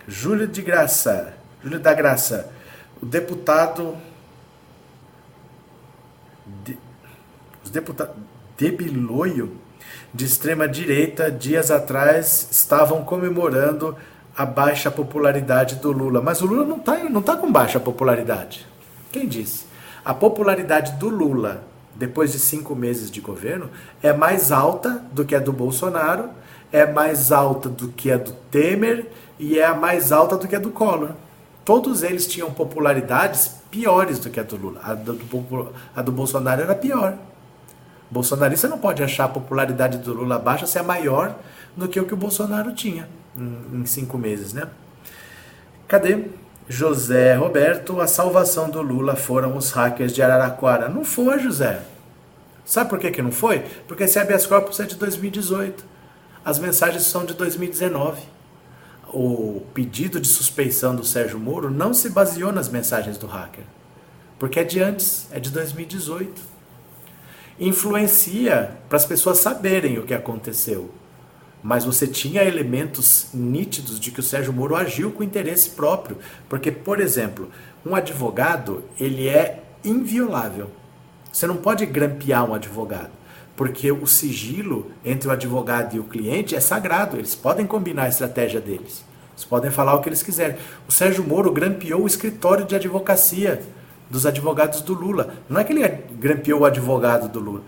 Júlio 0.08 0.48
de 0.48 0.62
Graça, 0.62 1.34
Júlio 1.64 1.80
da 1.80 1.96
Graça, 1.96 2.52
o 3.02 3.08
deputado. 3.08 3.98
De, 6.64 6.78
os 7.64 7.72
deputados. 7.72 8.16
Debiloio, 8.56 9.58
de 10.14 10.26
extrema 10.26 10.68
direita, 10.68 11.32
dias 11.32 11.72
atrás 11.72 12.48
estavam 12.52 13.04
comemorando 13.04 13.98
a 14.38 14.46
baixa 14.46 14.92
popularidade 14.92 15.78
do 15.78 15.92
Lula. 15.92 16.22
Mas 16.22 16.40
o 16.44 16.46
Lula 16.46 16.66
não 16.66 16.78
está 16.78 16.98
não 17.06 17.22
tá 17.24 17.36
com 17.36 17.52
baixa 17.52 17.80
popularidade. 17.80 18.64
Quem 19.12 19.28
disse? 19.28 19.66
A 20.06 20.14
popularidade 20.14 21.00
do 21.00 21.10
Lula, 21.10 21.64
depois 21.98 22.32
de 22.32 22.40
cinco 22.40 22.76
meses 22.76 23.10
de 23.10 23.20
governo, 23.20 23.70
é 24.02 24.14
mais 24.14 24.52
alta 24.52 25.04
do 25.12 25.26
que 25.26 25.36
a 25.36 25.40
do 25.40 25.52
Bolsonaro, 25.52 26.30
é 26.72 26.86
mais 26.86 27.32
alta 27.32 27.70
do 27.70 27.88
que 27.90 28.12
a 28.12 28.18
do 28.18 28.32
Temer 28.52 29.08
e 29.40 29.58
é 29.58 29.66
a 29.66 29.74
mais 29.74 30.12
alta 30.12 30.38
do 30.38 30.48
que 30.48 30.56
a 30.56 30.60
do 30.60 30.70
Collor. 30.70 31.12
Todos 31.66 32.04
eles 32.04 32.28
tinham 32.28 32.52
popularidades 32.54 33.56
piores 33.70 34.20
do 34.20 34.30
que 34.30 34.40
a 34.40 34.44
do 34.44 34.56
Lula. 34.56 34.80
A 34.84 34.94
do, 34.94 35.74
a 35.96 36.02
do 36.02 36.12
Bolsonaro 36.12 36.62
era 36.62 36.76
pior. 36.76 37.18
Bolsonarista 38.10 38.68
não 38.68 38.78
pode 38.78 39.04
achar 39.04 39.26
a 39.26 39.30
popularidade 39.30 39.98
do 39.98 40.14
Lula 40.14 40.40
baixa 40.40 40.66
se 40.66 40.78
é 40.78 40.82
maior 40.82 41.36
do 41.76 41.88
que 41.88 42.00
o 42.00 42.06
que 42.06 42.14
o 42.14 42.18
Bolsonaro 42.18 42.72
tinha 42.72 43.08
em, 43.38 43.82
em 43.82 43.86
cinco 43.86 44.18
meses, 44.18 44.54
né? 44.54 44.68
Cadê? 45.88 46.26
José 46.70 47.34
Roberto, 47.34 48.02
a 48.02 48.08
salvação 48.08 48.70
do 48.70 48.82
Lula 48.82 49.16
foram 49.16 49.56
os 49.56 49.72
hackers 49.72 50.12
de 50.12 50.22
Araraquara. 50.22 50.90
Não 50.90 51.06
foi, 51.06 51.40
José. 51.40 51.82
Sabe 52.66 52.90
por 52.90 53.00
que, 53.00 53.10
que 53.10 53.22
não 53.22 53.32
foi? 53.32 53.60
Porque 53.88 54.04
esse 54.04 54.20
habeas 54.20 54.46
corpus 54.46 54.80
é 54.82 54.86
de 54.86 54.96
2018. 54.96 55.86
As 56.44 56.60
mensagens 56.60 57.04
são 57.04 57.24
de 57.24 57.34
2019. 57.34 58.22
O 59.14 59.62
pedido 59.74 60.20
de 60.20 60.28
suspeição 60.28 60.94
do 60.94 61.06
Sérgio 61.06 61.40
Moro 61.40 61.72
não 61.72 61.94
se 61.94 62.10
baseou 62.10 62.52
nas 62.52 62.68
mensagens 62.68 63.18
do 63.18 63.28
hacker. 63.28 63.64
Porque 64.38 64.60
é 64.60 64.66
de 64.66 64.82
antes, 64.82 65.28
é 65.32 65.40
de 65.40 65.50
2018. 65.50 66.42
Influencia 67.58 68.72
para 68.90 68.98
as 68.98 69.06
pessoas 69.06 69.38
saberem 69.38 69.98
o 70.00 70.04
que 70.04 70.14
aconteceu 70.14 70.92
mas 71.64 71.86
você 71.86 72.08
tinha 72.08 72.44
elementos 72.44 73.28
nítidos 73.34 74.00
de 74.00 74.12
que 74.12 74.20
o 74.20 74.24
Sérgio 74.24 74.54
Moro 74.54 74.76
agiu 74.76 75.12
com 75.12 75.24
interesse 75.24 75.72
próprio, 75.72 76.18
porque, 76.48 76.72
por 76.72 77.00
exemplo, 77.00 77.50
um 77.86 77.96
advogado 77.96 78.84
ele 79.00 79.28
é 79.28 79.64
inviolável. 79.84 80.70
Você 81.32 81.48
não 81.48 81.58
pode 81.58 81.86
grampear 81.86 82.50
um 82.50 82.54
advogado, 82.54 83.12
porque 83.56 83.92
o 83.92 84.06
sigilo 84.06 84.92
entre 85.04 85.28
o 85.28 85.32
advogado 85.32 85.96
e 85.96 86.00
o 86.00 86.04
cliente 86.04 86.56
é 86.56 86.60
sagrado. 86.60 87.18
Eles 87.18 87.36
podem 87.36 87.66
combinar 87.66 88.04
a 88.04 88.10
estratégia 88.10 88.62
deles. 88.62 89.04
Eles 89.34 89.46
podem 89.46 89.70
falar 89.70 89.96
o 89.96 90.02
que 90.02 90.10
eles 90.10 90.24
quiserem. 90.24 90.58
O 90.88 90.92
Sérgio 90.92 91.24
Moro 91.24 91.52
grampeou 91.52 92.04
o 92.04 92.08
escritório 92.08 92.66
de 92.66 92.76
advocacia 92.76 93.62
dos 94.10 94.26
advogados 94.26 94.82
do 94.82 94.94
Lula. 94.94 95.36
Não 95.50 95.60
é 95.60 95.64
que 95.64 95.74
ele 95.74 95.88
grampeou 96.20 96.62
o 96.62 96.66
advogado 96.66 97.28
do 97.28 97.40
Lula 97.40 97.64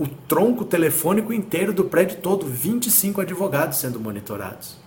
o 0.00 0.08
tronco 0.08 0.64
telefônico 0.64 1.30
inteiro 1.30 1.74
do 1.74 1.84
prédio 1.84 2.16
todo, 2.22 2.46
25 2.46 3.20
advogados 3.20 3.76
sendo 3.76 4.00
monitorados. 4.00 4.78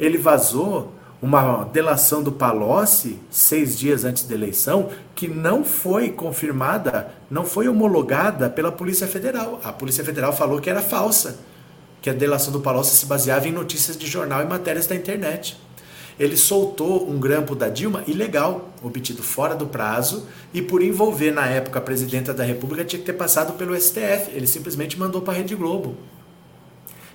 Ele 0.00 0.16
vazou 0.16 0.94
uma 1.20 1.64
delação 1.64 2.22
do 2.22 2.32
Palocci 2.32 3.18
seis 3.28 3.78
dias 3.78 4.06
antes 4.06 4.22
da 4.22 4.34
eleição 4.34 4.88
que 5.14 5.28
não 5.28 5.62
foi 5.62 6.08
confirmada, 6.08 7.12
não 7.30 7.44
foi 7.44 7.68
homologada 7.68 8.48
pela 8.48 8.72
Polícia 8.72 9.06
Federal. 9.06 9.60
A 9.62 9.70
Polícia 9.70 10.02
Federal 10.02 10.32
falou 10.32 10.60
que 10.60 10.70
era 10.70 10.80
falsa, 10.80 11.40
que 12.00 12.08
a 12.08 12.14
delação 12.14 12.50
do 12.50 12.60
Palocci 12.60 12.96
se 12.96 13.04
baseava 13.04 13.46
em 13.46 13.52
notícias 13.52 13.98
de 13.98 14.06
jornal 14.06 14.40
e 14.42 14.46
matérias 14.46 14.86
da 14.86 14.94
internet 14.94 15.60
ele 16.18 16.36
soltou 16.36 17.08
um 17.08 17.18
grampo 17.18 17.54
da 17.54 17.68
Dilma 17.68 18.02
ilegal, 18.06 18.70
obtido 18.82 19.22
fora 19.22 19.54
do 19.54 19.66
prazo, 19.66 20.26
e 20.52 20.60
por 20.60 20.82
envolver 20.82 21.30
na 21.30 21.46
época 21.46 21.78
a 21.78 21.82
presidenta 21.82 22.34
da 22.34 22.42
República 22.42 22.84
tinha 22.84 22.98
que 22.98 23.06
ter 23.06 23.12
passado 23.12 23.52
pelo 23.52 23.78
STF. 23.78 24.30
Ele 24.32 24.46
simplesmente 24.46 24.98
mandou 24.98 25.22
para 25.22 25.34
a 25.34 25.36
Rede 25.36 25.54
Globo. 25.54 25.96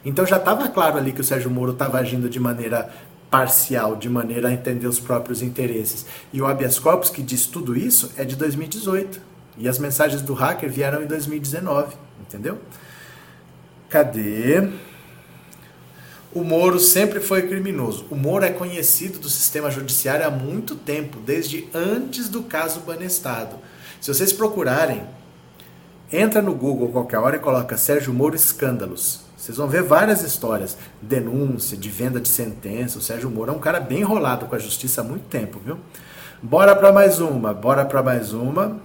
Então 0.05 0.25
já 0.25 0.37
estava 0.37 0.69
claro 0.69 0.97
ali 0.97 1.11
que 1.11 1.21
o 1.21 1.23
Sérgio 1.23 1.49
Moro 1.49 1.73
estava 1.73 1.97
agindo 1.97 2.29
de 2.29 2.39
maneira 2.39 2.93
parcial, 3.29 3.95
de 3.95 4.07
maneira 4.07 4.49
a 4.49 4.53
entender 4.53 4.87
os 4.87 4.99
próprios 4.99 5.41
interesses. 5.41 6.05
E 6.31 6.41
o 6.41 6.45
habeas 6.45 6.77
corpus 6.79 7.09
que 7.09 7.21
diz 7.21 7.45
tudo 7.45 7.75
isso 7.75 8.11
é 8.17 8.23
de 8.23 8.35
2018. 8.35 9.19
E 9.57 9.67
as 9.67 9.79
mensagens 9.79 10.21
do 10.21 10.33
hacker 10.33 10.69
vieram 10.69 11.03
em 11.03 11.07
2019, 11.07 11.95
entendeu? 12.21 12.57
Cadê? 13.89 14.69
O 16.35 16.43
Moro 16.43 16.79
sempre 16.79 17.19
foi 17.19 17.43
criminoso. 17.43 18.07
O 18.09 18.15
Moro 18.15 18.43
é 18.43 18.49
conhecido 18.49 19.19
do 19.19 19.29
sistema 19.29 19.69
judiciário 19.69 20.25
há 20.25 20.31
muito 20.31 20.73
tempo, 20.73 21.19
desde 21.19 21.67
antes 21.75 22.27
do 22.27 22.41
caso 22.41 22.79
Banestado. 22.79 23.57
Se 24.01 24.11
vocês 24.11 24.33
procurarem, 24.33 25.03
entra 26.11 26.41
no 26.41 26.55
Google 26.55 26.89
qualquer 26.89 27.19
hora 27.19 27.35
e 27.35 27.39
coloca 27.39 27.77
Sérgio 27.77 28.11
Moro 28.11 28.35
escândalos. 28.35 29.21
Vocês 29.37 29.57
vão 29.57 29.67
ver 29.67 29.83
várias 29.83 30.23
histórias, 30.23 30.75
denúncia, 30.99 31.77
de 31.77 31.89
venda 31.89 32.19
de 32.19 32.29
sentença. 32.29 32.97
O 32.97 33.01
Sérgio 33.01 33.29
Moro 33.29 33.51
é 33.51 33.55
um 33.55 33.59
cara 33.59 33.79
bem 33.79 33.99
enrolado 33.99 34.47
com 34.47 34.55
a 34.55 34.59
justiça 34.59 35.01
há 35.01 35.03
muito 35.03 35.25
tempo, 35.25 35.61
viu? 35.63 35.77
Bora 36.41 36.75
para 36.75 36.91
mais 36.91 37.19
uma, 37.19 37.53
bora 37.53 37.85
para 37.85 38.01
mais 38.01 38.33
uma. 38.33 38.81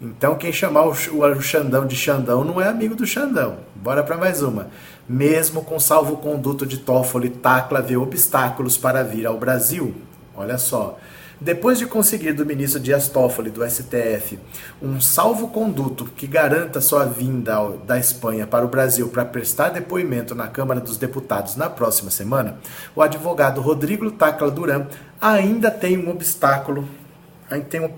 Então 0.00 0.36
quem 0.36 0.52
chamar 0.52 0.86
o, 0.86 0.94
Xandão 1.40 1.84
de 1.84 1.96
Xandão 1.96 2.44
não 2.44 2.60
é 2.60 2.68
amigo 2.68 2.94
do 2.94 3.06
Xandão. 3.06 3.58
Bora 3.74 4.04
para 4.04 4.16
mais 4.16 4.40
uma 4.40 4.68
mesmo 5.10 5.64
com 5.64 5.80
salvo-conduto 5.80 6.64
de 6.64 6.78
Toffoli, 6.78 7.30
Tacla 7.30 7.82
vê 7.82 7.96
obstáculos 7.96 8.76
para 8.76 9.02
vir 9.02 9.26
ao 9.26 9.36
Brasil. 9.36 9.92
Olha 10.36 10.56
só. 10.56 10.96
Depois 11.40 11.80
de 11.80 11.86
conseguir 11.86 12.32
do 12.32 12.46
ministro 12.46 12.78
Dias 12.78 13.08
Toffoli, 13.08 13.50
do 13.50 13.68
STF, 13.68 14.38
um 14.80 15.00
salvo-conduto 15.00 16.04
que 16.04 16.28
garanta 16.28 16.80
sua 16.80 17.06
vinda 17.06 17.56
da 17.84 17.98
Espanha 17.98 18.46
para 18.46 18.64
o 18.64 18.68
Brasil 18.68 19.08
para 19.08 19.24
prestar 19.24 19.70
depoimento 19.70 20.32
na 20.32 20.46
Câmara 20.46 20.78
dos 20.78 20.96
Deputados 20.96 21.56
na 21.56 21.68
próxima 21.68 22.10
semana, 22.10 22.58
o 22.94 23.02
advogado 23.02 23.60
Rodrigo 23.60 24.12
Tacla 24.12 24.48
Duran 24.48 24.86
ainda 25.20 25.72
tem 25.72 25.98
um 25.98 26.08
obstáculo 26.10 26.88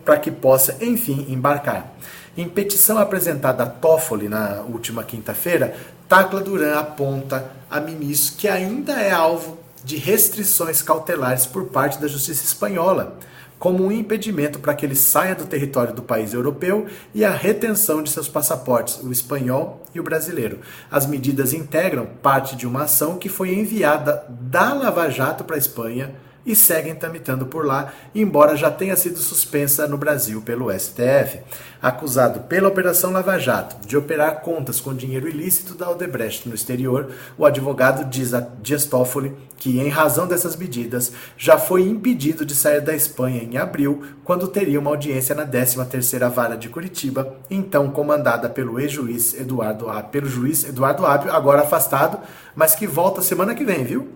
para 0.02 0.16
que 0.16 0.30
possa, 0.30 0.78
enfim, 0.80 1.26
embarcar. 1.28 1.92
Em 2.34 2.48
petição 2.48 2.96
apresentada 2.96 3.64
a 3.64 3.66
Toffoli 3.66 4.26
na 4.26 4.62
última 4.62 5.04
quinta-feira, 5.04 5.74
Tacla 6.12 6.42
Duran 6.42 6.74
aponta 6.74 7.50
a 7.70 7.80
ministro 7.80 8.36
que 8.36 8.46
ainda 8.46 8.92
é 9.00 9.10
alvo 9.10 9.56
de 9.82 9.96
restrições 9.96 10.82
cautelares 10.82 11.46
por 11.46 11.68
parte 11.68 11.98
da 11.98 12.06
justiça 12.06 12.44
espanhola, 12.44 13.16
como 13.58 13.82
um 13.82 13.90
impedimento 13.90 14.58
para 14.58 14.74
que 14.74 14.84
ele 14.84 14.94
saia 14.94 15.34
do 15.34 15.46
território 15.46 15.94
do 15.94 16.02
país 16.02 16.34
europeu 16.34 16.86
e 17.14 17.24
a 17.24 17.30
retenção 17.30 18.02
de 18.02 18.10
seus 18.10 18.28
passaportes, 18.28 19.00
o 19.02 19.10
espanhol 19.10 19.82
e 19.94 20.00
o 20.00 20.02
brasileiro. 20.02 20.58
As 20.90 21.06
medidas 21.06 21.54
integram 21.54 22.06
parte 22.22 22.56
de 22.56 22.66
uma 22.66 22.82
ação 22.82 23.16
que 23.16 23.30
foi 23.30 23.54
enviada 23.54 24.22
da 24.28 24.74
Lava 24.74 25.08
Jato 25.08 25.44
para 25.44 25.56
a 25.56 25.58
Espanha 25.58 26.14
e 26.45 26.55
seguem 26.55 26.95
tramitando 26.95 27.47
por 27.47 27.64
lá, 27.64 27.93
embora 28.14 28.57
já 28.57 28.70
tenha 28.70 28.97
sido 28.97 29.18
suspensa 29.18 29.86
no 29.86 29.97
Brasil 29.97 30.43
pelo 30.43 30.72
STF. 30.72 31.40
Acusado 31.80 32.40
pela 32.40 32.68
Operação 32.68 33.11
Lava 33.11 33.38
Jato 33.38 33.86
de 33.86 33.97
operar 33.97 34.40
contas 34.40 34.80
com 34.80 34.95
dinheiro 34.95 35.28
ilícito 35.28 35.74
da 35.74 35.90
Odebrecht 35.90 36.49
no 36.49 36.55
exterior, 36.55 37.11
o 37.36 37.45
advogado 37.45 38.09
diz 38.09 38.32
a 38.34 38.40
Dias 38.40 38.84
Toffoli 38.86 39.34
que, 39.57 39.78
em 39.78 39.88
razão 39.88 40.26
dessas 40.26 40.57
medidas, 40.57 41.12
já 41.36 41.57
foi 41.57 41.82
impedido 41.82 42.45
de 42.45 42.55
sair 42.55 42.80
da 42.80 42.95
Espanha 42.95 43.43
em 43.43 43.57
abril, 43.57 44.03
quando 44.24 44.49
teria 44.49 44.80
uma 44.80 44.90
audiência 44.90 45.34
na 45.34 45.47
13ª 45.47 46.28
Vara 46.30 46.57
de 46.57 46.68
Curitiba, 46.68 47.36
então 47.49 47.90
comandada 47.90 48.49
pelo 48.49 48.80
ex-juiz 48.80 49.34
Eduardo 49.34 49.86
pelo 50.11 50.28
juiz 50.28 50.64
Eduardo 50.64 51.07
Apio, 51.07 51.32
agora 51.32 51.62
afastado, 51.62 52.18
mas 52.57 52.74
que 52.74 52.86
volta 52.86 53.22
semana 53.22 53.55
que 53.55 53.64
vem, 53.64 53.84
viu? 53.84 54.09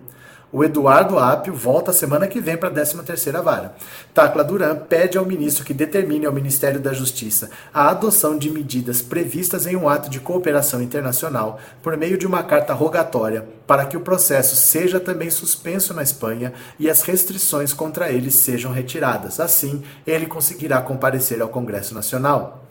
O 0.49 0.63
Eduardo 0.63 1.19
Apio 1.19 1.53
volta 1.53 1.91
semana 1.91 2.25
que 2.25 2.39
vem 2.39 2.55
para 2.55 2.69
a 2.69 2.71
13ª 2.71 3.43
vara. 3.43 3.75
Tacla 4.13 4.45
Duran 4.45 4.77
pede 4.77 5.17
ao 5.17 5.25
ministro 5.25 5.65
que 5.65 5.73
determine 5.73 6.25
ao 6.25 6.31
Ministério 6.31 6.79
da 6.79 6.93
Justiça 6.93 7.49
a 7.73 7.89
adoção 7.89 8.37
de 8.37 8.49
medidas 8.49 9.01
previstas 9.01 9.65
em 9.65 9.75
um 9.75 9.89
ato 9.89 10.09
de 10.09 10.21
cooperação 10.21 10.81
internacional 10.81 11.59
por 11.83 11.97
meio 11.97 12.17
de 12.17 12.25
uma 12.25 12.43
carta 12.43 12.73
rogatória 12.73 13.45
para 13.67 13.85
que 13.85 13.97
o 13.97 14.01
processo 14.01 14.55
seja 14.55 15.01
também 15.01 15.29
suspenso 15.29 15.93
na 15.93 16.01
Espanha 16.01 16.53
e 16.79 16.89
as 16.89 17.01
restrições 17.01 17.73
contra 17.73 18.09
ele 18.09 18.31
sejam 18.31 18.71
retiradas. 18.71 19.41
Assim, 19.41 19.83
ele 20.05 20.27
conseguirá 20.27 20.81
comparecer 20.81 21.41
ao 21.41 21.49
Congresso 21.49 21.93
Nacional 21.93 22.63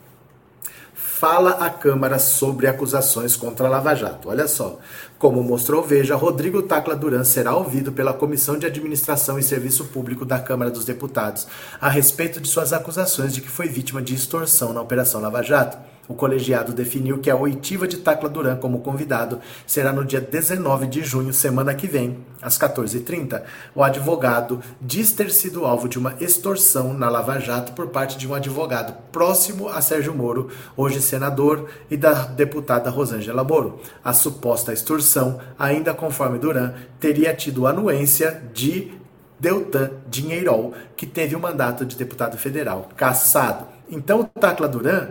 fala 1.17 1.65
à 1.65 1.69
Câmara 1.69 2.19
sobre 2.19 2.67
acusações 2.67 3.35
contra 3.35 3.65
a 3.65 3.69
Lava 3.69 3.95
Jato. 3.95 4.29
Olha 4.29 4.47
só. 4.47 4.77
Como 5.17 5.41
mostrou 5.41 5.81
Veja, 5.81 6.15
Rodrigo 6.15 6.61
Tacla 6.61 6.95
Duran 6.95 7.23
será 7.23 7.55
ouvido 7.55 7.91
pela 7.91 8.13
Comissão 8.13 8.55
de 8.55 8.67
Administração 8.67 9.39
e 9.39 9.43
Serviço 9.43 9.85
Público 9.85 10.23
da 10.23 10.37
Câmara 10.37 10.69
dos 10.69 10.85
Deputados 10.85 11.47
a 11.81 11.89
respeito 11.89 12.39
de 12.39 12.47
suas 12.47 12.71
acusações 12.71 13.33
de 13.33 13.41
que 13.41 13.49
foi 13.49 13.67
vítima 13.67 13.99
de 13.99 14.13
extorsão 14.13 14.73
na 14.73 14.81
Operação 14.81 15.19
Lava 15.19 15.41
Jato. 15.41 15.96
O 16.07 16.13
colegiado 16.13 16.71
definiu 16.71 17.17
que 17.17 17.29
a 17.29 17.35
oitiva 17.35 17.87
de 17.87 17.97
Tacla 17.97 18.29
Duran 18.29 18.55
como 18.55 18.79
convidado 18.79 19.39
será 19.65 19.91
no 19.91 20.05
dia 20.05 20.21
19 20.21 20.87
de 20.87 21.03
junho, 21.03 21.33
semana 21.33 21.75
que 21.75 21.85
vem, 21.85 22.19
às 22.41 22.57
14h30. 22.57 23.43
O 23.75 23.83
advogado 23.83 24.61
diz 24.81 25.11
ter 25.11 25.29
sido 25.29 25.65
alvo 25.65 25.89
de 25.89 25.99
uma 25.99 26.15
extorsão 26.21 26.93
na 26.93 27.09
Lava 27.09 27.39
Jato 27.39 27.73
por 27.73 27.87
parte 27.87 28.17
de 28.17 28.27
um 28.27 28.33
advogado 28.33 28.95
próximo 29.11 29.67
a 29.67 29.81
Sérgio 29.81 30.15
Moro, 30.15 30.49
hoje 30.77 31.01
senador, 31.01 31.69
e 31.91 31.97
da 31.97 32.13
deputada 32.25 32.89
Rosângela 32.89 33.43
Moro. 33.43 33.81
A 34.01 34.13
suposta 34.13 34.71
extorsão, 34.71 35.39
ainda 35.59 35.93
conforme 35.93 36.39
Duran, 36.39 36.73
teria 36.99 37.33
tido 37.33 37.67
anuência 37.67 38.43
de 38.53 38.93
Deltan 39.39 39.91
Dinheirol, 40.09 40.73
que 40.95 41.05
teve 41.05 41.35
o 41.35 41.39
mandato 41.39 41.85
de 41.85 41.95
deputado 41.95 42.37
federal 42.37 42.89
cassado. 42.95 43.67
Então, 43.89 44.21
o 44.21 44.39
Tacla 44.39 44.67
Duran 44.67 45.09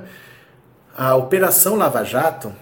a 0.98 1.14
Operação 1.14 1.76
Lava 1.76 2.02
Jato 2.02 2.54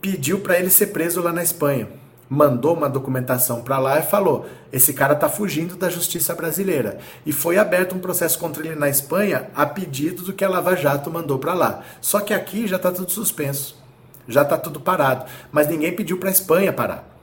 pediu 0.00 0.40
para 0.40 0.58
ele 0.58 0.68
ser 0.68 0.88
preso 0.88 1.22
lá 1.22 1.32
na 1.32 1.44
Espanha. 1.44 1.88
Mandou 2.28 2.74
uma 2.74 2.88
documentação 2.88 3.62
para 3.62 3.78
lá 3.78 4.00
e 4.00 4.02
falou: 4.02 4.46
esse 4.72 4.92
cara 4.92 5.14
está 5.14 5.28
fugindo 5.28 5.76
da 5.76 5.88
justiça 5.88 6.34
brasileira. 6.34 6.98
E 7.24 7.32
foi 7.32 7.56
aberto 7.56 7.94
um 7.94 8.00
processo 8.00 8.36
contra 8.36 8.66
ele 8.66 8.74
na 8.74 8.88
Espanha 8.88 9.48
a 9.54 9.64
pedido 9.64 10.24
do 10.24 10.32
que 10.32 10.44
a 10.44 10.48
Lava 10.48 10.74
Jato 10.74 11.08
mandou 11.08 11.38
para 11.38 11.54
lá. 11.54 11.84
Só 12.00 12.18
que 12.18 12.34
aqui 12.34 12.66
já 12.66 12.76
está 12.76 12.90
tudo 12.90 13.12
suspenso, 13.12 13.76
já 14.26 14.42
está 14.42 14.58
tudo 14.58 14.80
parado. 14.80 15.26
Mas 15.52 15.68
ninguém 15.68 15.94
pediu 15.94 16.18
para 16.18 16.30
a 16.30 16.32
Espanha 16.32 16.72
parar. 16.72 17.17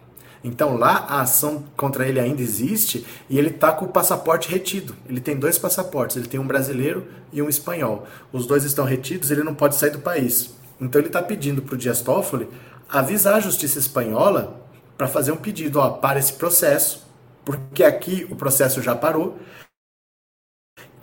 Então 0.45 0.77
lá 0.77 1.07
a 1.09 1.21
ação 1.21 1.63
contra 1.75 2.07
ele 2.07 2.19
ainda 2.19 2.39
existe 2.39 3.03
e 3.27 3.39
ele 3.39 3.49
está 3.49 3.71
com 3.71 3.85
o 3.85 3.89
passaporte 3.89 4.47
retido. 4.47 4.95
Ele 5.09 5.19
tem 5.19 5.35
dois 5.35 5.57
passaportes, 5.57 6.15
ele 6.15 6.27
tem 6.27 6.39
um 6.39 6.45
brasileiro 6.45 7.07
e 7.33 7.41
um 7.41 7.49
espanhol. 7.49 8.07
Os 8.31 8.45
dois 8.45 8.63
estão 8.63 8.85
retidos, 8.85 9.31
ele 9.31 9.41
não 9.41 9.55
pode 9.55 9.75
sair 9.75 9.89
do 9.89 9.97
país. 9.97 10.53
Então 10.79 11.01
ele 11.01 11.07
está 11.07 11.19
pedindo 11.19 11.63
para 11.63 11.73
o 11.73 11.77
Dias 11.77 11.99
Toffoli 11.99 12.47
avisar 12.87 13.37
a 13.37 13.39
justiça 13.39 13.79
espanhola 13.79 14.63
para 14.95 15.07
fazer 15.07 15.31
um 15.31 15.35
pedido, 15.35 15.79
ó, 15.79 15.89
para 15.89 16.19
esse 16.19 16.33
processo, 16.33 17.07
porque 17.43 17.83
aqui 17.83 18.27
o 18.29 18.35
processo 18.35 18.83
já 18.83 18.95
parou. 18.95 19.39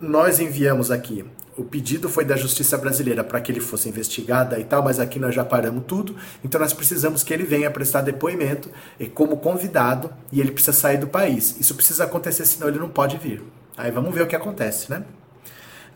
Nós 0.01 0.39
enviamos 0.39 0.93
aqui 0.93 1.25
o 1.57 1.65
pedido 1.65 2.09
foi 2.09 2.25
da 2.25 2.37
justiça 2.37 2.79
brasileira 2.79 3.23
para 3.23 3.41
que 3.41 3.53
ele 3.53 3.61
fosse 3.61 3.89
investigado 3.89 4.59
e 4.59 4.65
tal, 4.65 4.83
mas 4.83 4.99
aqui 4.99 5.19
nós 5.19 5.35
já 5.35 5.45
paramos 5.45 5.85
tudo, 5.87 6.17
então 6.43 6.61
nós 6.61 6.73
precisamos 6.73 7.23
que 7.23 7.33
ele 7.33 7.45
venha 7.45 7.71
prestar 7.71 8.01
depoimento 8.01 8.71
como 9.15 9.37
convidado 9.37 10.11
e 10.31 10.41
ele 10.41 10.51
precisa 10.51 10.77
sair 10.77 10.99
do 10.99 11.07
país. 11.07 11.57
Isso 11.61 11.75
precisa 11.75 12.05
acontecer, 12.05 12.45
senão 12.47 12.69
ele 12.69 12.79
não 12.79 12.89
pode 12.89 13.19
vir. 13.19 13.43
Aí 13.77 13.91
vamos 13.91 14.15
ver 14.15 14.23
o 14.23 14.27
que 14.27 14.37
acontece, 14.37 14.91
né? 14.91 15.05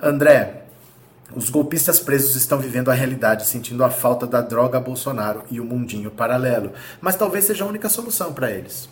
André, 0.00 0.64
os 1.34 1.48
golpistas 1.48 1.98
presos 1.98 2.36
estão 2.36 2.58
vivendo 2.58 2.90
a 2.90 2.94
realidade, 2.94 3.46
sentindo 3.46 3.82
a 3.82 3.90
falta 3.90 4.26
da 4.26 4.40
droga 4.40 4.78
Bolsonaro 4.78 5.42
e 5.50 5.58
o 5.58 5.64
mundinho 5.64 6.10
paralelo, 6.10 6.72
mas 7.00 7.16
talvez 7.16 7.44
seja 7.44 7.64
a 7.64 7.66
única 7.66 7.88
solução 7.88 8.32
para 8.32 8.50
eles. 8.50 8.88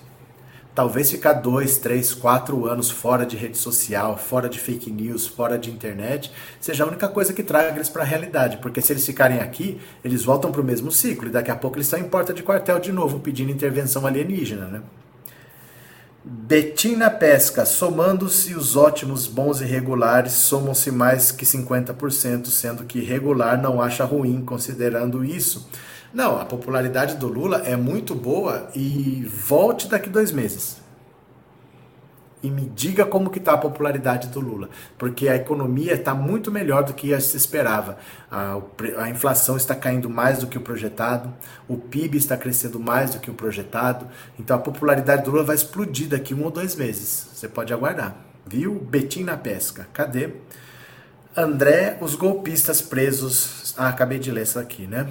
Talvez 0.74 1.08
ficar 1.08 1.34
dois, 1.34 1.78
três, 1.78 2.12
quatro 2.12 2.66
anos 2.66 2.90
fora 2.90 3.24
de 3.24 3.36
rede 3.36 3.56
social, 3.56 4.18
fora 4.18 4.48
de 4.48 4.58
fake 4.58 4.90
news, 4.90 5.24
fora 5.24 5.56
de 5.56 5.70
internet, 5.70 6.32
seja 6.60 6.82
a 6.82 6.88
única 6.88 7.06
coisa 7.06 7.32
que 7.32 7.44
traga 7.44 7.76
eles 7.76 7.88
para 7.88 8.02
a 8.02 8.06
realidade. 8.06 8.56
Porque 8.56 8.80
se 8.80 8.92
eles 8.92 9.06
ficarem 9.06 9.38
aqui, 9.38 9.80
eles 10.04 10.24
voltam 10.24 10.50
para 10.50 10.60
o 10.60 10.64
mesmo 10.64 10.90
ciclo 10.90 11.28
e 11.28 11.30
daqui 11.30 11.50
a 11.50 11.54
pouco 11.54 11.76
eles 11.76 11.86
estão 11.86 12.00
em 12.00 12.08
porta 12.08 12.34
de 12.34 12.42
quartel 12.42 12.80
de 12.80 12.90
novo 12.90 13.20
pedindo 13.20 13.52
intervenção 13.52 14.04
alienígena, 14.04 14.66
né? 14.66 14.82
Betina 16.26 17.10
Pesca, 17.10 17.66
somando-se 17.66 18.54
os 18.54 18.76
ótimos, 18.76 19.26
bons 19.26 19.60
e 19.60 19.66
regulares, 19.66 20.32
somam-se 20.32 20.90
mais 20.90 21.30
que 21.30 21.44
50%, 21.44 22.46
sendo 22.46 22.84
que 22.84 23.00
regular 23.00 23.60
não 23.60 23.80
acha 23.80 24.04
ruim 24.04 24.42
considerando 24.42 25.22
isso. 25.22 25.68
Não, 26.14 26.40
a 26.40 26.44
popularidade 26.44 27.16
do 27.16 27.26
Lula 27.26 27.62
é 27.66 27.74
muito 27.74 28.14
boa 28.14 28.70
e 28.72 29.28
volte 29.28 29.88
daqui 29.88 30.08
dois 30.08 30.30
meses. 30.30 30.80
E 32.40 32.48
me 32.48 32.66
diga 32.66 33.04
como 33.04 33.30
que 33.30 33.40
está 33.40 33.54
a 33.54 33.58
popularidade 33.58 34.28
do 34.28 34.38
Lula, 34.38 34.68
porque 34.96 35.28
a 35.28 35.34
economia 35.34 35.94
está 35.94 36.14
muito 36.14 36.52
melhor 36.52 36.84
do 36.84 36.94
que 36.94 37.18
se 37.20 37.36
esperava. 37.36 37.98
A, 38.30 38.60
a 38.98 39.10
inflação 39.10 39.56
está 39.56 39.74
caindo 39.74 40.08
mais 40.08 40.38
do 40.38 40.46
que 40.46 40.56
o 40.56 40.60
projetado, 40.60 41.34
o 41.66 41.76
PIB 41.76 42.18
está 42.18 42.36
crescendo 42.36 42.78
mais 42.78 43.10
do 43.12 43.18
que 43.18 43.30
o 43.30 43.34
projetado, 43.34 44.06
então 44.38 44.56
a 44.56 44.60
popularidade 44.60 45.24
do 45.24 45.32
Lula 45.32 45.42
vai 45.42 45.56
explodir 45.56 46.06
daqui 46.06 46.32
um 46.32 46.44
ou 46.44 46.50
dois 46.50 46.76
meses. 46.76 47.28
Você 47.34 47.48
pode 47.48 47.72
aguardar. 47.72 48.14
Viu? 48.46 48.74
Betim 48.74 49.24
na 49.24 49.36
pesca. 49.36 49.88
Cadê? 49.92 50.30
André, 51.36 51.98
os 52.00 52.14
golpistas 52.14 52.80
presos. 52.80 53.74
Ah, 53.76 53.88
acabei 53.88 54.20
de 54.20 54.30
ler 54.30 54.42
isso 54.42 54.60
aqui, 54.60 54.86
né? 54.86 55.08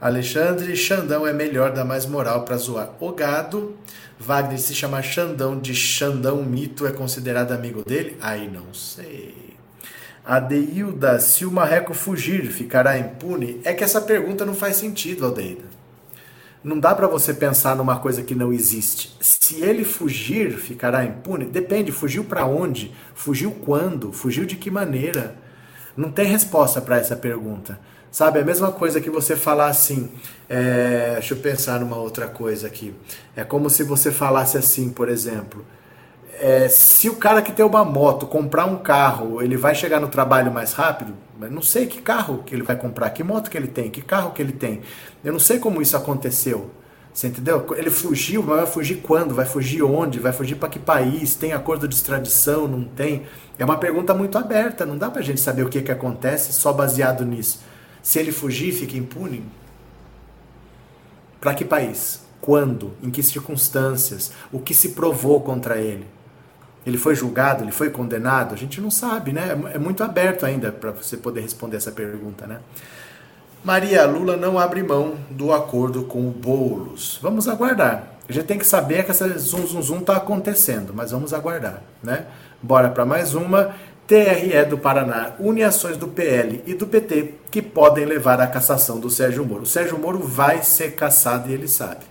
Alexandre, 0.00 0.76
Xandão 0.76 1.26
é 1.26 1.32
melhor, 1.32 1.72
dá 1.72 1.84
mais 1.84 2.04
moral 2.04 2.44
para 2.44 2.56
zoar 2.58 2.90
o 3.00 3.12
gado. 3.12 3.74
Wagner 4.18 4.58
se 4.58 4.74
chama 4.74 5.02
Xandão 5.02 5.58
de 5.58 5.74
Xandão 5.74 6.42
Mito, 6.42 6.86
é 6.86 6.92
considerado 6.92 7.52
amigo 7.52 7.82
dele? 7.82 8.16
Aí 8.20 8.48
não 8.48 8.74
sei. 8.74 9.56
Adeilda, 10.24 11.18
se 11.18 11.46
o 11.46 11.50
marreco 11.50 11.94
fugir, 11.94 12.46
ficará 12.46 12.98
impune? 12.98 13.60
É 13.64 13.72
que 13.72 13.84
essa 13.84 14.00
pergunta 14.00 14.44
não 14.44 14.54
faz 14.54 14.76
sentido, 14.76 15.24
Aldeida. 15.24 15.64
Não 16.62 16.80
dá 16.80 16.94
para 16.94 17.06
você 17.06 17.32
pensar 17.32 17.76
numa 17.76 18.00
coisa 18.00 18.22
que 18.22 18.34
não 18.34 18.52
existe. 18.52 19.16
Se 19.20 19.62
ele 19.62 19.84
fugir, 19.84 20.58
ficará 20.58 21.04
impune? 21.04 21.44
Depende, 21.44 21.92
fugiu 21.92 22.24
para 22.24 22.44
onde? 22.44 22.92
Fugiu 23.14 23.52
quando? 23.52 24.12
Fugiu 24.12 24.44
de 24.44 24.56
que 24.56 24.70
maneira? 24.70 25.36
Não 25.96 26.10
tem 26.10 26.26
resposta 26.26 26.80
para 26.80 26.98
essa 26.98 27.14
pergunta. 27.14 27.78
Sabe, 28.16 28.38
é 28.38 28.42
a 28.42 28.44
mesma 28.46 28.72
coisa 28.72 28.98
que 28.98 29.10
você 29.10 29.36
falar 29.36 29.66
assim. 29.66 30.08
É, 30.48 31.16
deixa 31.16 31.34
eu 31.34 31.38
pensar 31.38 31.80
numa 31.80 31.98
outra 31.98 32.26
coisa 32.26 32.66
aqui. 32.66 32.94
É 33.36 33.44
como 33.44 33.68
se 33.68 33.82
você 33.82 34.10
falasse 34.10 34.56
assim, 34.56 34.88
por 34.88 35.10
exemplo. 35.10 35.62
É, 36.40 36.66
se 36.66 37.10
o 37.10 37.16
cara 37.16 37.42
que 37.42 37.52
tem 37.52 37.62
uma 37.62 37.84
moto 37.84 38.24
comprar 38.26 38.64
um 38.64 38.78
carro, 38.78 39.42
ele 39.42 39.54
vai 39.54 39.74
chegar 39.74 40.00
no 40.00 40.08
trabalho 40.08 40.50
mais 40.50 40.72
rápido? 40.72 41.12
Mas 41.38 41.50
não 41.50 41.60
sei 41.60 41.84
que 41.84 42.00
carro 42.00 42.42
que 42.42 42.54
ele 42.54 42.62
vai 42.62 42.74
comprar, 42.74 43.10
que 43.10 43.22
moto 43.22 43.50
que 43.50 43.58
ele 43.58 43.68
tem, 43.68 43.90
que 43.90 44.00
carro 44.00 44.30
que 44.30 44.40
ele 44.40 44.52
tem. 44.52 44.80
Eu 45.22 45.34
não 45.34 45.38
sei 45.38 45.58
como 45.58 45.82
isso 45.82 45.94
aconteceu. 45.94 46.70
Você 47.12 47.26
entendeu? 47.26 47.66
Ele 47.76 47.90
fugiu, 47.90 48.42
mas 48.42 48.56
vai 48.56 48.66
fugir 48.66 49.02
quando? 49.02 49.34
Vai 49.34 49.44
fugir 49.44 49.82
onde? 49.82 50.18
Vai 50.18 50.32
fugir 50.32 50.54
para 50.54 50.70
que 50.70 50.78
país? 50.78 51.34
Tem 51.34 51.52
acordo 51.52 51.86
de 51.86 51.94
extradição? 51.94 52.66
Não 52.66 52.82
tem? 52.82 53.26
É 53.58 53.64
uma 53.64 53.76
pergunta 53.76 54.14
muito 54.14 54.38
aberta, 54.38 54.86
não 54.86 54.96
dá 54.96 55.10
pra 55.10 55.20
gente 55.20 55.38
saber 55.38 55.64
o 55.64 55.68
que, 55.68 55.82
que 55.82 55.92
acontece 55.92 56.54
só 56.54 56.72
baseado 56.72 57.22
nisso. 57.22 57.75
Se 58.06 58.20
ele 58.20 58.30
fugir, 58.30 58.72
fica 58.72 58.96
impune? 58.96 59.42
Para 61.40 61.54
que 61.54 61.64
país? 61.64 62.20
Quando? 62.40 62.92
Em 63.02 63.10
que 63.10 63.20
circunstâncias? 63.20 64.30
O 64.52 64.60
que 64.60 64.72
se 64.72 64.90
provou 64.90 65.40
contra 65.40 65.78
ele? 65.78 66.06
Ele 66.86 66.98
foi 66.98 67.16
julgado? 67.16 67.64
Ele 67.64 67.72
foi 67.72 67.90
condenado? 67.90 68.54
A 68.54 68.56
gente 68.56 68.80
não 68.80 68.92
sabe, 68.92 69.32
né? 69.32 69.60
É 69.74 69.78
muito 69.78 70.04
aberto 70.04 70.46
ainda 70.46 70.70
para 70.70 70.92
você 70.92 71.16
poder 71.16 71.40
responder 71.40 71.78
essa 71.78 71.90
pergunta, 71.90 72.46
né? 72.46 72.60
Maria 73.64 74.06
Lula 74.06 74.36
não 74.36 74.56
abre 74.56 74.84
mão 74.84 75.16
do 75.28 75.52
acordo 75.52 76.04
com 76.04 76.28
o 76.28 76.30
Boulos. 76.30 77.18
Vamos 77.20 77.48
aguardar. 77.48 78.12
A 78.28 78.32
gente 78.32 78.46
tem 78.46 78.56
que 78.56 78.66
saber 78.66 79.04
que 79.04 79.10
essa 79.10 79.36
zum 79.36 79.66
zum 79.66 79.82
zum 79.82 79.98
está 79.98 80.16
acontecendo, 80.16 80.94
mas 80.94 81.10
vamos 81.10 81.34
aguardar, 81.34 81.82
né? 82.04 82.26
Bora 82.62 82.88
para 82.88 83.04
mais 83.04 83.34
uma. 83.34 83.74
TRE 84.06 84.64
do 84.68 84.78
Paraná 84.78 85.32
une 85.40 85.64
ações 85.64 85.96
do 85.96 86.06
PL 86.06 86.62
e 86.64 86.74
do 86.74 86.86
PT 86.86 87.34
que 87.50 87.60
podem 87.60 88.04
levar 88.04 88.40
à 88.40 88.46
cassação 88.46 89.00
do 89.00 89.10
Sérgio 89.10 89.44
Moro. 89.44 89.62
O 89.62 89.66
Sérgio 89.66 89.98
Moro 89.98 90.20
vai 90.20 90.62
ser 90.62 90.94
cassado 90.94 91.50
e 91.50 91.52
ele 91.52 91.66
sabe. 91.66 92.04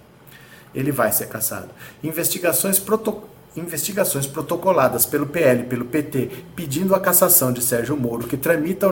Ele 0.73 0.91
vai 0.91 1.11
ser 1.11 1.27
cassado. 1.27 1.69
Investigações 2.03 2.79
protocolares 2.79 3.35
investigações 3.57 4.27
protocoladas 4.27 5.05
pelo 5.05 5.27
PL 5.27 5.61
e 5.61 5.65
pelo 5.65 5.85
PT 5.85 6.29
pedindo 6.55 6.93
a 6.93 6.99
cassação 6.99 7.53
de 7.53 7.63
Sérgio 7.63 7.95
Moro, 7.95 8.27
que 8.27 8.35
tramitam 8.35 8.91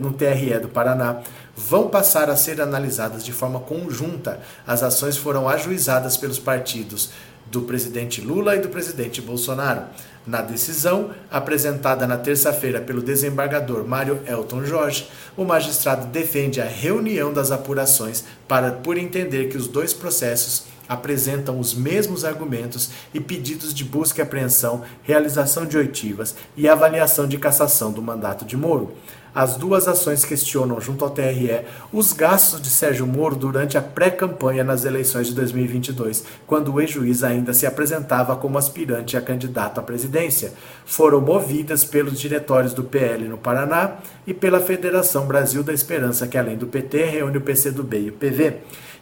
no 0.00 0.12
TRE 0.12 0.60
do 0.60 0.68
Paraná, 0.68 1.22
vão 1.56 1.88
passar 1.88 2.30
a 2.30 2.36
ser 2.36 2.60
analisadas 2.60 3.24
de 3.24 3.32
forma 3.32 3.58
conjunta. 3.60 4.40
As 4.66 4.84
ações 4.84 5.16
foram 5.16 5.48
ajuizadas 5.48 6.16
pelos 6.16 6.38
partidos 6.38 7.10
do 7.50 7.62
presidente 7.62 8.20
Lula 8.20 8.56
e 8.56 8.60
do 8.60 8.68
presidente 8.68 9.20
Bolsonaro. 9.20 9.82
Na 10.26 10.42
decisão, 10.42 11.10
apresentada 11.30 12.04
na 12.04 12.16
terça-feira 12.16 12.80
pelo 12.80 13.00
desembargador 13.00 13.86
Mário 13.86 14.20
Elton 14.26 14.64
Jorge, 14.64 15.08
o 15.36 15.44
magistrado 15.44 16.06
defende 16.08 16.60
a 16.60 16.64
reunião 16.64 17.32
das 17.32 17.52
apurações 17.52 18.24
para 18.48 18.72
por 18.72 18.98
entender 18.98 19.48
que 19.48 19.56
os 19.56 19.68
dois 19.68 19.94
processos 19.94 20.64
apresentam 20.88 21.60
os 21.60 21.74
mesmos 21.74 22.24
argumentos 22.24 22.90
e 23.14 23.20
pedidos 23.20 23.72
de 23.72 23.84
busca 23.84 24.20
e 24.20 24.22
apreensão, 24.22 24.82
realização 25.02 25.64
de 25.64 25.76
oitivas 25.76 26.34
e 26.56 26.68
avaliação 26.68 27.28
de 27.28 27.38
cassação 27.38 27.92
do 27.92 28.02
mandato 28.02 28.44
de 28.44 28.56
Moro. 28.56 28.94
As 29.36 29.54
duas 29.54 29.86
ações 29.86 30.24
questionam, 30.24 30.80
junto 30.80 31.04
ao 31.04 31.10
TRE, 31.10 31.60
os 31.92 32.14
gastos 32.14 32.58
de 32.58 32.70
Sérgio 32.70 33.06
Moro 33.06 33.36
durante 33.36 33.76
a 33.76 33.82
pré-campanha 33.82 34.64
nas 34.64 34.86
eleições 34.86 35.26
de 35.26 35.34
2022, 35.34 36.24
quando 36.46 36.72
o 36.72 36.80
ex-juiz 36.80 37.22
ainda 37.22 37.52
se 37.52 37.66
apresentava 37.66 38.34
como 38.34 38.56
aspirante 38.56 39.14
a 39.14 39.20
candidato 39.20 39.78
à 39.78 39.82
presidência. 39.82 40.54
Foram 40.86 41.20
movidas 41.20 41.84
pelos 41.84 42.18
diretórios 42.18 42.72
do 42.72 42.82
PL 42.82 43.28
no 43.28 43.36
Paraná 43.36 43.96
e 44.26 44.32
pela 44.32 44.58
Federação 44.58 45.26
Brasil 45.26 45.62
da 45.62 45.74
Esperança, 45.74 46.26
que 46.26 46.38
além 46.38 46.56
do 46.56 46.68
PT 46.68 47.04
reúne 47.04 47.36
o 47.36 47.42
PCdoB 47.42 47.98
e 47.98 48.08
o 48.08 48.12
PV. 48.14 48.54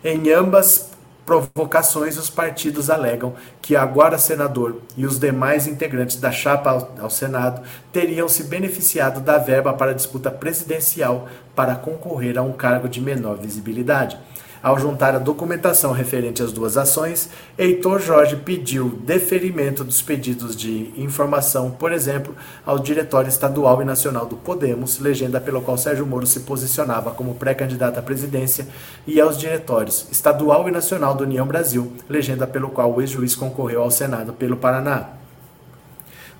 Em 0.02 0.32
ambas 0.32 0.93
provocações, 1.24 2.18
os 2.18 2.28
partidos 2.28 2.90
alegam 2.90 3.34
que 3.62 3.74
agora 3.74 4.18
senador 4.18 4.80
e 4.96 5.06
os 5.06 5.18
demais 5.18 5.66
integrantes 5.66 6.16
da 6.16 6.30
chapa 6.30 6.88
ao, 6.98 7.10
Senado 7.10 7.62
teriam 7.92 8.28
se 8.28 8.44
beneficiado 8.44 9.20
da 9.20 9.38
verba 9.38 9.72
para 9.72 9.94
disputa 9.94 10.30
presidencial 10.30 11.28
para 11.54 11.76
concorrer 11.76 12.36
a 12.38 12.42
um 12.42 12.52
cargo 12.52 12.88
de 12.88 13.00
menor 13.00 13.36
visibilidade. 13.36 14.18
Ao 14.64 14.78
juntar 14.78 15.14
a 15.14 15.18
documentação 15.18 15.92
referente 15.92 16.42
às 16.42 16.50
duas 16.50 16.78
ações, 16.78 17.28
Heitor 17.58 18.00
Jorge 18.00 18.34
pediu 18.34 18.98
deferimento 19.04 19.84
dos 19.84 20.00
pedidos 20.00 20.56
de 20.56 20.90
informação, 20.96 21.70
por 21.70 21.92
exemplo, 21.92 22.34
ao 22.64 22.78
Diretório 22.78 23.28
Estadual 23.28 23.82
e 23.82 23.84
Nacional 23.84 24.24
do 24.24 24.36
Podemos, 24.36 24.98
legenda 24.98 25.38
pelo 25.38 25.60
qual 25.60 25.76
Sérgio 25.76 26.06
Moro 26.06 26.26
se 26.26 26.40
posicionava 26.40 27.10
como 27.10 27.34
pré-candidato 27.34 27.98
à 27.98 28.02
presidência, 28.02 28.66
e 29.06 29.20
aos 29.20 29.36
diretórios 29.36 30.06
Estadual 30.10 30.66
e 30.66 30.72
Nacional 30.72 31.14
do 31.14 31.24
União 31.24 31.46
Brasil, 31.46 31.92
legenda 32.08 32.46
pelo 32.46 32.70
qual 32.70 32.90
o 32.90 33.02
ex-juiz 33.02 33.36
concorreu 33.36 33.82
ao 33.82 33.90
Senado 33.90 34.32
pelo 34.32 34.56
Paraná. 34.56 35.23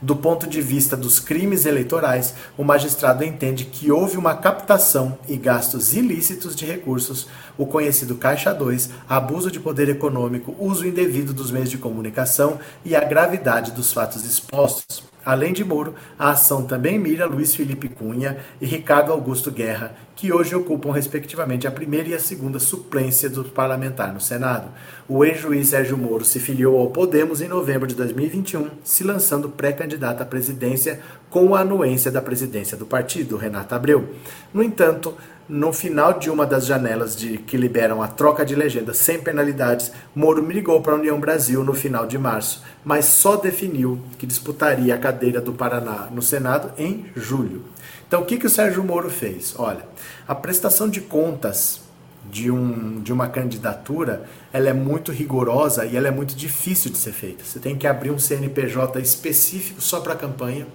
Do 0.05 0.15
ponto 0.15 0.47
de 0.47 0.61
vista 0.61 0.99
dos 0.99 1.19
crimes 1.19 1.65
eleitorais, 1.65 2.35
o 2.59 2.63
magistrado 2.63 3.25
entende 3.25 3.65
que 3.65 3.91
houve 3.91 4.19
uma 4.19 4.35
captação 4.35 5.19
e 5.27 5.35
gastos 5.35 5.95
ilícitos 5.95 6.55
de 6.55 6.67
recursos, 6.67 7.27
o 7.57 7.65
conhecido 7.65 8.15
Caixa 8.17 8.53
2, 8.53 8.91
abuso 9.09 9.51
de 9.51 9.59
poder 9.59 9.89
econômico, 9.89 10.55
uso 10.59 10.87
indevido 10.87 11.33
dos 11.33 11.51
meios 11.51 11.71
de 11.71 11.79
comunicação 11.79 12.59
e 12.85 12.95
a 12.95 13.03
gravidade 13.03 13.71
dos 13.71 13.95
fatos 13.95 14.27
expostos. 14.27 15.14
Além 15.25 15.53
de 15.53 15.65
Moro, 15.65 15.95
a 16.19 16.31
ação 16.31 16.65
também 16.65 16.99
mira 16.99 17.27
Luiz 17.27 17.55
Felipe 17.55 17.89
Cunha 17.89 18.39
e 18.61 18.67
Ricardo 18.67 19.13
Augusto 19.13 19.51
Guerra, 19.51 19.95
que 20.15 20.33
hoje 20.33 20.55
ocupam 20.55 20.93
respectivamente 20.93 21.67
a 21.67 21.71
primeira 21.71 22.09
e 22.11 22.15
a 22.15 22.19
segunda 22.21 22.59
suplência 22.59 23.29
do 23.29 23.45
parlamentar 23.45 24.13
no 24.13 24.21
Senado. 24.21 24.69
O 25.09 25.25
ex-juiz 25.25 25.69
Sérgio 25.69 25.97
Moro 25.97 26.25
se 26.25 26.39
filiou 26.39 26.79
ao 26.79 26.91
Podemos 26.91 27.41
em 27.41 27.49
novembro 27.49 27.87
de 27.87 27.95
2021, 27.95 28.69
se 28.85 29.03
lançando 29.03 29.49
pré-candidato 29.49 30.23
à 30.23 30.27
presidência 30.27 31.01
com 31.31 31.55
a 31.55 31.61
anuência 31.61 32.13
da 32.13 32.23
presidência 32.23 32.77
do 32.77 32.87
partido, 32.87 33.37
Renato 33.37 33.75
Abreu. 33.75 34.09
No 34.53 34.63
entanto, 34.63 35.17
no 35.49 35.73
final 35.73 36.19
de 36.19 36.31
uma 36.31 36.47
das 36.47 36.65
janelas 36.65 37.15
de 37.15 37.37
que 37.37 37.57
liberam 37.57 38.03
a 38.03 38.09
troca 38.09 38.45
de 38.45 38.55
legenda 38.55 38.95
sem 38.95 39.21
penalidades, 39.21 39.93
Moro 40.15 40.43
migrou 40.43 40.81
para 40.81 40.95
a 40.95 40.97
União 40.97 41.21
Brasil 41.21 41.63
no 41.63 41.75
final 41.75 42.07
de 42.07 42.17
março, 42.17 42.63
mas 42.85 43.05
só 43.05 43.37
definiu 43.37 44.01
que 44.19 44.27
disputaria 44.27 44.95
a 44.95 44.99
cadeira 44.99 45.41
do 45.41 45.53
Paraná 45.53 46.09
no 46.11 46.23
Senado 46.23 46.73
em 46.79 47.07
julho. 47.15 47.63
Então, 48.09 48.23
o 48.23 48.25
que, 48.25 48.39
que 48.39 48.47
o 48.47 48.51
Sérgio 48.51 48.83
Moro 48.83 49.11
fez? 49.11 49.55
Olha, 49.59 49.85
a 50.27 50.35
prestação 50.35 50.89
de 50.89 51.01
contas 51.01 51.83
de, 52.31 52.51
um, 52.51 53.01
de 53.03 53.13
uma 53.13 53.29
candidatura 53.29 54.25
ela 54.53 54.71
é 54.71 54.73
muito 54.73 55.13
rigorosa 55.13 55.85
e 55.85 55.97
ela 55.97 56.09
é 56.09 56.11
muito 56.11 56.35
difícil 56.35 56.91
de 56.91 56.97
ser 56.97 57.13
feita. 57.13 57.45
Você 57.45 57.59
tem 57.59 57.77
que 57.77 57.87
abrir 57.87 58.11
um 58.11 58.19
CNPJ 58.19 58.99
específico 59.01 59.81
só 59.81 60.01
para 60.01 60.15
a 60.15 60.17
campanha 60.17 60.67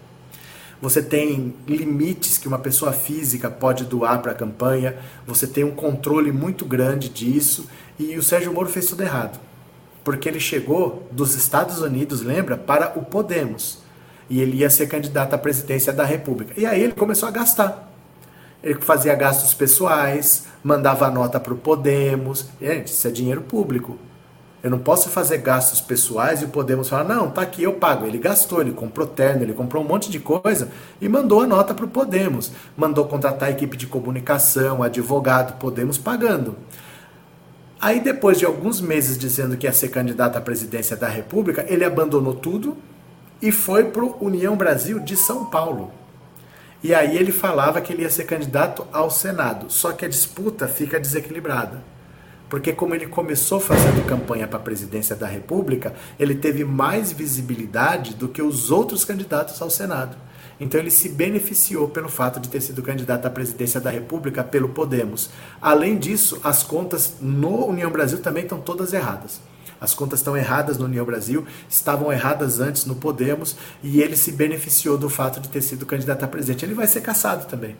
você 0.81 1.01
tem 1.01 1.53
limites 1.67 2.37
que 2.37 2.47
uma 2.47 2.59
pessoa 2.59 2.93
física 2.93 3.49
pode 3.49 3.83
doar 3.83 4.21
para 4.21 4.31
a 4.31 4.35
campanha, 4.35 4.97
você 5.27 5.45
tem 5.45 5.63
um 5.63 5.75
controle 5.75 6.31
muito 6.31 6.65
grande 6.65 7.09
disso, 7.09 7.67
e 7.97 8.15
o 8.17 8.23
Sérgio 8.23 8.53
Moro 8.53 8.69
fez 8.69 8.85
tudo 8.85 9.03
errado. 9.03 9.39
Porque 10.03 10.29
ele 10.29 10.39
chegou 10.39 11.07
dos 11.11 11.35
Estados 11.35 11.81
Unidos, 11.81 12.21
lembra, 12.21 12.57
para 12.57 12.97
o 12.97 13.03
Podemos. 13.03 13.79
E 14.29 14.39
ele 14.39 14.57
ia 14.57 14.69
ser 14.69 14.87
candidato 14.87 15.33
à 15.33 15.37
presidência 15.37 15.91
da 15.91 16.05
República. 16.05 16.53
E 16.55 16.65
aí 16.65 16.81
ele 16.81 16.93
começou 16.93 17.27
a 17.27 17.31
gastar. 17.31 17.91
Ele 18.63 18.79
fazia 18.79 19.13
gastos 19.15 19.53
pessoais, 19.53 20.45
mandava 20.63 21.09
nota 21.09 21.39
para 21.39 21.53
o 21.53 21.57
Podemos. 21.57 22.45
Gente, 22.61 22.87
isso 22.87 23.07
é 23.07 23.11
dinheiro 23.11 23.41
público. 23.41 23.97
Eu 24.61 24.69
não 24.69 24.79
posso 24.79 25.09
fazer 25.09 25.37
gastos 25.37 25.79
pessoais 25.79 26.41
e 26.41 26.45
o 26.45 26.49
Podemos 26.49 26.89
falar, 26.89 27.05
não, 27.05 27.31
tá 27.31 27.41
aqui, 27.41 27.63
eu 27.63 27.73
pago. 27.73 28.05
Ele 28.05 28.17
gastou, 28.17 28.59
ele 28.59 28.71
comprou 28.71 29.07
terno, 29.07 29.43
ele 29.43 29.53
comprou 29.53 29.83
um 29.83 29.87
monte 29.87 30.11
de 30.11 30.19
coisa 30.19 30.69
e 30.99 31.07
mandou 31.07 31.41
a 31.41 31.47
nota 31.47 31.73
para 31.73 31.85
o 31.85 31.89
Podemos. 31.89 32.51
Mandou 32.75 33.05
contratar 33.05 33.47
a 33.47 33.51
equipe 33.51 33.77
de 33.77 33.87
comunicação, 33.87 34.83
advogado, 34.83 35.57
Podemos 35.59 35.97
pagando. 35.97 36.57
Aí, 37.79 38.01
depois 38.01 38.37
de 38.37 38.45
alguns 38.45 38.81
meses 38.81 39.17
dizendo 39.17 39.55
que 39.55 39.65
ia 39.65 39.71
ser 39.71 39.87
candidato 39.87 40.37
à 40.37 40.41
presidência 40.41 40.97
da 40.97 41.07
República, 41.07 41.65
ele 41.69 41.85
abandonou 41.85 42.33
tudo 42.33 42.75
e 43.41 43.53
foi 43.53 43.85
para 43.85 44.03
o 44.03 44.17
União 44.19 44.57
Brasil 44.57 44.99
de 44.99 45.15
São 45.15 45.45
Paulo. 45.45 45.89
E 46.83 46.93
aí 46.93 47.17
ele 47.17 47.31
falava 47.31 47.79
que 47.79 47.93
ele 47.93 48.03
ia 48.03 48.09
ser 48.09 48.25
candidato 48.25 48.85
ao 48.91 49.09
Senado, 49.09 49.69
só 49.69 49.93
que 49.93 50.05
a 50.05 50.09
disputa 50.09 50.67
fica 50.67 50.99
desequilibrada. 50.99 51.81
Porque 52.49 52.73
como 52.73 52.95
ele 52.95 53.05
começou 53.05 53.59
fazendo 53.59 54.05
campanha 54.07 54.47
para 54.47 54.57
a 54.57 54.61
presidência 54.61 55.15
da 55.15 55.27
República, 55.27 55.93
ele 56.19 56.33
teve 56.33 56.65
mais 56.65 57.11
visibilidade 57.11 58.15
do 58.15 58.27
que 58.27 58.41
os 58.41 58.71
outros 58.71 59.05
candidatos 59.05 59.61
ao 59.61 59.69
Senado. 59.69 60.17
Então 60.59 60.79
ele 60.79 60.91
se 60.91 61.07
beneficiou 61.07 61.87
pelo 61.87 62.09
fato 62.09 62.39
de 62.39 62.49
ter 62.49 62.59
sido 62.59 62.81
candidato 62.81 63.25
à 63.25 63.29
presidência 63.29 63.79
da 63.79 63.89
República 63.89 64.43
pelo 64.43 64.69
Podemos. 64.69 65.29
Além 65.61 65.97
disso, 65.97 66.41
as 66.43 66.63
contas 66.63 67.13
no 67.21 67.67
União 67.67 67.89
Brasil 67.89 68.19
também 68.19 68.43
estão 68.43 68.59
todas 68.59 68.91
erradas. 68.91 69.39
As 69.79 69.93
contas 69.93 70.19
estão 70.19 70.35
erradas 70.35 70.77
no 70.77 70.85
União 70.85 71.05
Brasil, 71.05 71.45
estavam 71.69 72.11
erradas 72.11 72.59
antes 72.59 72.83
no 72.83 72.95
Podemos, 72.95 73.55
e 73.81 74.01
ele 74.01 74.17
se 74.17 74.31
beneficiou 74.33 74.97
do 74.97 75.09
fato 75.09 75.39
de 75.39 75.47
ter 75.47 75.61
sido 75.61 75.85
candidato 75.85 76.23
a 76.23 76.27
presidente. 76.27 76.65
Ele 76.65 76.73
vai 76.73 76.87
ser 76.87 76.99
caçado 76.99 77.45
também. 77.45 77.77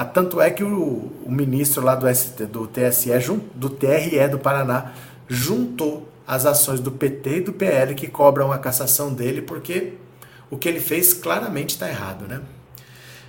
Ah, 0.00 0.04
tanto 0.04 0.40
é 0.40 0.48
que 0.48 0.62
o, 0.62 1.10
o 1.26 1.28
ministro 1.28 1.82
lá 1.82 1.96
do, 1.96 2.06
ST, 2.14 2.46
do 2.46 2.68
TSE, 2.68 3.10
do 3.52 3.68
TRE 3.68 4.28
do 4.28 4.38
Paraná, 4.38 4.92
juntou 5.26 6.08
as 6.24 6.46
ações 6.46 6.78
do 6.78 6.92
PT 6.92 7.38
e 7.38 7.40
do 7.40 7.52
PL 7.52 7.96
que 7.96 8.06
cobram 8.06 8.52
a 8.52 8.58
cassação 8.58 9.12
dele, 9.12 9.42
porque 9.42 9.94
o 10.52 10.56
que 10.56 10.68
ele 10.68 10.78
fez 10.78 11.12
claramente 11.12 11.70
está 11.70 11.88
errado, 11.88 12.28
né? 12.28 12.40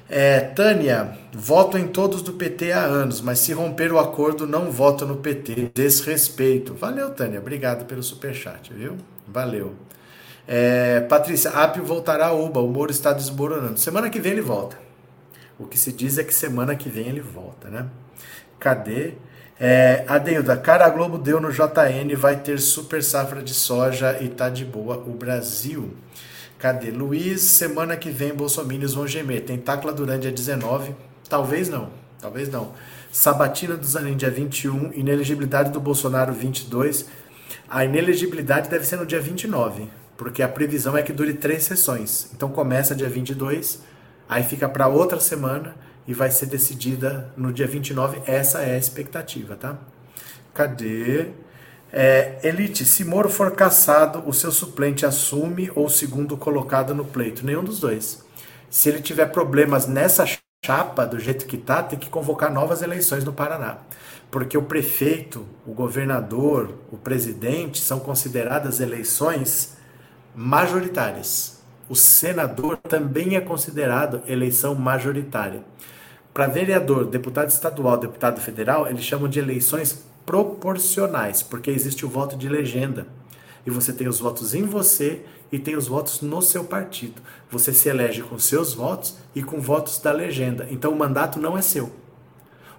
É, 0.08 0.42
Tânia, 0.42 1.18
voto 1.34 1.76
em 1.76 1.88
todos 1.88 2.22
do 2.22 2.34
PT 2.34 2.72
há 2.72 2.84
anos, 2.84 3.20
mas 3.20 3.40
se 3.40 3.52
romper 3.52 3.92
o 3.92 3.98
acordo, 3.98 4.46
não 4.46 4.70
voto 4.70 5.08
no 5.08 5.16
PT. 5.16 5.72
Desrespeito. 5.74 6.76
Valeu, 6.76 7.10
Tânia. 7.10 7.40
Obrigado 7.40 7.86
pelo 7.86 8.04
superchat, 8.04 8.72
viu? 8.72 8.96
Valeu. 9.28 9.74
É, 10.48 11.00
Patrícia, 11.00 11.50
Apio 11.50 11.84
voltará 11.84 12.28
a 12.28 12.34
UBA. 12.34 12.60
O 12.60 12.68
Moro 12.68 12.92
está 12.92 13.12
desmoronando. 13.12 13.80
Semana 13.80 14.08
que 14.08 14.20
vem 14.20 14.34
ele 14.34 14.42
volta. 14.42 14.89
O 15.60 15.66
que 15.66 15.78
se 15.78 15.92
diz 15.92 16.18
é 16.18 16.24
que 16.24 16.34
semana 16.34 16.76
que 16.76 16.90
vem 16.90 17.08
ele 17.08 17.22
volta, 17.22 17.70
né? 17.70 17.86
Cadê? 18.60 19.14
É, 19.60 20.06
Adeilda, 20.08 20.56
cara, 20.56 20.86
a 20.86 20.90
Globo 20.90 21.18
deu 21.18 21.42
no 21.42 21.52
JN, 21.52 22.16
vai 22.16 22.38
ter 22.38 22.60
super 22.60 23.04
safra 23.04 23.44
de 23.44 23.54
soja 23.54 24.18
e 24.22 24.30
tá 24.30 24.50
de 24.50 24.64
boa 24.64 24.98
o 24.98 25.12
Brasil. 25.12 25.94
Cadê? 26.58 26.92
Luiz, 26.92 27.42
semana 27.42 27.98
que 27.98 28.10
vem 28.10 28.34
Bolsominions 28.34 28.94
vão 28.94 29.06
gemer. 29.06 29.44
Tentácula 29.44 29.92
durante 29.92 30.28
a 30.28 30.32
19? 30.32 30.96
Talvez 31.28 31.68
não. 31.68 31.90
Talvez 32.22 32.50
não. 32.50 32.74
Sabatina 33.12 33.76
do 33.76 33.86
Zanin, 33.86 34.16
dia 34.16 34.30
21. 34.30 34.94
Inelegibilidade 34.94 35.72
do 35.72 35.80
Bolsonaro, 35.80 36.34
22. 36.34 37.06
A 37.70 37.84
inelegibilidade 37.86 38.70
deve 38.70 38.86
ser 38.86 38.98
no 38.98 39.06
dia 39.06 39.20
29, 39.20 39.88
porque 40.18 40.42
a 40.42 40.48
previsão 40.48 40.98
é 40.98 41.04
que 41.04 41.14
dure 41.14 41.34
três 41.34 41.64
sessões. 41.64 42.30
Então 42.34 42.50
começa 42.50 42.96
dia 42.96 43.10
22, 43.10 43.80
aí 44.30 44.44
fica 44.44 44.70
para 44.70 44.88
outra 44.88 45.20
semana 45.20 45.76
e 46.08 46.14
vai 46.14 46.32
ser 46.32 46.46
decidida 46.46 47.34
no 47.36 47.52
dia 47.52 47.68
29. 47.68 48.22
Essa 48.26 48.62
é 48.62 48.76
a 48.76 48.78
expectativa, 48.78 49.56
tá? 49.56 49.78
Cadê? 50.54 51.32
É, 51.92 52.40
Elite, 52.44 52.86
se 52.86 53.04
Moro 53.04 53.30
for 53.30 53.52
caçado, 53.52 54.24
o 54.28 54.34
seu 54.34 54.52
suplente 54.52 55.06
assume 55.06 55.72
ou 55.74 55.90
segundo 55.90 56.38
colocado 56.38 56.94
no 56.94 57.04
pleito? 57.04 57.46
Nenhum 57.46 57.64
dos 57.64 57.80
dois. 57.80 58.24
Se 58.70 58.90
ele 58.90 59.02
tiver 59.02 59.26
problemas 59.28 59.88
nessa 59.88 60.26
chapa, 60.64 61.06
do 61.06 61.20
jeito 61.20 61.46
que 61.46 61.58
tá, 61.58 61.82
tem 61.82 61.98
que 61.98 62.10
convocar 62.10 62.54
novas 62.54 62.82
eleições 62.82 63.24
no 63.24 63.34
Paraná. 63.34 63.78
Porque 64.30 64.58
o 64.58 64.64
prefeito, 64.64 65.46
o 65.66 65.74
governador, 65.74 66.76
o 66.92 66.98
presidente 66.98 67.80
são 67.80 68.00
consideradas 68.00 68.80
eleições 68.80 69.76
majoritárias. 70.36 71.59
O 71.90 71.96
senador 71.96 72.78
também 72.78 73.36
é 73.36 73.42
considerado 73.42 74.22
eleição 74.28 74.76
majoritária. 74.76 75.64
Para 76.32 76.46
vereador, 76.46 77.06
deputado 77.06 77.50
estadual, 77.50 77.98
deputado 77.98 78.40
federal, 78.40 78.88
eles 78.88 79.04
chamam 79.04 79.28
de 79.28 79.40
eleições 79.40 80.06
proporcionais, 80.24 81.42
porque 81.42 81.72
existe 81.72 82.06
o 82.06 82.10
voto 82.10 82.38
de 82.38 82.48
legenda. 82.48 83.08
E 83.66 83.72
você 83.72 83.92
tem 83.92 84.08
os 84.08 84.20
votos 84.20 84.54
em 84.54 84.64
você 84.64 85.24
e 85.52 85.58
tem 85.58 85.76
os 85.76 85.88
votos 85.88 86.22
no 86.22 86.44
seu 86.44 86.64
partido. 86.64 87.20
Você 87.50 87.74
se 87.74 87.90
elege 87.90 88.22
com 88.22 88.38
seus 88.38 88.76
votos 88.76 89.18
e 89.34 89.42
com 89.42 89.60
votos 89.60 89.98
da 89.98 90.12
legenda. 90.12 90.68
Então 90.70 90.92
o 90.92 90.98
mandato 90.98 91.40
não 91.40 91.58
é 91.58 91.62
seu. 91.64 91.92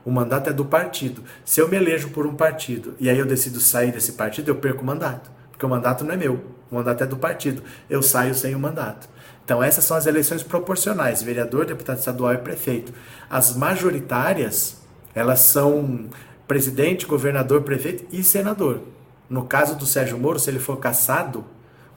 O 0.04 0.10
mandato 0.12 0.50
é 0.50 0.52
do 0.52 0.64
partido. 0.64 1.24
Se 1.44 1.60
eu 1.60 1.68
me 1.68 1.76
elejo 1.76 2.10
por 2.10 2.28
um 2.28 2.34
partido 2.34 2.94
e 3.00 3.10
aí 3.10 3.18
eu 3.18 3.26
decido 3.26 3.58
sair 3.58 3.90
desse 3.90 4.12
partido, 4.12 4.48
eu 4.52 4.56
perco 4.56 4.82
o 4.82 4.86
mandato. 4.86 5.30
Porque 5.50 5.66
o 5.66 5.68
mandato 5.68 6.04
não 6.04 6.14
é 6.14 6.16
meu. 6.16 6.59
O 6.70 6.76
mandato 6.76 7.02
é 7.02 7.06
do 7.06 7.16
partido. 7.16 7.62
Eu 7.88 8.02
saio 8.02 8.34
sem 8.34 8.54
o 8.54 8.58
mandato. 8.58 9.08
Então 9.44 9.62
essas 9.62 9.84
são 9.84 9.96
as 9.96 10.06
eleições 10.06 10.42
proporcionais, 10.42 11.22
vereador, 11.22 11.66
deputado 11.66 11.98
estadual 11.98 12.32
e 12.34 12.38
prefeito. 12.38 12.92
As 13.28 13.56
majoritárias, 13.56 14.76
elas 15.14 15.40
são 15.40 16.08
presidente, 16.46 17.06
governador, 17.06 17.62
prefeito 17.62 18.04
e 18.12 18.22
senador. 18.22 18.82
No 19.28 19.44
caso 19.44 19.76
do 19.76 19.86
Sérgio 19.86 20.18
Moro, 20.18 20.38
se 20.38 20.50
ele 20.50 20.58
for 20.58 20.76
caçado, 20.76 21.44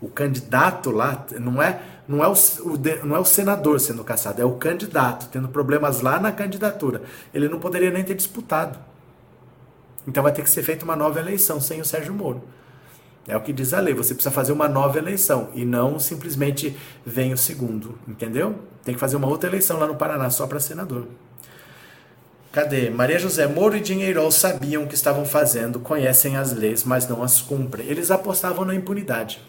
o 0.01 0.07
candidato 0.07 0.91
lá 0.91 1.25
não 1.39 1.61
é 1.61 1.79
não 2.07 2.23
é 2.23 2.27
o, 2.27 2.33
o, 2.33 3.05
não 3.05 3.15
é 3.15 3.19
o 3.19 3.25
senador 3.25 3.79
sendo 3.79 4.03
caçado, 4.03 4.41
é 4.41 4.45
o 4.45 4.53
candidato 4.53 5.29
tendo 5.31 5.47
problemas 5.47 6.01
lá 6.01 6.19
na 6.19 6.31
candidatura. 6.31 7.01
Ele 7.33 7.47
não 7.47 7.59
poderia 7.59 7.89
nem 7.89 8.03
ter 8.03 8.13
disputado. 8.13 8.77
Então 10.07 10.21
vai 10.21 10.33
ter 10.33 10.43
que 10.43 10.49
ser 10.49 10.63
feita 10.63 10.83
uma 10.83 10.95
nova 10.95 11.19
eleição 11.19 11.61
sem 11.61 11.79
o 11.79 11.85
Sérgio 11.85 12.13
Moro. 12.13 12.43
É 13.27 13.37
o 13.37 13.41
que 13.41 13.53
diz 13.53 13.73
a 13.73 13.79
lei. 13.79 13.93
Você 13.93 14.13
precisa 14.13 14.33
fazer 14.33 14.51
uma 14.51 14.67
nova 14.67 14.97
eleição 14.97 15.49
e 15.53 15.63
não 15.63 15.99
simplesmente 15.99 16.75
vem 17.05 17.33
o 17.33 17.37
segundo, 17.37 17.97
entendeu? 18.07 18.55
Tem 18.83 18.93
que 18.93 18.99
fazer 18.99 19.15
uma 19.15 19.27
outra 19.27 19.49
eleição 19.49 19.79
lá 19.79 19.87
no 19.87 19.95
Paraná 19.95 20.29
só 20.29 20.45
para 20.45 20.59
senador. 20.59 21.07
Cadê? 22.51 22.89
Maria 22.89 23.17
José 23.17 23.47
Moro 23.47 23.75
e 23.75 23.79
Dinheirol 23.79 24.31
sabiam 24.31 24.83
o 24.83 24.87
que 24.87 24.93
estavam 24.93 25.25
fazendo, 25.25 25.79
conhecem 25.79 26.37
as 26.37 26.53
leis, 26.53 26.83
mas 26.83 27.07
não 27.07 27.23
as 27.23 27.41
cumprem. 27.41 27.87
Eles 27.87 28.11
apostavam 28.11 28.63
na 28.63 28.75
impunidade. 28.75 29.41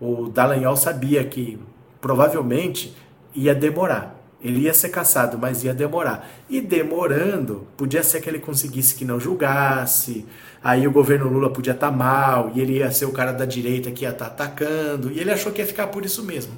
O 0.00 0.28
Dallagnol 0.28 0.76
sabia 0.76 1.22
que 1.24 1.58
provavelmente 2.00 2.96
ia 3.34 3.54
demorar. 3.54 4.14
Ele 4.42 4.60
ia 4.60 4.74
ser 4.74 4.90
caçado, 4.90 5.38
mas 5.38 5.64
ia 5.64 5.72
demorar. 5.74 6.28
E 6.48 6.60
demorando, 6.60 7.66
podia 7.76 8.02
ser 8.02 8.20
que 8.20 8.28
ele 8.28 8.38
conseguisse 8.38 8.94
que 8.94 9.04
não 9.04 9.18
julgasse, 9.18 10.26
aí 10.64 10.88
o 10.88 10.90
governo 10.90 11.28
Lula 11.28 11.50
podia 11.50 11.74
estar 11.74 11.90
tá 11.90 11.96
mal, 11.96 12.50
e 12.54 12.60
ele 12.60 12.78
ia 12.78 12.90
ser 12.90 13.04
o 13.04 13.12
cara 13.12 13.32
da 13.32 13.44
direita 13.44 13.90
que 13.90 14.04
ia 14.04 14.10
estar 14.10 14.30
tá 14.30 14.44
atacando, 14.44 15.12
e 15.12 15.20
ele 15.20 15.30
achou 15.30 15.52
que 15.52 15.60
ia 15.60 15.66
ficar 15.66 15.88
por 15.88 16.04
isso 16.04 16.24
mesmo. 16.24 16.54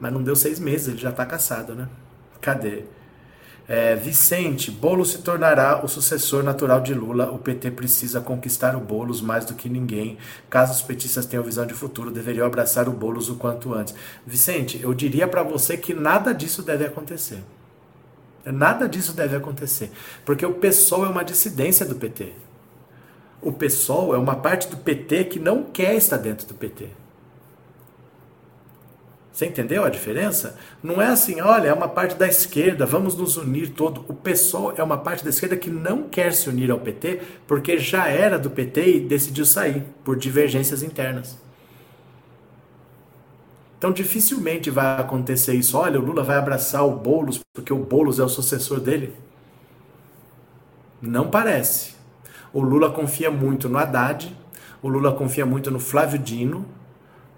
Mas 0.00 0.10
não 0.12 0.22
deu 0.22 0.34
seis 0.34 0.58
meses, 0.58 0.88
ele 0.88 0.98
já 0.98 1.10
está 1.10 1.26
caçado, 1.26 1.74
né? 1.74 1.86
Cadê? 2.40 2.84
É, 3.68 3.94
Vicente, 3.94 4.68
Boulos 4.68 5.12
se 5.12 5.18
tornará 5.18 5.84
o 5.84 5.88
sucessor 5.88 6.42
natural 6.42 6.80
de 6.80 6.92
Lula. 6.92 7.30
O 7.30 7.38
PT 7.38 7.70
precisa 7.70 8.20
conquistar 8.20 8.74
o 8.74 8.80
Boulos 8.80 9.20
mais 9.20 9.44
do 9.44 9.54
que 9.54 9.68
ninguém. 9.68 10.18
Caso 10.48 10.72
os 10.72 10.82
petistas 10.82 11.24
tenham 11.24 11.44
visão 11.44 11.64
de 11.64 11.72
futuro, 11.72 12.10
deveriam 12.10 12.44
abraçar 12.44 12.88
o 12.88 12.92
Boulos 12.92 13.28
o 13.28 13.36
quanto 13.36 13.72
antes. 13.72 13.94
Vicente, 14.26 14.80
eu 14.82 14.92
diria 14.92 15.28
para 15.28 15.44
você 15.44 15.76
que 15.76 15.94
nada 15.94 16.34
disso 16.34 16.64
deve 16.64 16.84
acontecer. 16.84 17.44
Nada 18.44 18.88
disso 18.88 19.12
deve 19.12 19.36
acontecer. 19.36 19.92
Porque 20.24 20.44
o 20.44 20.54
PSOL 20.54 21.06
é 21.06 21.08
uma 21.08 21.22
dissidência 21.22 21.86
do 21.86 21.94
PT. 21.94 22.32
O 23.42 23.52
PSOL 23.52 24.14
é 24.14 24.18
uma 24.18 24.36
parte 24.36 24.68
do 24.68 24.76
PT 24.76 25.24
que 25.24 25.38
não 25.38 25.62
quer 25.62 25.94
estar 25.94 26.18
dentro 26.18 26.46
do 26.46 26.54
PT. 26.54 26.88
Você 29.32 29.46
entendeu 29.46 29.84
a 29.84 29.88
diferença? 29.88 30.58
Não 30.82 31.00
é 31.00 31.06
assim, 31.06 31.40
olha, 31.40 31.68
é 31.68 31.72
uma 31.72 31.88
parte 31.88 32.14
da 32.14 32.28
esquerda, 32.28 32.84
vamos 32.84 33.16
nos 33.16 33.38
unir 33.38 33.70
todo. 33.70 34.04
O 34.06 34.12
PSOL 34.12 34.74
é 34.76 34.82
uma 34.82 34.98
parte 34.98 35.24
da 35.24 35.30
esquerda 35.30 35.56
que 35.56 35.70
não 35.70 36.02
quer 36.02 36.34
se 36.34 36.48
unir 36.50 36.70
ao 36.70 36.78
PT 36.78 37.22
porque 37.46 37.78
já 37.78 38.08
era 38.08 38.38
do 38.38 38.50
PT 38.50 38.96
e 38.96 39.00
decidiu 39.00 39.46
sair 39.46 39.82
por 40.04 40.18
divergências 40.18 40.82
internas. 40.82 41.38
Então 43.78 43.92
dificilmente 43.92 44.68
vai 44.68 45.00
acontecer 45.00 45.54
isso. 45.54 45.78
Olha, 45.78 45.98
o 45.98 46.04
Lula 46.04 46.22
vai 46.22 46.36
abraçar 46.36 46.84
o 46.84 46.90
Boulos 46.90 47.40
porque 47.54 47.72
o 47.72 47.78
Boulos 47.78 48.18
é 48.18 48.22
o 48.22 48.28
sucessor 48.28 48.78
dele. 48.78 49.14
Não 51.00 51.30
parece. 51.30 51.99
O 52.52 52.60
Lula 52.60 52.90
confia 52.90 53.30
muito 53.30 53.68
no 53.68 53.78
Haddad, 53.78 54.36
o 54.82 54.88
Lula 54.88 55.12
confia 55.12 55.46
muito 55.46 55.70
no 55.70 55.78
Flávio 55.78 56.18
Dino, 56.18 56.66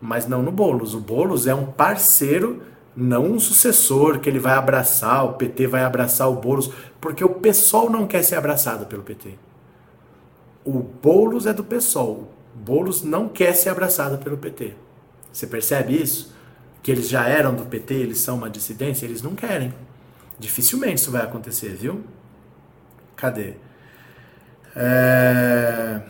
mas 0.01 0.27
não 0.27 0.43
no 0.43 0.51
Boulos. 0.51 0.95
O 0.95 1.01
Boulos 1.01 1.47
é 1.47 1.55
um 1.55 1.67
parceiro, 1.67 2.63
não 2.97 3.25
um 3.25 3.41
sucessor 3.41 4.19
que 4.21 4.29
ele 4.29 4.39
vai 4.39 4.55
abraçar, 4.55 5.25
o 5.25 5.35
PT 5.35 5.67
vai 5.67 5.85
abraçar 5.85 6.29
o 6.29 6.37
Boulos, 6.37 6.71
porque 7.01 7.25
o 7.25 7.29
PSOL 7.29 7.91
não 7.91 8.07
quer 8.07 8.23
ser 8.23 8.37
abraçado 8.37 8.87
pelo 8.87 9.03
PT. 9.03 9.35
O 10.65 10.79
Boulos 10.79 11.47
é 11.47 11.53
do 11.53 11.65
PSOL. 11.65 12.29
O 12.55 12.59
Boulos 12.59 13.03
não 13.03 13.29
quer 13.29 13.55
ser 13.55 13.71
abraçado 13.71 14.19
pelo 14.19 14.39
PT. 14.39 14.75
Você 15.33 15.47
percebe 15.47 16.01
isso? 16.01 16.33
Que 16.83 16.91
eles 16.91 17.09
já 17.09 17.27
eram 17.27 17.55
do 17.55 17.65
PT, 17.65 17.95
eles 17.95 18.19
são 18.19 18.37
uma 18.37 18.51
dissidência, 18.51 19.05
eles 19.07 19.23
não 19.23 19.35
querem. 19.35 19.75
Dificilmente 20.39 21.01
isso 21.01 21.11
vai 21.11 21.23
acontecer, 21.23 21.71
viu? 21.71 22.03
Cadê? 23.17 23.55
É... 24.75 26.01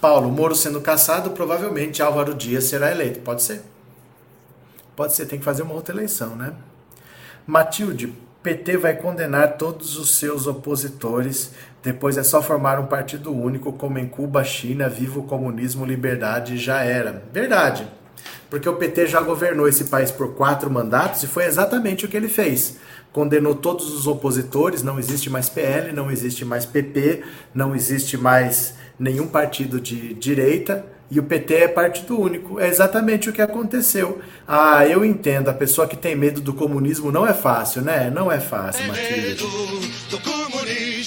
Paulo, 0.00 0.30
Moro 0.30 0.54
sendo 0.54 0.80
caçado, 0.80 1.30
provavelmente 1.30 2.02
Álvaro 2.02 2.34
Dias 2.34 2.64
será 2.64 2.90
eleito. 2.90 3.20
Pode 3.20 3.42
ser. 3.42 3.62
Pode 4.94 5.14
ser, 5.14 5.26
tem 5.26 5.38
que 5.38 5.44
fazer 5.44 5.62
uma 5.62 5.74
outra 5.74 5.94
eleição, 5.94 6.36
né? 6.36 6.52
Matilde, 7.46 8.14
PT 8.42 8.76
vai 8.76 8.94
condenar 8.94 9.56
todos 9.56 9.96
os 9.96 10.16
seus 10.16 10.46
opositores. 10.46 11.52
Depois 11.82 12.18
é 12.18 12.22
só 12.22 12.42
formar 12.42 12.78
um 12.78 12.86
partido 12.86 13.32
único, 13.32 13.72
como 13.72 13.98
em 13.98 14.06
Cuba, 14.06 14.44
China, 14.44 14.88
viva 14.88 15.18
o 15.18 15.24
comunismo, 15.24 15.84
liberdade, 15.86 16.58
já 16.58 16.82
era. 16.82 17.22
Verdade. 17.32 17.88
Porque 18.50 18.68
o 18.68 18.76
PT 18.76 19.06
já 19.06 19.20
governou 19.20 19.66
esse 19.66 19.84
país 19.86 20.10
por 20.10 20.34
quatro 20.34 20.70
mandatos 20.70 21.22
e 21.22 21.26
foi 21.26 21.44
exatamente 21.44 22.04
o 22.04 22.08
que 22.08 22.16
ele 22.16 22.28
fez. 22.28 22.76
Condenou 23.14 23.54
todos 23.54 23.94
os 23.94 24.08
opositores, 24.08 24.82
não 24.82 24.98
existe 24.98 25.30
mais 25.30 25.48
PL, 25.48 25.92
não 25.92 26.10
existe 26.10 26.44
mais 26.44 26.66
PP, 26.66 27.22
não 27.54 27.72
existe 27.72 28.16
mais 28.16 28.74
nenhum 28.98 29.28
partido 29.28 29.80
de 29.80 30.14
direita 30.14 30.84
e 31.08 31.20
o 31.20 31.22
PT 31.22 31.54
é 31.54 31.68
partido 31.68 32.20
único. 32.20 32.58
É 32.58 32.66
exatamente 32.66 33.30
o 33.30 33.32
que 33.32 33.40
aconteceu. 33.40 34.20
Ah, 34.48 34.84
eu 34.84 35.04
entendo, 35.04 35.48
a 35.48 35.54
pessoa 35.54 35.86
que 35.86 35.96
tem 35.96 36.16
medo 36.16 36.40
do 36.40 36.52
comunismo 36.52 37.12
não 37.12 37.24
é 37.24 37.32
fácil, 37.32 37.82
né? 37.82 38.10
Não 38.10 38.32
é 38.32 38.40
fácil, 38.40 38.88
Matilde 38.88 39.36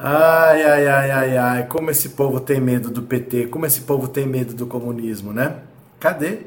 Ai, 0.00 0.62
ai, 0.62 0.86
ai, 0.86 1.10
ai, 1.10 1.36
ai, 1.36 1.66
como 1.66 1.90
esse 1.90 2.10
povo 2.10 2.38
tem 2.38 2.60
medo 2.60 2.88
do 2.88 3.02
PT, 3.02 3.48
como 3.48 3.66
esse 3.66 3.80
povo 3.80 4.06
tem 4.06 4.28
medo 4.28 4.54
do 4.54 4.64
comunismo, 4.64 5.32
né? 5.32 5.56
Cadê? 5.98 6.42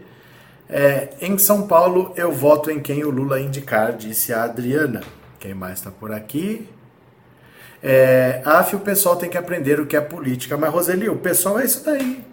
É, 0.70 1.10
em 1.20 1.38
São 1.38 1.68
Paulo, 1.68 2.14
eu 2.16 2.32
voto 2.32 2.72
em 2.72 2.80
quem 2.80 3.04
o 3.04 3.10
Lula 3.10 3.41
indicar, 3.41 3.91
disse 3.91 4.32
a 4.32 4.43
Adriana. 4.45 5.02
Quem 5.38 5.54
mais 5.54 5.80
está 5.80 5.91
por 5.91 6.14
aqui? 6.14 6.66
É, 7.84 8.41
af, 8.45 8.74
o 8.74 8.80
pessoal 8.80 9.18
tem 9.18 9.30
que 9.30 9.38
aprender 9.38 9.82
o 9.82 9.86
que 9.86 9.97
é 9.97 10.02
política. 10.02 10.56
Mas, 10.56 10.72
Roseli, 10.72 11.10
o 11.10 11.18
pessoal 11.18 11.60
é 11.60 11.66
isso 11.66 11.84
daí. 11.84 12.24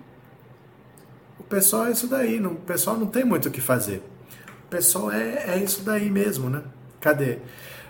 O 1.41 1.43
pessoal 1.43 1.87
é 1.87 1.91
isso 1.91 2.07
daí. 2.07 2.39
Não, 2.39 2.53
o 2.53 2.57
pessoal 2.57 2.97
não 2.97 3.09
tem 3.09 3.25
muito 3.25 3.49
o 3.49 3.51
que 3.51 3.61
fazer. 3.61 4.05
O 4.67 4.69
pessoal 4.71 5.11
é, 5.11 5.55
é 5.55 5.59
isso 5.59 5.83
daí 5.83 6.09
mesmo, 6.09 6.49
né? 6.49 6.63
Cadê? 7.01 7.39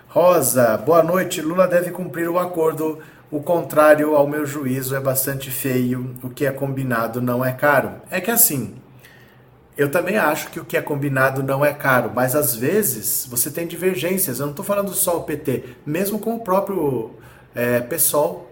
Rosa, 0.09 0.79
boa 0.79 1.03
noite. 1.03 1.43
Lula 1.43 1.68
deve 1.68 1.91
cumprir 1.91 2.31
o 2.31 2.39
acordo. 2.39 2.99
O 3.31 3.43
contrário, 3.43 4.16
ao 4.16 4.26
meu 4.26 4.47
juízo, 4.47 4.97
é 4.97 5.01
bastante 5.01 5.51
feio. 5.51 6.14
O 6.22 6.31
que 6.31 6.47
é 6.47 6.51
combinado 6.51 7.20
não 7.20 7.45
é 7.45 7.53
caro. 7.53 8.01
É 8.11 8.22
que 8.22 8.31
assim, 8.31 8.76
eu 9.76 9.91
também 9.91 10.16
acho 10.16 10.49
que 10.49 10.59
o 10.59 10.64
que 10.64 10.79
é 10.79 10.83
combinado 10.83 11.43
não 11.43 11.62
é 11.62 11.74
caro, 11.74 12.11
mas 12.14 12.35
às 12.35 12.57
vezes 12.57 13.29
você 13.31 13.51
tem 13.51 13.66
divergências. 13.66 14.41
Eu 14.41 14.47
não 14.47 14.53
estou 14.53 14.64
falando 14.64 14.95
só 14.95 15.18
o 15.18 15.24
PT, 15.24 15.76
mesmo 15.85 16.18
com 16.18 16.37
o 16.37 16.41
próprio 16.41 17.11
é, 17.55 17.81
PSOL. 17.81 18.51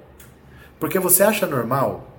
Porque 0.78 0.98
você 0.98 1.22
acha 1.22 1.46
normal 1.46 2.10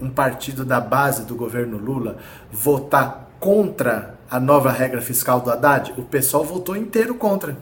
um 0.00 0.10
partido 0.10 0.64
da 0.64 0.80
base 0.80 1.24
do 1.24 1.36
governo 1.36 1.78
Lula 1.78 2.18
votar 2.50 3.30
contra 3.38 4.18
a 4.28 4.40
nova 4.40 4.72
regra 4.72 5.00
fiscal 5.00 5.40
do 5.40 5.50
Haddad? 5.50 5.94
O 5.96 6.02
PSOL 6.02 6.44
votou 6.44 6.76
inteiro 6.76 7.14
contra. 7.14 7.56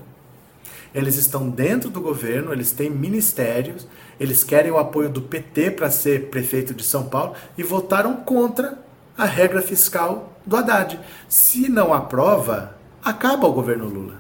Eles 0.97 1.17
estão 1.17 1.51
dentro 1.51 1.91
do 1.91 2.01
governo, 2.01 2.55
eles 2.55 2.73
têm 2.73 2.89
ministérios, 2.89 3.87
eles 4.19 4.43
querem 4.43 4.71
o 4.71 4.79
apoio 4.79 5.11
do 5.11 5.21
PT 5.21 5.73
para 5.73 5.91
ser 5.91 6.31
prefeito 6.31 6.73
de 6.73 6.83
São 6.83 7.05
Paulo 7.05 7.35
e 7.59 7.63
votaram 7.63 8.17
contra 8.17 8.79
a 9.15 9.27
regra 9.27 9.61
fiscal 9.61 10.33
do 10.47 10.57
Haddad. 10.57 10.99
Se 11.29 11.69
não 11.69 11.93
aprova, 11.93 12.79
acaba 13.05 13.47
o 13.47 13.53
governo 13.53 13.85
Lula. 13.85 14.15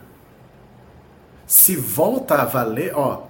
Se 1.46 1.74
volta 1.74 2.34
a 2.34 2.44
valer, 2.44 2.92
ó, 2.94 3.22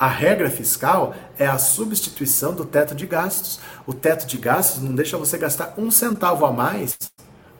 a 0.00 0.08
regra 0.08 0.48
fiscal 0.48 1.14
é 1.38 1.46
a 1.46 1.58
substituição 1.58 2.54
do 2.54 2.64
teto 2.64 2.94
de 2.94 3.06
gastos. 3.06 3.60
O 3.86 3.92
teto 3.92 4.26
de 4.26 4.38
gastos 4.38 4.82
não 4.82 4.94
deixa 4.94 5.18
você 5.18 5.36
gastar 5.36 5.74
um 5.76 5.90
centavo 5.90 6.46
a 6.46 6.52
mais 6.52 6.96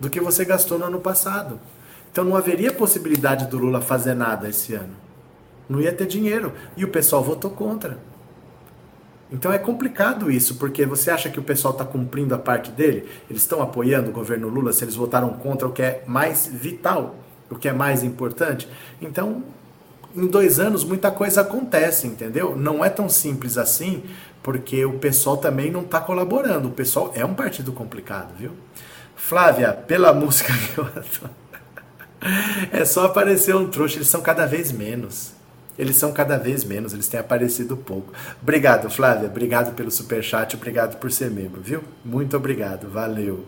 do 0.00 0.08
que 0.08 0.22
você 0.22 0.42
gastou 0.42 0.78
no 0.78 0.86
ano 0.86 1.00
passado. 1.00 1.60
Então 2.10 2.24
não 2.24 2.34
haveria 2.34 2.72
possibilidade 2.72 3.44
do 3.44 3.58
Lula 3.58 3.82
fazer 3.82 4.14
nada 4.14 4.48
esse 4.48 4.72
ano. 4.72 5.07
Não 5.68 5.80
ia 5.80 5.92
ter 5.92 6.06
dinheiro. 6.06 6.52
E 6.76 6.84
o 6.84 6.88
pessoal 6.88 7.22
votou 7.22 7.50
contra. 7.50 7.98
Então 9.30 9.52
é 9.52 9.58
complicado 9.58 10.30
isso, 10.30 10.54
porque 10.54 10.86
você 10.86 11.10
acha 11.10 11.28
que 11.28 11.38
o 11.38 11.42
pessoal 11.42 11.72
está 11.72 11.84
cumprindo 11.84 12.34
a 12.34 12.38
parte 12.38 12.70
dele? 12.70 13.06
Eles 13.28 13.42
estão 13.42 13.60
apoiando 13.60 14.08
o 14.08 14.12
governo 14.12 14.48
Lula 14.48 14.72
se 14.72 14.84
eles 14.84 14.94
votaram 14.94 15.30
contra 15.34 15.68
o 15.68 15.72
que 15.72 15.82
é 15.82 16.02
mais 16.06 16.46
vital, 16.46 17.14
o 17.50 17.54
que 17.54 17.68
é 17.68 17.72
mais 17.72 18.02
importante? 18.02 18.66
Então, 19.02 19.42
em 20.16 20.26
dois 20.26 20.58
anos, 20.58 20.82
muita 20.82 21.10
coisa 21.10 21.42
acontece, 21.42 22.06
entendeu? 22.06 22.56
Não 22.56 22.82
é 22.82 22.88
tão 22.88 23.06
simples 23.08 23.58
assim, 23.58 24.02
porque 24.42 24.82
o 24.86 24.94
pessoal 24.94 25.36
também 25.36 25.70
não 25.70 25.82
está 25.82 26.00
colaborando. 26.00 26.68
O 26.68 26.72
pessoal 26.72 27.12
é 27.14 27.24
um 27.24 27.34
partido 27.34 27.70
complicado, 27.70 28.32
viu? 28.38 28.52
Flávia, 29.14 29.74
pela 29.74 30.12
música 30.14 30.52
que 30.54 30.78
eu 30.78 30.84
adoro. 30.84 31.30
É 32.72 32.84
só 32.84 33.04
aparecer 33.04 33.54
um 33.54 33.68
trouxa, 33.68 33.98
eles 33.98 34.08
são 34.08 34.22
cada 34.22 34.46
vez 34.46 34.72
menos. 34.72 35.38
Eles 35.78 35.96
são 35.96 36.12
cada 36.12 36.36
vez 36.36 36.64
menos, 36.64 36.92
eles 36.92 37.08
têm 37.08 37.20
aparecido 37.20 37.76
pouco. 37.76 38.12
Obrigado, 38.42 38.90
Flávia. 38.90 39.28
Obrigado 39.28 39.74
pelo 39.74 39.90
super 39.90 40.22
chat, 40.22 40.56
obrigado 40.56 40.98
por 40.98 41.10
ser 41.12 41.30
membro, 41.30 41.60
viu? 41.60 41.82
Muito 42.04 42.36
obrigado, 42.36 42.88
valeu. 42.88 43.44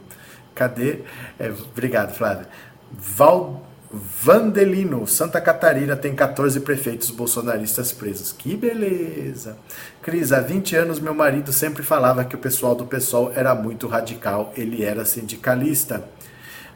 Cadê? 0.55 1.01
É, 1.39 1.51
obrigado, 1.51 2.15
Flávia. 2.15 2.49
Val 2.93 3.67
Vandelino, 3.93 5.05
Santa 5.05 5.41
Catarina 5.41 5.97
tem 5.97 6.15
14 6.15 6.61
prefeitos 6.61 7.11
bolsonaristas 7.11 7.91
presos. 7.91 8.31
Que 8.31 8.57
beleza! 8.57 9.57
Cris, 10.01 10.31
há 10.31 10.39
20 10.39 10.77
anos 10.77 11.01
meu 11.01 11.13
marido 11.13 11.53
sempre 11.53 11.83
falava 11.83 12.25
que 12.25 12.37
o 12.37 12.39
pessoal 12.39 12.77
do 12.77 12.87
PSOL 12.87 13.33
era 13.35 13.53
muito 13.53 13.89
radical, 13.89 14.53
ele 14.57 14.85
era 14.85 15.05
sindicalista. 15.05 16.05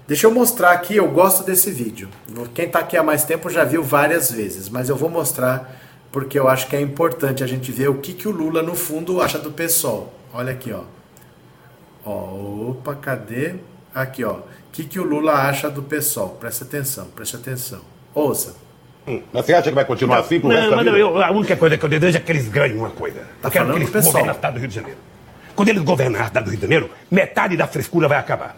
Deixa 0.07 0.27
eu 0.27 0.31
mostrar 0.31 0.73
aqui, 0.73 0.97
eu 0.97 1.09
gosto 1.11 1.45
desse 1.45 1.71
vídeo. 1.71 2.09
Quem 2.55 2.67
está 2.67 2.81
aqui 2.81 2.97
há 2.97 3.03
mais 3.03 3.25
tempo 3.25 3.49
já 3.49 3.65
viu 3.65 3.83
várias 3.83 4.31
vezes, 4.31 4.69
mas 4.69 4.89
eu 4.89 4.97
vou 4.97 5.09
mostrar 5.09 5.81
porque 6.13 6.39
eu 6.39 6.47
acho 6.47 6.69
que 6.69 6.77
é 6.77 6.81
importante 6.81 7.43
a 7.43 7.47
gente 7.47 7.73
ver 7.73 7.89
o 7.89 7.95
que, 7.95 8.13
que 8.13 8.29
o 8.29 8.31
Lula, 8.31 8.63
no 8.63 8.77
fundo, 8.77 9.21
acha 9.21 9.37
do 9.39 9.51
PSOL. 9.51 10.15
Olha 10.33 10.53
aqui, 10.53 10.73
ó. 10.73 10.83
ó 12.05 12.71
opa, 12.71 12.95
cadê? 12.95 13.55
Aqui, 13.93 14.23
ó. 14.23 14.35
O 14.35 14.43
que, 14.71 14.85
que 14.85 15.01
o 15.01 15.03
Lula 15.03 15.33
acha 15.33 15.69
do 15.69 15.83
PSOL? 15.83 16.37
Presta 16.39 16.65
atenção, 16.65 17.07
presta 17.07 17.37
atenção. 17.37 17.81
Ouça. 18.15 18.55
Hum, 19.09 19.23
mas 19.33 19.45
você 19.45 19.55
acha 19.55 19.71
que 19.71 19.75
vai 19.75 19.85
continuar 19.85 20.21
assim 20.21 20.39
pro 20.39 20.51
não, 20.51 20.77
mas 20.77 20.87
eu, 20.87 21.21
a 21.21 21.31
única 21.33 21.57
coisa 21.57 21.77
que 21.77 21.85
eu 21.85 21.89
desejo 21.89 22.17
é 22.17 22.21
que 22.21 22.31
eles 22.31 22.49
ganhem 22.49 22.77
uma 22.77 22.91
coisa. 22.91 23.21
Tá 23.43 23.49
eu 23.49 23.51
quero 23.51 23.71
que 23.71 23.79
eles 23.79 23.91
pessoal. 23.91 24.13
governem 24.13 24.31
a 24.31 24.35
cidade 24.35 24.55
do 24.55 24.61
Rio 24.61 24.69
de 24.69 24.75
Janeiro. 24.75 24.99
Quando 25.57 25.69
eles 25.71 25.83
governarem 25.83 26.25
a 26.25 26.29
cidade 26.29 26.45
do 26.45 26.51
Rio 26.51 26.59
de 26.59 26.63
Janeiro, 26.63 26.91
metade 27.11 27.57
da 27.57 27.67
frescura 27.67 28.07
vai 28.07 28.19
acabar. 28.19 28.57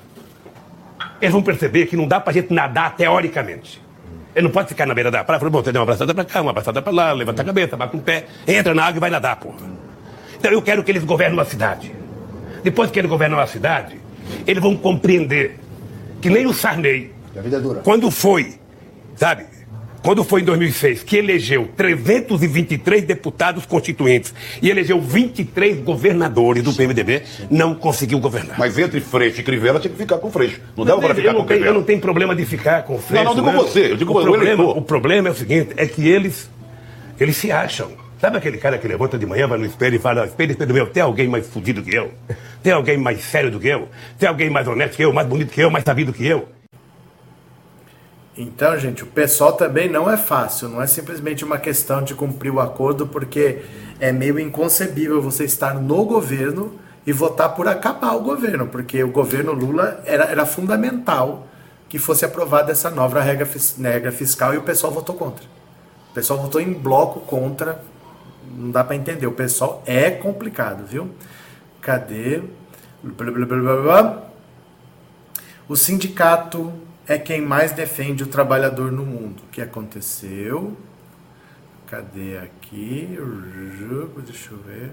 Eles 1.21 1.33
vão 1.33 1.43
perceber 1.43 1.87
que 1.87 1.97
não 1.97 2.07
dá 2.07 2.21
pra 2.21 2.33
gente 2.33 2.53
nadar 2.53 2.97
teoricamente. 2.97 3.83
Ele 4.35 4.45
não 4.45 4.51
pode 4.51 4.69
ficar 4.69 4.85
na 4.85 4.95
beira 4.95 5.11
da 5.11 5.25
praia 5.25 5.39
falar, 5.39 5.51
bom, 5.51 5.62
você 5.62 5.73
deu 5.73 5.81
uma 5.81 5.85
abraçada 5.85 6.14
pra 6.14 6.25
cá, 6.25 6.43
uma 6.43 6.51
abraçada 6.51 6.83
pra 6.83 6.93
lá, 6.93 7.12
levanta 7.12 7.41
a 7.41 7.45
cabeça, 7.45 7.75
bate 7.75 7.97
um 7.97 8.01
pé, 8.01 8.27
entra 8.47 8.75
na 8.75 8.85
água 8.85 8.99
e 8.99 9.01
vai 9.01 9.09
nadar, 9.09 9.37
porra. 9.37 9.67
Então 10.39 10.53
eu 10.53 10.61
quero 10.61 10.85
que 10.85 10.91
eles 10.91 11.05
governem 11.05 11.39
uma 11.39 11.45
cidade. 11.47 11.91
Depois 12.62 12.91
que 12.91 12.99
eles 12.99 13.09
governam 13.11 13.39
a 13.39 13.47
cidade, 13.47 13.99
eles 14.47 14.62
vão 14.62 14.77
compreender 14.77 15.59
que 16.21 16.29
nem 16.29 16.47
o 16.47 16.53
Sarney, 16.53 17.14
quando 17.83 18.11
foi, 18.11 18.59
sabe, 19.14 19.47
quando 20.07 20.23
foi 20.23 20.41
em 20.41 20.45
2006, 20.45 21.03
que 21.03 21.17
elegeu 21.17 21.69
323 21.77 23.03
deputados 23.03 23.67
constituintes 23.67 24.33
e 24.63 24.71
elegeu 24.71 25.01
23 25.01 25.81
governadores 25.81 26.63
do 26.63 26.73
PMDB, 26.73 27.25
não 27.51 27.75
conseguiu 27.75 28.21
governar. 28.21 28.57
Mas 28.57 28.79
entre 28.79 29.01
Freixo 29.01 29.41
e 29.41 29.43
Crivella 29.43 29.81
tinha 29.81 29.91
que 29.91 29.99
ficar 29.99 30.19
com 30.19 30.31
Freixo. 30.31 30.61
Não 30.77 30.85
dava 30.85 30.99
Mas 31.01 31.07
para 31.07 31.15
ficar 31.17 31.29
eu, 31.31 31.33
não 31.33 31.41
com 31.41 31.47
tenho, 31.49 31.57
eu 31.57 31.61
Crivella. 31.63 31.79
não 31.81 31.85
tenho 31.85 32.01
problema 32.01 32.37
de 32.37 32.47
ficar 32.47 32.85
com 32.85 33.01
Freixo. 33.01 33.25
não 33.25 33.35
digo 33.35 33.51
você, 33.51 33.91
eu 33.91 33.97
digo 33.97 34.13
o 34.13 34.17
o 34.21 34.23
problema, 34.23 34.45
eleitor. 34.63 34.79
o 34.79 34.83
problema 34.83 35.29
é 35.29 35.33
o 35.33 35.35
seguinte, 35.35 35.71
é 35.77 35.87
que 35.89 36.07
eles, 36.07 36.49
eles 37.19 37.37
se 37.37 37.51
acham. 37.51 37.91
Sabe 38.21 38.39
aquele 38.39 38.59
cara 38.59 38.79
que 38.79 38.87
levanta 38.87 39.19
de 39.19 39.27
manhã, 39.27 39.49
vai 39.49 39.59
no 39.59 39.67
espelho 39.67 39.97
e 39.97 39.99
fala, 39.99 40.25
espelho, 40.25 40.53
espelho 40.53 40.73
meu, 40.73 40.87
tem 40.87 41.03
alguém 41.03 41.27
mais 41.27 41.49
fudido 41.49 41.83
que 41.83 41.93
eu? 41.93 42.13
Tem 42.63 42.73
alguém 42.73 42.97
mais 42.97 43.25
sério 43.25 43.51
do 43.51 43.59
que 43.59 43.67
eu? 43.67 43.89
Tem 44.21 44.29
alguém 44.29 44.51
mais 44.51 44.69
honesto 44.69 44.95
que 44.97 45.05
eu, 45.05 45.13
mais 45.13 45.27
bonito 45.27 45.51
que 45.53 45.61
eu, 45.61 45.69
mais 45.69 45.85
sabido 45.85 46.13
que 46.13 46.25
eu? 46.25 46.49
Então, 48.37 48.78
gente, 48.78 49.03
o 49.03 49.07
pessoal 49.07 49.55
também 49.55 49.89
não 49.89 50.11
é 50.11 50.16
fácil, 50.16 50.68
não 50.68 50.82
é 50.82 50.87
simplesmente 50.87 51.43
uma 51.43 51.59
questão 51.59 52.03
de 52.03 52.14
cumprir 52.14 52.53
o 52.53 52.61
acordo, 52.61 53.07
porque 53.07 53.62
é 53.99 54.12
meio 54.12 54.39
inconcebível 54.39 55.22
você 55.22 55.45
estar 55.45 55.74
no 55.74 56.05
governo 56.05 56.74
e 57.07 57.12
votar 57.12 57.55
por 57.55 57.66
acabar 57.66 58.14
o 58.14 58.20
governo, 58.20 58.66
porque 58.66 59.03
o 59.03 59.09
governo 59.09 59.53
Lula 59.53 60.03
era, 60.05 60.24
era 60.24 60.45
fundamental 60.45 61.47
que 61.89 61.99
fosse 61.99 62.26
aprovada 62.26 62.72
essa 62.72 62.91
nova 62.91 63.22
regra, 63.22 63.49
regra 63.80 64.12
fiscal 64.12 64.53
e 64.53 64.59
o 64.59 64.62
pessoal 64.62 64.93
votou 64.93 65.14
contra. 65.14 65.45
O 66.11 66.14
pessoal 66.14 66.39
votou 66.39 66.61
em 66.61 66.74
bloco 66.74 67.20
contra, 67.20 67.80
não 68.55 68.70
dá 68.70 68.84
para 68.84 68.97
entender. 68.97 69.26
O 69.26 69.32
pessoal 69.32 69.82
é 69.87 70.11
complicado, 70.11 70.84
viu? 70.84 71.11
Cadê? 71.80 72.43
Blá, 73.03 73.30
blá, 73.30 73.47
blá, 73.47 73.57
blá, 73.57 73.82
blá. 73.82 74.22
O 75.68 75.76
sindicato 75.76 76.72
é 77.07 77.19
quem 77.19 77.41
mais 77.41 77.73
defende 77.73 78.23
o 78.23 78.27
trabalhador 78.27 78.91
no 78.91 79.05
mundo. 79.05 79.43
O 79.47 79.51
que 79.51 79.61
aconteceu? 79.61 80.77
Cadê 81.87 82.39
aqui? 82.39 83.19
Deixa 84.25 84.51
eu 84.53 84.59
ver. 84.59 84.91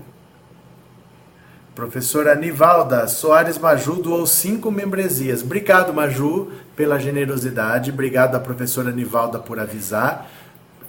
Professora 1.74 2.34
Anivalda 2.34 3.08
Soares 3.08 3.58
Maju 3.58 3.96
doou 3.96 4.28
cinco 4.28 4.70
membresias. 4.70 5.42
Obrigado, 5.42 5.92
Maju, 5.92 6.52
pela 6.76 7.00
generosidade. 7.00 7.90
Obrigado 7.90 8.36
à 8.36 8.40
professora 8.40 8.90
Anivalda 8.92 9.40
por 9.40 9.60
avisar. 9.60 10.30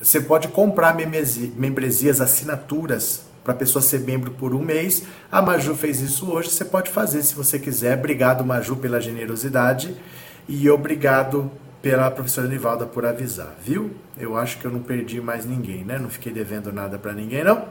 Você 0.01 0.21
pode 0.21 0.49
comprar 0.49 0.95
membresi- 0.95 1.55
membresias, 1.57 2.21
assinaturas, 2.21 3.23
para 3.43 3.55
a 3.55 3.57
pessoa 3.57 3.81
ser 3.81 4.01
membro 4.01 4.33
por 4.33 4.55
um 4.55 4.61
mês. 4.61 5.05
A 5.33 5.41
Maju 5.41 5.75
fez 5.75 6.01
isso 6.01 6.31
hoje. 6.31 6.51
Você 6.51 6.67
pode 6.67 6.91
fazer 6.91 7.23
se 7.23 7.35
você 7.35 7.59
quiser. 7.59 7.97
Obrigado, 7.97 8.45
Maju, 8.45 8.77
pela 8.77 9.01
generosidade. 9.01 9.97
E 10.49 10.69
obrigado 10.71 11.51
pela 11.81 12.11
professora 12.11 12.47
Anivalda 12.47 12.87
por 12.87 13.05
avisar, 13.05 13.55
viu? 13.63 13.91
Eu 14.19 14.37
acho 14.37 14.59
que 14.59 14.65
eu 14.65 14.71
não 14.71 14.81
perdi 14.81 15.21
mais 15.21 15.45
ninguém, 15.45 15.85
né? 15.85 15.99
Não 15.99 16.09
fiquei 16.09 16.33
devendo 16.33 16.73
nada 16.73 16.99
para 16.99 17.13
ninguém, 17.13 17.45
não. 17.45 17.65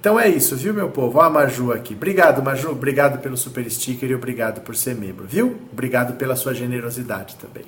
Então 0.00 0.20
é 0.20 0.28
isso, 0.28 0.54
viu, 0.56 0.72
meu 0.72 0.88
povo? 0.88 1.18
Ó 1.18 1.22
a 1.22 1.30
Maju 1.30 1.72
aqui. 1.72 1.94
Obrigado, 1.94 2.42
Maju. 2.42 2.70
Obrigado 2.70 3.20
pelo 3.20 3.36
super 3.36 3.68
sticker 3.70 4.10
e 4.10 4.14
obrigado 4.14 4.60
por 4.60 4.76
ser 4.76 4.94
membro, 4.94 5.26
viu? 5.26 5.56
Obrigado 5.72 6.14
pela 6.14 6.36
sua 6.36 6.54
generosidade 6.54 7.36
também. 7.36 7.64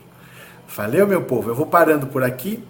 Valeu, 0.75 1.07
meu 1.07 1.23
povo. 1.23 1.51
Eu 1.51 1.55
vou 1.55 1.67
parando 1.67 2.07
por 2.07 2.23
aqui. 2.23 2.63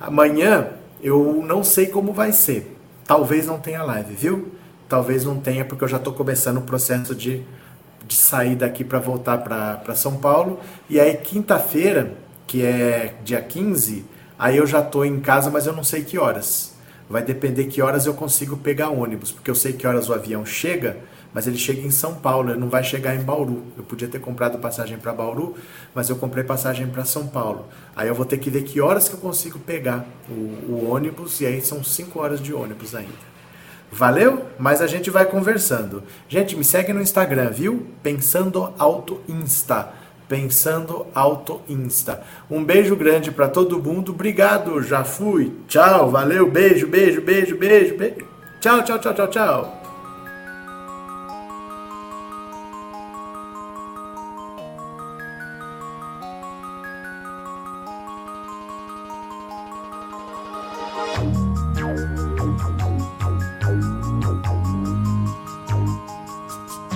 Amanhã 0.00 0.68
eu 1.02 1.42
não 1.46 1.62
sei 1.62 1.86
como 1.86 2.12
vai 2.12 2.32
ser. 2.32 2.76
Talvez 3.06 3.46
não 3.46 3.58
tenha 3.58 3.82
live, 3.82 4.14
viu? 4.14 4.52
Talvez 4.88 5.24
não 5.24 5.38
tenha, 5.38 5.64
porque 5.64 5.84
eu 5.84 5.88
já 5.88 5.98
estou 5.98 6.12
começando 6.12 6.58
o 6.58 6.62
processo 6.62 7.14
de, 7.14 7.42
de 8.06 8.14
sair 8.14 8.56
daqui 8.56 8.84
para 8.84 8.98
voltar 8.98 9.38
para 9.38 9.94
São 9.94 10.16
Paulo. 10.16 10.60
E 10.88 11.00
aí, 11.00 11.16
quinta-feira, 11.16 12.14
que 12.46 12.64
é 12.64 13.14
dia 13.24 13.40
15, 13.40 14.04
aí 14.38 14.56
eu 14.56 14.66
já 14.66 14.80
estou 14.80 15.04
em 15.04 15.20
casa, 15.20 15.50
mas 15.50 15.66
eu 15.66 15.72
não 15.72 15.84
sei 15.84 16.02
que 16.02 16.18
horas. 16.18 16.74
vai 17.08 17.22
depender 17.22 17.66
que 17.66 17.82
horas 17.82 18.06
eu 18.06 18.14
consigo 18.14 18.56
pegar 18.56 18.88
ônibus, 18.88 19.30
porque 19.30 19.50
eu 19.50 19.54
sei 19.54 19.72
que 19.72 19.86
horas 19.86 20.08
o 20.08 20.14
avião 20.14 20.46
chega, 20.46 20.96
mas 21.34 21.46
ele 21.46 21.56
chega 21.56 21.80
em 21.80 21.90
São 21.90 22.14
Paulo, 22.14 22.50
ele 22.50 22.60
não 22.60 22.68
vai 22.68 22.84
chegar 22.84 23.14
em 23.14 23.22
Bauru. 23.22 23.62
Eu 23.76 23.84
podia 23.84 24.08
ter 24.08 24.18
comprado 24.18 24.58
passagem 24.58 24.98
para 24.98 25.12
Bauru, 25.12 25.54
mas 25.94 26.10
eu 26.10 26.16
comprei 26.16 26.44
passagem 26.44 26.86
para 26.86 27.04
São 27.04 27.26
Paulo. 27.26 27.66
Aí 27.96 28.08
eu 28.08 28.14
vou 28.14 28.26
ter 28.26 28.38
que 28.38 28.50
ver 28.50 28.62
que 28.64 28.80
horas 28.80 29.08
que 29.08 29.14
eu 29.14 29.20
consigo 29.20 29.58
pegar 29.58 30.06
o, 30.28 30.32
o 30.32 30.90
ônibus, 30.90 31.40
e 31.40 31.46
aí 31.46 31.60
são 31.60 31.82
5 31.82 32.18
horas 32.18 32.40
de 32.40 32.52
ônibus 32.52 32.94
ainda. 32.94 33.31
Valeu? 33.92 34.46
Mas 34.58 34.80
a 34.80 34.86
gente 34.86 35.10
vai 35.10 35.26
conversando. 35.26 36.02
Gente, 36.26 36.56
me 36.56 36.64
segue 36.64 36.94
no 36.94 37.02
Instagram, 37.02 37.50
viu? 37.50 37.86
Pensando 38.02 38.72
Auto 38.78 39.20
Insta. 39.28 39.90
Pensando 40.26 41.06
Auto 41.14 41.60
Insta. 41.68 42.22
Um 42.50 42.64
beijo 42.64 42.96
grande 42.96 43.30
para 43.30 43.48
todo 43.48 43.82
mundo. 43.82 44.12
Obrigado, 44.12 44.82
já 44.82 45.04
fui. 45.04 45.52
Tchau, 45.68 46.10
valeu, 46.10 46.50
beijo, 46.50 46.86
beijo, 46.86 47.20
beijo, 47.20 47.56
beijo, 47.56 47.96
beijo. 47.98 48.26
Tchau, 48.60 48.82
tchau, 48.82 48.98
tchau, 48.98 49.14
tchau, 49.14 49.28
tchau. 49.28 49.81